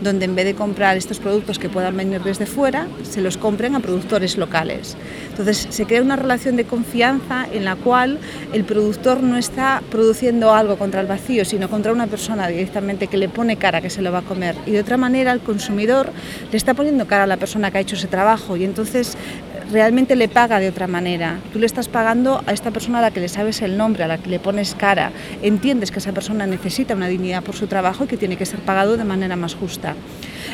donde 0.00 0.24
en 0.24 0.34
vez 0.34 0.44
de 0.44 0.54
comprar 0.54 0.96
estos 0.96 1.18
productos 1.18 1.58
que 1.58 1.68
puedan 1.68 1.96
venir 1.96 2.22
desde 2.22 2.46
fuera, 2.46 2.86
se 3.02 3.20
los 3.20 3.36
compren 3.36 3.74
a 3.74 3.80
productores 3.80 4.36
locales. 4.36 4.96
Entonces 5.30 5.66
se 5.70 5.86
crea 5.86 6.02
una 6.02 6.16
relación 6.16 6.56
de 6.56 6.64
confianza 6.64 7.46
en 7.52 7.64
la 7.64 7.76
cual 7.76 8.18
el 8.52 8.64
productor 8.64 9.22
no 9.22 9.36
está 9.36 9.82
produciendo 9.90 10.52
algo 10.54 10.76
contra 10.76 11.00
el 11.00 11.06
vacío, 11.06 11.44
sino 11.44 11.68
contra 11.68 11.92
una 11.92 12.06
persona 12.06 12.48
directamente 12.48 13.06
que 13.06 13.16
le 13.16 13.28
pone 13.28 13.56
cara 13.56 13.80
que 13.80 13.90
se 13.90 14.02
lo 14.02 14.12
va 14.12 14.18
a 14.18 14.22
comer. 14.22 14.56
Y 14.66 14.72
de 14.72 14.80
otra 14.80 14.96
manera 14.96 15.32
el 15.32 15.40
consumidor 15.40 16.10
le 16.50 16.56
está 16.56 16.74
poniendo 16.74 17.06
cara 17.06 17.24
a 17.24 17.26
la 17.26 17.36
persona 17.36 17.70
que 17.70 17.78
ha 17.78 17.80
hecho 17.80 17.96
ese 17.96 18.08
trabajo 18.08 18.56
y 18.56 18.64
entonces 18.64 19.16
realmente 19.70 20.16
le 20.16 20.28
paga 20.28 20.60
de 20.60 20.68
otra 20.68 20.86
manera. 20.86 21.38
Tú 21.52 21.58
le 21.58 21.66
estás 21.66 21.88
pagando 21.88 22.42
a 22.46 22.52
esta 22.52 22.70
persona 22.70 22.98
a 22.98 23.02
la 23.02 23.10
que 23.10 23.20
le 23.20 23.28
sabes 23.28 23.62
el 23.62 23.76
nombre, 23.76 24.04
a 24.04 24.08
la 24.08 24.18
que 24.18 24.30
le 24.30 24.38
pones 24.38 24.74
cara. 24.74 25.12
Entiendes 25.42 25.90
que 25.90 25.98
esa 25.98 26.12
persona 26.12 26.46
necesita 26.46 26.94
una 26.94 27.08
dignidad 27.08 27.42
por 27.42 27.54
su 27.54 27.66
trabajo 27.66 28.04
y 28.04 28.06
que 28.06 28.16
tiene 28.16 28.36
que 28.36 28.46
ser 28.46 28.60
pagado 28.60 28.96
de 28.96 29.04
manera 29.04 29.36
más 29.36 29.54
justa. 29.54 29.94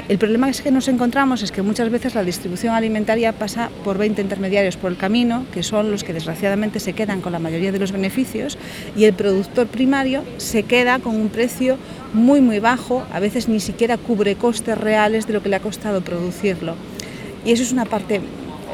El 0.09 0.19
problema 0.19 0.51
es 0.51 0.61
que 0.61 0.71
nos 0.71 0.89
encontramos 0.89 1.43
es 1.43 1.53
que 1.53 1.63
muchas 1.63 1.91
veces 1.91 2.15
la 2.15 2.25
distribución 2.25 2.75
alimentaria 2.75 3.33
pasa 3.33 3.71
por 3.85 3.99
20 3.99 4.21
intermediarios 4.21 4.77
por 4.77 4.91
el 4.91 4.97
camino, 4.97 5.47
que 5.53 5.63
son 5.63 5.91
los 5.91 6.03
que 6.03 6.13
desgraciadamente 6.13 6.81
se 6.81 6.93
quedan 6.93 7.21
con 7.21 7.33
la 7.33 7.39
mayoría 7.39 7.73
de 7.73 7.79
los 7.79 7.93
beneficios, 7.93 8.59
y 8.97 9.05
el 9.05 9.15
productor 9.15 9.69
primario 9.69 10.25
se 10.39 10.65
queda 10.65 10.99
con 10.99 11.15
un 11.17 11.29
precio 11.29 11.79
muy 12.13 12.41
muy 12.41 12.59
bajo, 12.59 13.07
a 13.13 13.21
veces 13.21 13.49
ni 13.49 13.61
siquiera 13.61 13.97
cubre 13.97 14.35
costes 14.35 14.77
reales 14.77 15.27
de 15.27 15.33
lo 15.33 15.43
que 15.43 15.49
le 15.49 15.57
ha 15.57 15.61
costado 15.61 16.01
producirlo. 16.01 16.75
Y 17.45 17.53
eso 17.53 17.63
es 17.63 17.73
una 17.73 17.85
parte 17.85 18.21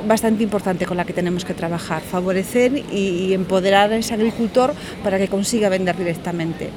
bastante 0.06 0.42
importante 0.42 0.86
con 0.86 0.96
la 0.96 1.04
que 1.04 1.12
tenemos 1.12 1.44
que 1.44 1.54
trabajar, 1.54 2.02
favorecer 2.02 2.84
y 2.92 3.32
empoderar 3.32 3.92
a 3.92 3.96
ese 3.96 4.14
agricultor 4.14 4.74
para 5.02 5.18
que 5.18 5.28
consiga 5.28 5.68
vender 5.68 5.96
directamente. 5.96 6.70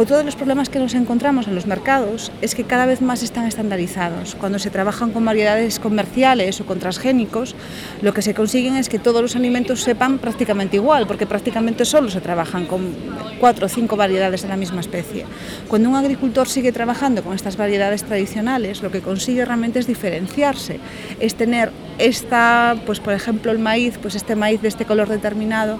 Otro 0.00 0.16
de 0.16 0.24
los 0.24 0.34
problemas 0.34 0.70
que 0.70 0.78
nos 0.78 0.94
encontramos 0.94 1.46
en 1.46 1.54
los 1.54 1.66
mercados 1.66 2.32
es 2.40 2.54
que 2.54 2.64
cada 2.64 2.86
vez 2.86 3.02
más 3.02 3.22
están 3.22 3.44
estandarizados. 3.44 4.34
Cuando 4.34 4.58
se 4.58 4.70
trabajan 4.70 5.10
con 5.10 5.26
variedades 5.26 5.78
comerciales 5.78 6.58
o 6.58 6.64
con 6.64 6.78
transgénicos, 6.78 7.54
lo 8.00 8.14
que 8.14 8.22
se 8.22 8.32
consiguen 8.32 8.76
es 8.76 8.88
que 8.88 8.98
todos 8.98 9.20
los 9.20 9.36
alimentos 9.36 9.82
sepan 9.82 10.16
prácticamente 10.16 10.76
igual, 10.76 11.06
porque 11.06 11.26
prácticamente 11.26 11.84
solo 11.84 12.08
se 12.08 12.22
trabajan 12.22 12.64
con 12.64 12.94
cuatro 13.40 13.66
o 13.66 13.68
cinco 13.68 13.98
variedades 13.98 14.40
de 14.40 14.48
la 14.48 14.56
misma 14.56 14.80
especie. 14.80 15.26
Cuando 15.68 15.90
un 15.90 15.96
agricultor 15.96 16.48
sigue 16.48 16.72
trabajando 16.72 17.22
con 17.22 17.34
estas 17.34 17.58
variedades 17.58 18.02
tradicionales, 18.02 18.80
lo 18.80 18.90
que 18.90 19.02
consigue 19.02 19.44
realmente 19.44 19.80
es 19.80 19.86
diferenciarse, 19.86 20.80
es 21.20 21.34
tener 21.34 21.72
esta, 21.98 22.74
pues 22.86 23.00
por 23.00 23.12
ejemplo 23.12 23.52
el 23.52 23.58
maíz, 23.58 23.98
pues 24.00 24.14
este 24.14 24.34
maíz 24.34 24.62
de 24.62 24.68
este 24.68 24.86
color 24.86 25.10
determinado 25.10 25.78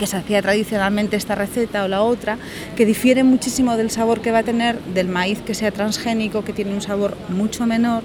que 0.00 0.06
se 0.06 0.16
hacía 0.16 0.40
tradicionalmente 0.40 1.16
esta 1.16 1.34
receta 1.34 1.84
o 1.84 1.88
la 1.88 2.00
otra, 2.00 2.38
que 2.74 2.86
difiere 2.86 3.22
muchísimo 3.22 3.76
del 3.76 3.90
sabor 3.90 4.22
que 4.22 4.32
va 4.32 4.38
a 4.38 4.42
tener 4.42 4.80
del 4.94 5.08
maíz 5.08 5.40
que 5.42 5.52
sea 5.52 5.72
transgénico, 5.72 6.42
que 6.42 6.54
tiene 6.54 6.72
un 6.72 6.80
sabor 6.80 7.18
mucho 7.28 7.66
menor 7.66 8.02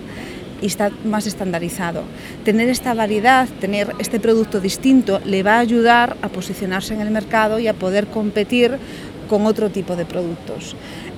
y 0.62 0.66
está 0.66 0.91
más 1.06 1.26
estandarizado. 1.26 2.04
Tener 2.43 2.68
esta 2.68 2.93
variedad, 2.93 3.48
tener 3.62 3.93
este 3.98 4.20
producto 4.20 4.60
distinto, 4.60 5.22
le 5.24 5.41
va 5.41 5.56
a 5.56 5.60
ayudar 5.60 6.18
a 6.22 6.28
posicionarse 6.28 6.93
en 6.93 7.00
el 7.00 7.12
mercado 7.12 7.60
y 7.60 7.70
a 7.70 7.74
poder 7.74 8.08
competir 8.08 8.78
con 9.30 9.46
otro 9.46 9.70
tipo 9.70 9.96
de 9.96 10.06
productos. 10.06 10.76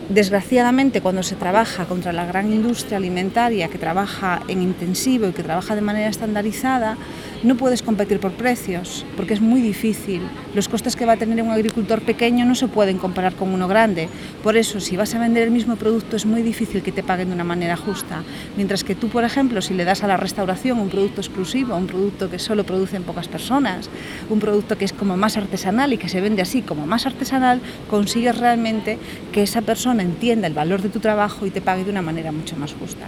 Desgraciadamente, 0.10 1.02
cuando 1.02 1.22
se 1.22 1.36
trabaja 1.36 1.86
contra 1.86 2.14
la 2.14 2.26
gran 2.26 2.54
industria 2.54 2.98
alimentaria 2.98 3.68
que 3.68 3.78
trabaja 3.78 4.42
en 4.48 4.62
intensivo 4.62 5.28
y 5.28 5.34
que 5.34 5.44
trabaja 5.44 5.76
de 5.76 5.82
manera 5.82 6.08
estandarizada, 6.08 6.98
no 7.44 7.56
puedes 7.56 7.82
competir 7.82 8.20
por 8.20 8.32
precios, 8.32 9.06
porque 9.16 9.34
es 9.34 9.42
muy 9.42 9.62
difícil. 9.62 10.22
Los 10.54 10.68
costes 10.68 10.96
que 10.96 11.06
va 11.06 11.14
a 11.14 11.18
tener 11.18 11.42
un 11.44 11.52
agricultor 11.52 12.02
pequeño 12.02 12.46
no 12.46 12.56
se 12.56 12.68
pueden 12.68 12.98
comparar 12.98 13.36
con 13.36 13.54
uno 13.54 13.68
grande. 13.68 14.10
Por 14.44 14.58
eso, 14.58 14.80
si 14.80 14.98
vas 14.98 15.14
a 15.16 15.20
vender 15.20 15.44
el 15.44 15.52
mismo 15.52 15.76
producto, 15.76 16.16
es 16.16 16.26
muy 16.26 16.42
difícil 16.42 16.82
que 16.82 16.92
te 16.92 17.04
paguen 17.04 17.30
de 17.30 17.36
una 17.36 17.44
manera 17.44 17.78
justa. 17.78 18.24
Mientras 18.56 18.84
que 18.84 18.96
tú, 18.96 19.10
por 19.10 19.24
ejemplo, 19.24 19.62
si 19.62 19.74
le 19.74 19.86
das 19.86 20.04
a 20.04 20.08
la 20.08 20.18
restauración 20.18 20.80
un 20.80 20.90
producto 20.90 21.22
exclusivo, 21.22 21.76
un 21.76 21.88
producto 21.88 22.30
que 22.30 22.40
solo 22.40 22.64
producen 22.64 23.04
pocas 23.04 23.28
personas, 23.28 23.90
un 24.30 24.40
producto 24.40 24.78
que 24.78 24.86
es 24.86 24.94
como 24.94 25.18
más 25.18 25.38
artesanal 25.38 25.94
y 25.94 25.98
que 25.98 26.10
se 26.10 26.22
vende 26.22 26.42
así 26.42 26.62
como 26.62 26.88
más 26.88 27.06
artesanal, 27.06 27.62
consigues 27.90 28.38
realmente 28.38 28.98
que 29.32 29.44
esa 29.44 29.62
persona 29.62 30.04
entienda 30.04 30.48
el 30.48 30.54
valor 30.54 30.82
de 30.82 30.90
tu 30.90 31.00
trabajo 31.00 31.46
y 31.46 31.52
te 31.52 31.62
pague 31.62 31.84
de 31.84 31.92
una 31.92 32.02
manera 32.02 32.32
mucho 32.32 32.56
más 32.58 32.74
justa. 32.74 33.06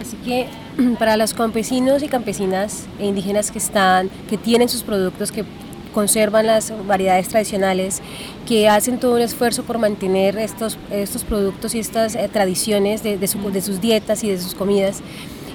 Así 0.00 0.16
que 0.18 0.46
para 0.98 1.16
los 1.16 1.34
campesinos 1.34 2.02
y 2.02 2.08
campesinas 2.08 2.86
e 2.98 3.06
indígenas 3.06 3.50
que 3.50 3.58
están, 3.58 4.10
que 4.28 4.36
tienen 4.38 4.68
sus 4.68 4.82
productos, 4.82 5.32
que 5.32 5.44
conservan 5.92 6.46
las 6.46 6.72
variedades 6.86 7.28
tradicionales, 7.28 8.02
que 8.46 8.68
hacen 8.68 8.98
todo 8.98 9.14
un 9.14 9.22
esfuerzo 9.22 9.62
por 9.62 9.78
mantener 9.78 10.36
estos, 10.36 10.76
estos 10.90 11.24
productos 11.24 11.74
y 11.74 11.78
estas 11.78 12.16
eh, 12.16 12.28
tradiciones 12.30 13.02
de, 13.02 13.16
de, 13.16 13.28
su, 13.28 13.38
de, 13.50 13.62
sus 13.62 13.80
dietas 13.80 14.24
y 14.24 14.30
de 14.30 14.38
sus 14.38 14.54
comidas. 14.54 15.00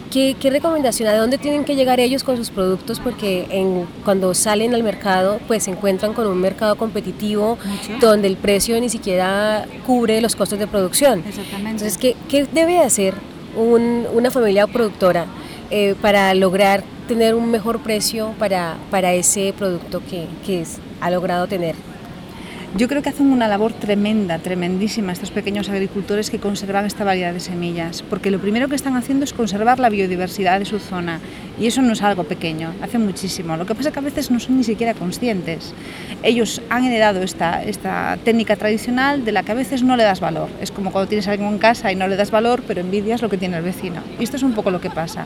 ¿Qué, 0.09 0.35
¿Qué, 0.39 0.49
recomendación? 0.49 1.07
¿A 1.07 1.15
dónde 1.15 1.37
tienen 1.37 1.65
que 1.65 1.75
llegar 1.75 1.99
ellos 1.99 2.23
con 2.23 2.35
sus 2.35 2.49
productos? 2.49 2.99
Porque 2.99 3.45
en, 3.51 3.85
cuando 4.03 4.33
salen 4.33 4.73
al 4.73 4.81
mercado, 4.81 5.39
pues 5.47 5.65
se 5.65 5.71
encuentran 5.71 6.13
con 6.13 6.25
un 6.25 6.39
mercado 6.39 6.77
competitivo 6.77 7.59
Mucho. 7.63 7.99
donde 7.99 8.27
el 8.27 8.35
precio 8.35 8.79
ni 8.81 8.89
siquiera 8.89 9.67
cubre 9.85 10.19
los 10.19 10.35
costos 10.35 10.57
de 10.57 10.65
producción. 10.65 11.23
Exactamente. 11.27 11.69
Entonces, 11.69 11.97
¿qué, 11.99 12.15
qué 12.27 12.47
debe 12.51 12.79
hacer 12.79 13.13
un, 13.55 14.05
una 14.13 14.31
familia 14.31 14.67
productora 14.67 15.25
eh, 15.71 15.95
para 16.01 16.33
lograr 16.33 16.83
tener 17.07 17.35
un 17.35 17.49
mejor 17.51 17.79
precio 17.79 18.33
para, 18.39 18.77
para 18.91 19.13
ese 19.13 19.53
producto 19.57 20.01
que, 20.09 20.27
que 20.45 20.61
es, 20.61 20.77
ha 21.01 21.09
logrado 21.09 21.47
tener. 21.47 21.75
Yo 22.77 22.87
creo 22.87 23.01
que 23.01 23.09
hacen 23.09 23.31
una 23.31 23.47
labor 23.47 23.73
tremenda, 23.73 24.37
tremendísima 24.37 25.11
estos 25.11 25.31
pequeños 25.31 25.69
agricultores 25.69 26.29
que 26.29 26.37
conservan 26.37 26.85
esta 26.85 27.03
variedad 27.03 27.33
de 27.33 27.39
semillas, 27.39 28.03
porque 28.03 28.29
lo 28.29 28.39
primero 28.39 28.67
que 28.67 28.75
están 28.75 28.95
haciendo 28.95 29.25
es 29.25 29.33
conservar 29.33 29.79
la 29.79 29.89
biodiversidad 29.89 30.59
de 30.59 30.65
su 30.65 30.77
zona 30.77 31.19
y 31.59 31.67
eso 31.67 31.81
no 31.81 31.93
es 31.93 32.01
algo 32.01 32.23
pequeño, 32.23 32.73
hace 32.81 32.97
muchísimo. 32.97 33.57
Lo 33.57 33.65
que 33.65 33.75
pasa 33.75 33.89
es 33.89 33.93
que 33.93 33.99
a 33.99 34.03
veces 34.03 34.31
no 34.31 34.39
son 34.39 34.57
ni 34.57 34.63
siquiera 34.63 34.93
conscientes. 34.93 35.73
Ellos 36.23 36.61
han 36.69 36.85
heredado 36.85 37.21
esta, 37.21 37.63
esta 37.63 38.17
técnica 38.23 38.55
tradicional 38.55 39.25
de 39.25 39.31
la 39.31 39.43
que 39.43 39.51
a 39.51 39.55
veces 39.55 39.83
no 39.83 39.97
le 39.97 40.03
das 40.03 40.19
valor. 40.19 40.49
Es 40.61 40.71
como 40.71 40.91
cuando 40.91 41.09
tienes 41.09 41.27
a 41.27 41.31
alguien 41.31 41.49
en 41.49 41.57
casa 41.57 41.91
y 41.91 41.95
no 41.95 42.07
le 42.07 42.15
das 42.15 42.31
valor, 42.31 42.63
pero 42.65 42.81
envidias 42.81 43.21
lo 43.21 43.29
que 43.29 43.37
tiene 43.37 43.57
el 43.57 43.63
vecino. 43.63 44.01
Y 44.19 44.23
esto 44.23 44.37
es 44.37 44.43
un 44.43 44.53
poco 44.53 44.71
lo 44.71 44.79
que 44.79 44.89
pasa. 44.89 45.25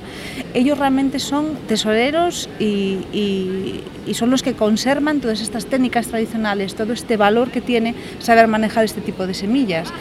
Ellos 0.53 0.77
realmente 0.77 1.19
son 1.19 1.55
tesoreros 1.67 2.49
y, 2.59 2.99
y, 3.13 3.83
y 4.07 4.13
son 4.15 4.29
los 4.31 4.41
que 4.41 4.53
conservan 4.53 5.19
todas 5.19 5.41
estas 5.41 5.65
técnicas 5.67 6.07
tradicionales, 6.07 6.75
todo 6.75 6.93
este 6.93 7.17
valor 7.17 7.51
que 7.51 7.61
tiene 7.61 7.95
saber 8.19 8.47
manejar 8.47 8.85
este 8.85 9.01
tipo 9.01 9.27
de 9.27 9.33
semillas 9.33 9.93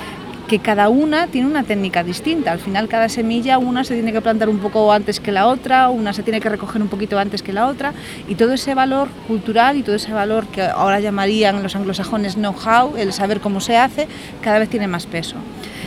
que 0.48 0.58
cada 0.58 0.88
una 0.88 1.26
tiene 1.28 1.46
una 1.46 1.62
técnica 1.62 2.04
distinta. 2.04 2.52
Al 2.52 2.58
final 2.58 2.88
cada 2.88 3.08
semilla, 3.08 3.58
una 3.58 3.84
se 3.84 3.94
tiene 3.94 4.12
que 4.12 4.20
plantar 4.20 4.48
un 4.48 4.58
poco 4.58 4.92
antes 4.92 5.20
que 5.20 5.32
la 5.32 5.46
otra, 5.46 5.88
una 5.88 6.12
se 6.12 6.22
tiene 6.22 6.40
que 6.40 6.48
recoger 6.48 6.82
un 6.82 6.88
poquito 6.88 7.18
antes 7.18 7.42
que 7.42 7.52
la 7.52 7.66
otra, 7.66 7.92
y 8.28 8.34
todo 8.34 8.52
ese 8.52 8.74
valor 8.74 9.08
cultural 9.26 9.76
y 9.76 9.82
todo 9.82 9.96
ese 9.96 10.12
valor 10.12 10.46
que 10.46 10.62
ahora 10.62 11.00
llamarían 11.00 11.62
los 11.62 11.76
anglosajones 11.76 12.34
know-how, 12.34 12.96
el 12.96 13.12
saber 13.12 13.40
cómo 13.40 13.60
se 13.60 13.76
hace, 13.76 14.08
cada 14.40 14.58
vez 14.58 14.68
tiene 14.68 14.86
más 14.86 15.06
peso. 15.06 15.36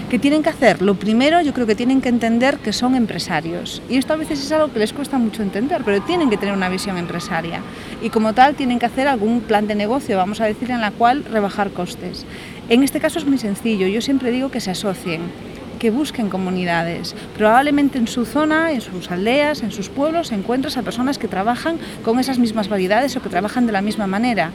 ¿Qué 0.10 0.20
tienen 0.20 0.43
que 0.43 0.49
hacer? 0.49 0.84
Lo 0.84 0.93
primero, 0.95 1.41
yo 1.41 1.51
creo 1.51 1.66
que 1.66 1.74
tienen 1.74 1.99
que 1.99 2.10
entender 2.10 2.58
que 2.60 2.74
son 2.74 2.95
empresarios. 2.95 3.82
Y 3.89 3.97
esto 3.97 4.14
a 4.14 4.18
veces 4.18 4.39
es 4.39 4.51
algo 4.51 4.72
que 4.72 4.78
les 4.78 4.93
cuesta 4.93 5.18
mucho 5.18 5.41
entender, 5.41 5.82
pero 5.84 5.99
tienen 6.01 6.30
que 6.30 6.38
tener 6.38 6.53
una 6.53 6.70
visión 6.70 6.97
empresaria. 6.97 7.62
Y 8.03 8.12
como 8.12 8.34
tal, 8.34 8.53
tienen 8.53 8.78
que 8.78 8.86
hacer 8.86 9.08
algún 9.08 9.41
plan 9.41 9.66
de 9.66 9.74
negocio, 9.74 10.16
vamos 10.16 10.41
a 10.41 10.45
decir, 10.45 10.70
en 10.70 10.82
la 10.82 10.91
cual 10.91 11.24
rebajar 11.26 11.72
costes. 11.72 12.26
En 12.68 12.84
este 12.84 12.99
caso 12.99 13.20
es 13.20 13.26
muy 13.26 13.38
sencillo. 13.38 13.88
Yo 13.88 14.01
siempre 14.01 14.32
digo 14.32 14.49
que 14.49 14.59
se 14.59 14.72
asocien. 14.72 15.22
Que 15.76 15.91
busquen 15.91 16.30
comunidades. 16.30 17.15
Probablemente 17.38 17.97
en 17.97 18.07
su 18.07 18.26
zona, 18.26 18.71
en 18.71 18.82
sus 18.82 19.11
aldeas, 19.11 19.63
en 19.63 19.71
sus 19.71 19.89
pueblos, 19.89 20.32
encuentres 20.32 20.78
a 20.78 20.84
personas 20.84 21.17
que 21.17 21.28
trabajan 21.28 21.78
con 22.03 22.19
esas 22.19 22.39
mismas 22.39 22.69
variedades 22.69 23.15
o 23.15 23.21
que 23.21 23.30
trabajan 23.30 23.65
de 23.65 23.71
la 23.71 23.82
misma 23.82 24.07
manera. 24.07 24.51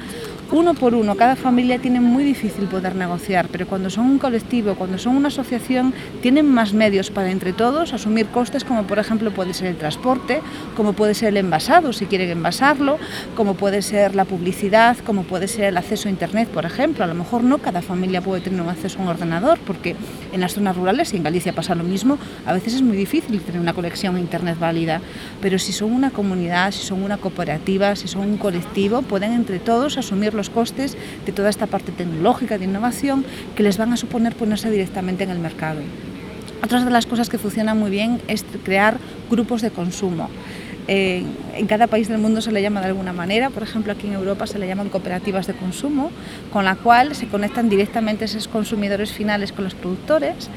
Uno 0.52 0.74
por 0.74 0.94
uno, 0.94 1.14
cada 1.14 1.36
familia 1.36 1.78
tiene 1.78 2.00
muy 2.00 2.24
difícil 2.24 2.66
poder 2.66 2.96
negociar, 2.96 3.46
pero 3.52 3.68
cuando 3.68 3.88
son 3.88 4.06
un 4.06 4.18
colectivo, 4.18 4.74
cuando 4.74 4.98
son 4.98 5.16
una 5.16 5.28
asociación, 5.28 5.94
tienen 6.22 6.48
más 6.50 6.72
medios 6.72 7.10
para 7.10 7.30
entre 7.30 7.52
todos 7.52 7.92
asumir 7.92 8.26
costes 8.26 8.64
como 8.64 8.84
por 8.84 8.98
ejemplo 8.98 9.30
puede 9.30 9.54
ser 9.54 9.68
el 9.68 9.76
transporte, 9.76 10.40
como 10.76 10.92
puede 10.92 11.14
ser 11.14 11.28
el 11.28 11.36
envasado 11.36 11.92
si 11.92 12.06
quieren 12.06 12.30
envasarlo, 12.30 12.98
como 13.36 13.54
puede 13.54 13.82
ser 13.82 14.14
la 14.14 14.24
publicidad, 14.24 14.96
como 14.98 15.22
puede 15.22 15.46
ser 15.48 15.64
el 15.64 15.76
acceso 15.76 16.08
a 16.08 16.10
Internet, 16.10 16.48
por 16.48 16.64
ejemplo. 16.64 17.04
A 17.04 17.06
lo 17.06 17.14
mejor 17.14 17.44
no 17.44 17.58
cada 17.58 17.82
familia 17.82 18.20
puede 18.20 18.40
tener 18.40 18.60
un 18.60 18.68
acceso 18.68 18.98
a 18.98 19.02
un 19.02 19.08
ordenador, 19.08 19.58
porque 19.66 19.96
en 20.32 20.40
las 20.40 20.54
zonas 20.54 20.76
rurales, 20.76 21.09
y 21.12 21.16
en 21.16 21.22
Galicia 21.22 21.52
pasa 21.52 21.74
lo 21.74 21.84
mismo, 21.84 22.18
a 22.46 22.52
veces 22.52 22.74
es 22.74 22.82
muy 22.82 22.96
difícil 22.96 23.40
tener 23.40 23.60
una 23.60 23.72
conexión 23.72 24.16
a 24.16 24.20
Internet 24.20 24.58
válida. 24.58 25.00
Pero 25.40 25.58
si 25.58 25.72
son 25.72 25.92
una 25.92 26.10
comunidad, 26.10 26.72
si 26.72 26.82
son 26.86 27.02
una 27.02 27.16
cooperativa, 27.16 27.96
si 27.96 28.08
son 28.08 28.22
un 28.22 28.36
colectivo, 28.36 29.02
pueden 29.02 29.32
entre 29.32 29.58
todos 29.58 29.98
asumir 29.98 30.34
los 30.34 30.50
costes 30.50 30.96
de 31.26 31.32
toda 31.32 31.50
esta 31.50 31.66
parte 31.66 31.92
tecnológica, 31.92 32.58
de 32.58 32.64
innovación, 32.64 33.24
que 33.54 33.62
les 33.62 33.78
van 33.78 33.92
a 33.92 33.96
suponer 33.96 34.34
ponerse 34.34 34.70
directamente 34.70 35.24
en 35.24 35.30
el 35.30 35.38
mercado. 35.38 35.80
Otras 36.62 36.84
de 36.84 36.90
las 36.90 37.06
cosas 37.06 37.28
que 37.30 37.38
funcionan 37.38 37.78
muy 37.78 37.90
bien 37.90 38.20
es 38.28 38.44
crear 38.64 38.98
grupos 39.30 39.62
de 39.62 39.70
consumo. 39.70 40.28
Eh, 40.88 41.22
en 41.54 41.66
cada 41.66 41.86
país 41.86 42.08
del 42.08 42.18
mundo 42.18 42.40
se 42.40 42.50
le 42.50 42.62
llama 42.62 42.80
de 42.80 42.86
alguna 42.86 43.12
manera, 43.12 43.50
por 43.50 43.62
ejemplo 43.62 43.92
aquí 43.92 44.08
en 44.08 44.14
Europa 44.14 44.46
se 44.46 44.58
le 44.58 44.66
llaman 44.66 44.88
cooperativas 44.88 45.46
de 45.46 45.54
consumo, 45.54 46.10
con 46.52 46.64
la 46.64 46.74
cual 46.74 47.14
se 47.14 47.28
conectan 47.28 47.68
directamente 47.68 48.24
esos 48.24 48.48
consumidores 48.48 49.12
finales 49.12 49.52
con 49.52 49.64
los 49.64 49.74
productores 49.74 50.50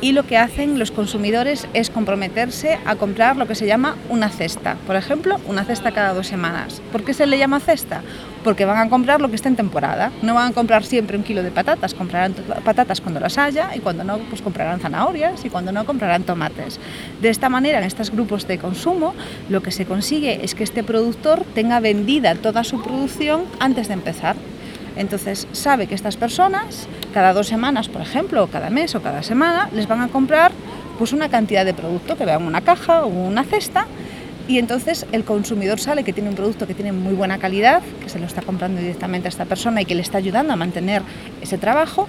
y 0.00 0.12
lo 0.12 0.26
que 0.26 0.36
hacen 0.36 0.78
los 0.78 0.90
consumidores 0.90 1.66
es 1.74 1.90
comprometerse 1.90 2.78
a 2.84 2.96
comprar 2.96 3.36
lo 3.36 3.46
que 3.46 3.54
se 3.54 3.66
llama 3.66 3.96
una 4.08 4.28
cesta. 4.28 4.76
Por 4.86 4.96
ejemplo, 4.96 5.40
una 5.46 5.64
cesta 5.64 5.92
cada 5.92 6.14
dos 6.14 6.26
semanas. 6.26 6.80
¿Por 6.92 7.04
qué 7.04 7.14
se 7.14 7.26
le 7.26 7.38
llama 7.38 7.60
cesta? 7.60 8.02
Porque 8.44 8.64
van 8.64 8.78
a 8.78 8.88
comprar 8.88 9.20
lo 9.20 9.28
que 9.28 9.36
está 9.36 9.48
en 9.48 9.56
temporada. 9.56 10.12
No 10.22 10.34
van 10.34 10.52
a 10.52 10.54
comprar 10.54 10.84
siempre 10.84 11.16
un 11.16 11.24
kilo 11.24 11.42
de 11.42 11.50
patatas, 11.50 11.94
comprarán 11.94 12.34
patatas 12.64 13.00
cuando 13.00 13.18
las 13.18 13.38
haya 13.38 13.74
y 13.74 13.80
cuando 13.80 14.04
no, 14.04 14.18
pues 14.18 14.40
comprarán 14.40 14.80
zanahorias 14.80 15.44
y 15.44 15.50
cuando 15.50 15.72
no, 15.72 15.84
comprarán 15.84 16.22
tomates. 16.22 16.78
De 17.20 17.28
esta 17.28 17.48
manera, 17.48 17.78
en 17.78 17.84
estos 17.84 18.10
grupos 18.10 18.46
de 18.46 18.58
consumo, 18.58 19.14
lo 19.48 19.62
que 19.62 19.72
se 19.72 19.84
consigue 19.84 20.44
es 20.44 20.54
que 20.54 20.64
este 20.64 20.84
productor 20.84 21.44
tenga 21.54 21.80
vendida 21.80 22.36
toda 22.36 22.62
su 22.62 22.80
producción 22.82 23.44
antes 23.58 23.88
de 23.88 23.94
empezar. 23.94 24.36
Entonces 24.98 25.46
sabe 25.52 25.86
que 25.86 25.94
estas 25.94 26.16
personas, 26.16 26.88
cada 27.14 27.32
dos 27.32 27.46
semanas, 27.46 27.88
por 27.88 28.02
ejemplo, 28.02 28.44
o 28.44 28.46
cada 28.48 28.68
mes 28.68 28.94
o 28.94 29.00
cada 29.00 29.22
semana, 29.22 29.70
les 29.72 29.86
van 29.86 30.02
a 30.02 30.08
comprar 30.08 30.52
pues 30.98 31.12
una 31.12 31.28
cantidad 31.28 31.64
de 31.64 31.72
producto 31.72 32.16
que 32.16 32.24
vean 32.24 32.42
una 32.42 32.60
caja 32.60 33.04
o 33.04 33.08
una 33.08 33.44
cesta 33.44 33.86
y 34.48 34.58
entonces 34.58 35.06
el 35.12 35.24
consumidor 35.24 35.78
sabe 35.78 36.02
que 36.02 36.12
tiene 36.12 36.30
un 36.30 36.34
producto 36.34 36.66
que 36.66 36.74
tiene 36.74 36.90
muy 36.90 37.14
buena 37.14 37.38
calidad, 37.38 37.82
que 38.02 38.08
se 38.08 38.18
lo 38.18 38.26
está 38.26 38.42
comprando 38.42 38.80
directamente 38.80 39.28
a 39.28 39.30
esta 39.30 39.44
persona 39.44 39.82
y 39.82 39.84
que 39.84 39.94
le 39.94 40.02
está 40.02 40.18
ayudando 40.18 40.52
a 40.52 40.56
mantener 40.56 41.02
ese 41.42 41.58
trabajo 41.58 42.08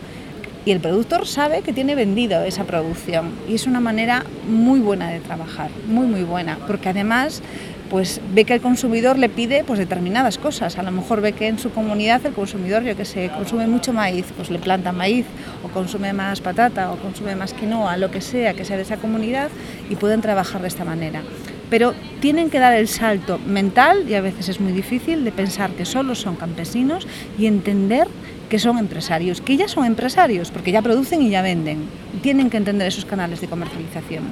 y 0.66 0.72
el 0.72 0.80
productor 0.80 1.28
sabe 1.28 1.62
que 1.62 1.74
tiene 1.74 1.96
vendido 1.96 2.44
esa 2.44 2.64
producción. 2.64 3.32
Y 3.48 3.56
es 3.56 3.68
una 3.68 3.80
manera 3.80 4.26
muy 4.48 4.80
buena 4.80 5.10
de 5.10 5.20
trabajar, 5.20 5.70
muy 5.88 6.08
muy 6.08 6.24
buena, 6.24 6.58
porque 6.66 6.90
además 6.90 7.42
pues 7.90 8.22
ve 8.34 8.46
que 8.46 8.54
el 8.54 8.62
consumidor 8.62 9.18
le 9.18 9.30
pide 9.30 9.64
pues 9.64 9.80
determinadas 9.80 10.38
cosas. 10.38 10.78
A 10.78 10.84
lo 10.84 10.92
mejor 10.92 11.22
ve 11.22 11.34
que 11.34 11.48
en 11.48 11.60
su 11.60 11.72
comunidad 11.72 12.26
el 12.26 12.34
consumidor, 12.34 12.84
yo 12.84 12.96
que 12.96 13.06
sé, 13.06 13.30
consume 13.30 13.68
mucho 13.68 13.94
maíz, 13.94 14.26
pues 14.36 14.50
le 14.50 14.60
planta 14.60 14.92
maíz, 14.92 15.26
o 15.64 15.70
consume 15.70 16.14
más 16.14 16.42
patata, 16.42 16.92
o 16.92 16.98
consume 16.98 17.36
más 17.36 17.54
quinoa, 17.54 17.98
lo 17.98 18.12
que 18.12 18.22
sea 18.22 18.54
que 18.54 18.66
sea 18.66 18.78
de 18.78 18.84
esa 18.84 18.98
comunidad, 18.98 19.50
y 19.90 19.96
pueden 19.96 20.22
trabajar 20.22 20.62
de 20.62 20.68
esta 20.68 20.86
manera. 20.86 21.22
Pero 21.70 21.94
tienen 22.20 22.50
que 22.50 22.60
dar 22.60 22.74
el 22.74 22.88
salto 22.88 23.40
mental, 23.40 24.06
y 24.08 24.14
a 24.16 24.22
veces 24.22 24.50
es 24.50 24.60
muy 24.60 24.72
difícil, 24.72 25.24
de 25.24 25.32
pensar 25.32 25.72
que 25.72 25.86
solo 25.86 26.16
son 26.16 26.36
campesinos 26.36 27.08
y 27.38 27.46
entender 27.46 28.08
que 28.50 28.60
son 28.60 28.80
empresarios, 28.80 29.42
que 29.42 29.58
ya 29.58 29.68
son 29.68 29.86
empresarios, 29.86 30.50
porque 30.50 30.72
ya 30.72 30.82
producen 30.82 31.22
y 31.22 31.30
ya 31.30 31.44
venden. 31.44 31.88
Tienen 32.24 32.50
que 32.50 32.58
entender 32.58 32.88
esos 32.88 33.06
canales 33.06 33.42
de 33.42 33.48
comercialización. 33.48 34.24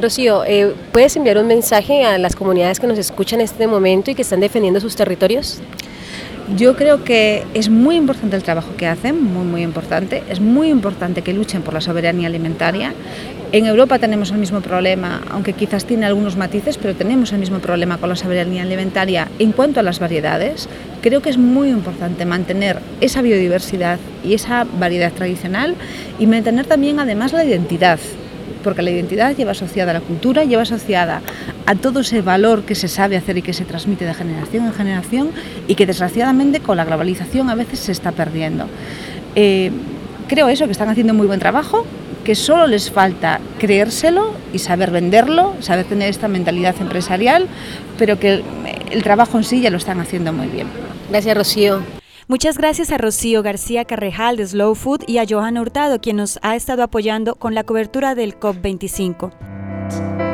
Rocío, 0.00 0.44
eh, 0.44 0.74
¿puedes 0.92 1.16
enviar 1.16 1.38
un 1.38 1.48
mensaje 1.48 2.04
a 2.04 2.18
las 2.18 2.36
comunidades 2.36 2.78
que 2.78 2.86
nos 2.86 2.98
escuchan 2.98 3.40
en 3.40 3.46
este 3.46 3.66
momento 3.66 4.12
y 4.12 4.14
que 4.14 4.22
están 4.22 4.38
defendiendo 4.38 4.78
sus 4.78 4.94
territorios? 4.94 5.60
Yo 6.56 6.76
creo 6.76 7.02
que 7.02 7.44
es 7.52 7.68
muy 7.68 7.96
importante 7.96 8.36
el 8.36 8.44
trabajo 8.44 8.76
que 8.76 8.86
hacen, 8.86 9.22
muy, 9.22 9.44
muy 9.44 9.62
importante. 9.62 10.22
Es 10.30 10.40
muy 10.40 10.68
importante 10.68 11.22
que 11.22 11.32
luchen 11.32 11.62
por 11.62 11.74
la 11.74 11.80
soberanía 11.80 12.28
alimentaria. 12.28 12.94
En 13.50 13.66
Europa 13.66 13.98
tenemos 13.98 14.30
el 14.30 14.38
mismo 14.38 14.60
problema, 14.60 15.20
aunque 15.30 15.52
quizás 15.52 15.84
tiene 15.84 16.06
algunos 16.06 16.36
matices, 16.36 16.78
pero 16.78 16.94
tenemos 16.94 17.32
el 17.32 17.40
mismo 17.40 17.58
problema 17.58 17.98
con 17.98 18.08
la 18.08 18.16
soberanía 18.16 18.62
alimentaria 18.62 19.28
en 19.40 19.50
cuanto 19.50 19.80
a 19.80 19.82
las 19.82 19.98
variedades. 19.98 20.68
Creo 21.02 21.20
que 21.22 21.30
es 21.30 21.38
muy 21.38 21.70
importante 21.70 22.24
mantener 22.24 22.78
esa 23.00 23.20
biodiversidad 23.20 23.98
y 24.24 24.34
esa 24.34 24.64
variedad 24.78 25.12
tradicional 25.12 25.74
y 26.20 26.26
mantener 26.26 26.66
también 26.66 27.00
además 27.00 27.32
la 27.32 27.44
identidad 27.44 27.98
porque 28.62 28.82
la 28.82 28.90
identidad 28.90 29.36
lleva 29.36 29.52
asociada 29.52 29.90
a 29.90 29.94
la 29.94 30.00
cultura, 30.00 30.44
lleva 30.44 30.62
asociada 30.62 31.22
a 31.66 31.74
todo 31.74 32.00
ese 32.00 32.22
valor 32.22 32.62
que 32.62 32.74
se 32.74 32.88
sabe 32.88 33.16
hacer 33.16 33.38
y 33.38 33.42
que 33.42 33.52
se 33.52 33.64
transmite 33.64 34.04
de 34.04 34.14
generación 34.14 34.66
en 34.66 34.72
generación 34.72 35.30
y 35.66 35.74
que 35.74 35.86
desgraciadamente 35.86 36.60
con 36.60 36.76
la 36.76 36.84
globalización 36.84 37.50
a 37.50 37.54
veces 37.54 37.78
se 37.80 37.92
está 37.92 38.12
perdiendo. 38.12 38.66
Eh, 39.34 39.70
creo 40.28 40.48
eso, 40.48 40.66
que 40.66 40.72
están 40.72 40.88
haciendo 40.88 41.14
muy 41.14 41.26
buen 41.26 41.40
trabajo, 41.40 41.86
que 42.24 42.34
solo 42.34 42.66
les 42.66 42.90
falta 42.90 43.40
creérselo 43.58 44.34
y 44.52 44.58
saber 44.58 44.90
venderlo, 44.90 45.54
saber 45.60 45.86
tener 45.86 46.10
esta 46.10 46.28
mentalidad 46.28 46.74
empresarial, 46.80 47.46
pero 47.96 48.18
que 48.18 48.42
el 48.90 49.02
trabajo 49.02 49.38
en 49.38 49.44
sí 49.44 49.60
ya 49.60 49.70
lo 49.70 49.78
están 49.78 50.00
haciendo 50.00 50.32
muy 50.32 50.48
bien. 50.48 50.66
Gracias, 51.10 51.36
Rocío. 51.36 51.97
Muchas 52.30 52.58
gracias 52.58 52.92
a 52.92 52.98
Rocío 52.98 53.42
García 53.42 53.86
Carrejal 53.86 54.36
de 54.36 54.46
Slow 54.46 54.74
Food 54.74 55.04
y 55.06 55.16
a 55.16 55.24
Johan 55.26 55.56
Hurtado, 55.56 55.98
quien 55.98 56.16
nos 56.16 56.38
ha 56.42 56.56
estado 56.56 56.82
apoyando 56.82 57.36
con 57.36 57.54
la 57.54 57.64
cobertura 57.64 58.14
del 58.14 58.38
COP25. 58.38 60.27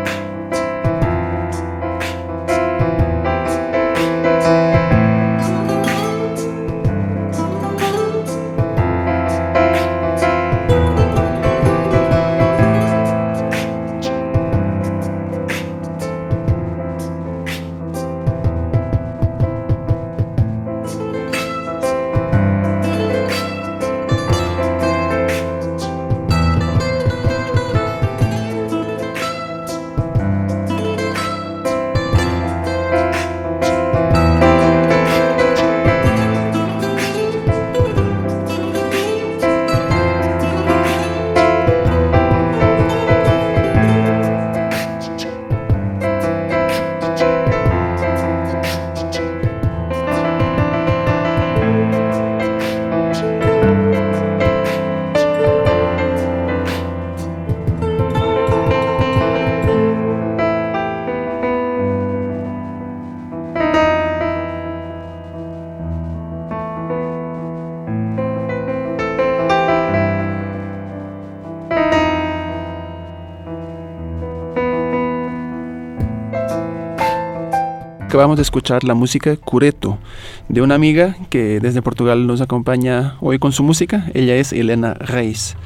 Acabamos 78.34 78.38
de 78.38 78.42
escuchar 78.42 78.82
la 78.84 78.94
música 78.94 79.36
Cureto 79.36 79.98
de 80.48 80.60
una 80.60 80.74
amiga 80.74 81.16
que 81.30 81.60
desde 81.60 81.82
Portugal 81.82 82.26
nos 82.26 82.40
acompaña 82.40 83.16
hoy 83.20 83.38
con 83.38 83.52
su 83.52 83.62
música. 83.62 84.10
Ella 84.12 84.34
es 84.34 84.52
Elena 84.52 84.94
Reis. 84.94 85.56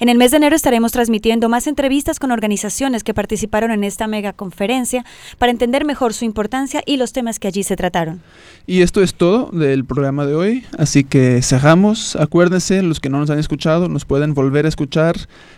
En 0.00 0.08
el 0.08 0.18
mes 0.18 0.32
de 0.32 0.38
enero 0.38 0.56
estaremos 0.56 0.90
transmitiendo 0.92 1.48
más 1.48 1.66
entrevistas 1.66 2.18
con 2.18 2.32
organizaciones 2.32 3.04
que 3.04 3.14
participaron 3.14 3.70
en 3.70 3.84
esta 3.84 4.06
mega 4.06 4.32
conferencia 4.32 5.04
para 5.38 5.52
entender 5.52 5.84
mejor 5.84 6.12
su 6.12 6.24
importancia 6.24 6.82
y 6.84 6.96
los 6.96 7.12
temas 7.12 7.38
que 7.38 7.48
allí 7.48 7.62
se 7.62 7.76
trataron. 7.76 8.20
Y 8.66 8.82
esto 8.82 9.00
es 9.00 9.14
todo 9.14 9.50
del 9.52 9.84
programa 9.84 10.26
de 10.26 10.34
hoy, 10.34 10.64
así 10.76 11.04
que 11.04 11.40
cerramos. 11.42 12.16
Acuérdense, 12.16 12.82
los 12.82 12.98
que 13.00 13.10
no 13.10 13.18
nos 13.20 13.30
han 13.30 13.38
escuchado, 13.38 13.88
nos 13.88 14.04
pueden 14.04 14.34
volver 14.34 14.66
a 14.66 14.68
escuchar 14.68 15.16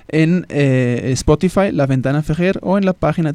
en 0.08 0.46
eh, 0.50 1.11
Spotify, 1.12 1.72
La 1.72 1.86
Ventana 1.86 2.22
Fejer, 2.22 2.58
o 2.62 2.76
en 2.76 2.84
la 2.84 2.92
página 2.92 3.32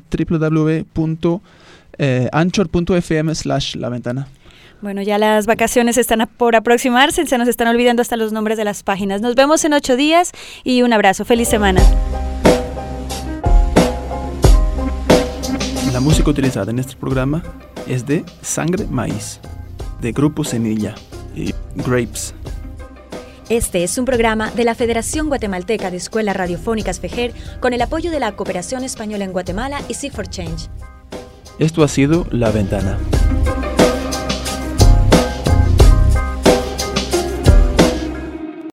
www.anchor.fm 1.97 3.35
slash 3.35 3.75
La 3.75 3.89
Ventana. 3.89 4.27
Bueno, 4.81 5.01
ya 5.01 5.17
las 5.17 5.45
vacaciones 5.45 5.97
están 5.97 6.29
por 6.37 6.55
aproximarse, 6.55 7.25
se 7.25 7.37
nos 7.37 7.47
están 7.47 7.67
olvidando 7.67 8.01
hasta 8.01 8.17
los 8.17 8.31
nombres 8.31 8.57
de 8.57 8.65
las 8.65 8.83
páginas. 8.83 9.21
Nos 9.21 9.35
vemos 9.35 9.63
en 9.65 9.73
ocho 9.73 9.95
días 9.95 10.31
y 10.63 10.81
un 10.81 10.93
abrazo. 10.93 11.25
Feliz 11.25 11.47
semana. 11.47 11.81
La 15.93 16.01
música 16.01 16.29
utilizada 16.29 16.71
en 16.71 16.79
este 16.79 16.95
programa 16.97 17.41
es 17.87 18.05
de 18.05 18.25
Sangre 18.41 18.85
Maíz, 18.85 19.39
de 20.01 20.11
Grupo 20.11 20.43
Semilla 20.43 20.93
y 21.33 21.53
Grapes. 21.75 22.35
Este 23.47 23.83
es 23.83 23.97
un 23.97 24.05
programa 24.05 24.51
de 24.51 24.65
la 24.65 24.75
Federación 24.75 25.29
Guatemalteca 25.29 25.91
de 25.91 25.97
Escuelas 25.97 26.35
Radiofónicas 26.35 26.99
FEJER 26.99 27.33
con 27.59 27.73
el 27.73 27.81
apoyo 27.81 28.11
de 28.11 28.19
la 28.19 28.35
Cooperación 28.35 28.83
Española 28.83 29.23
en 29.23 29.31
Guatemala 29.31 29.81
y 29.87 29.93
Sea 29.93 30.11
for 30.11 30.27
Change. 30.27 30.67
Esto 31.57 31.83
ha 31.83 31.87
sido 31.87 32.27
La 32.31 32.51
Ventana. 32.51 32.97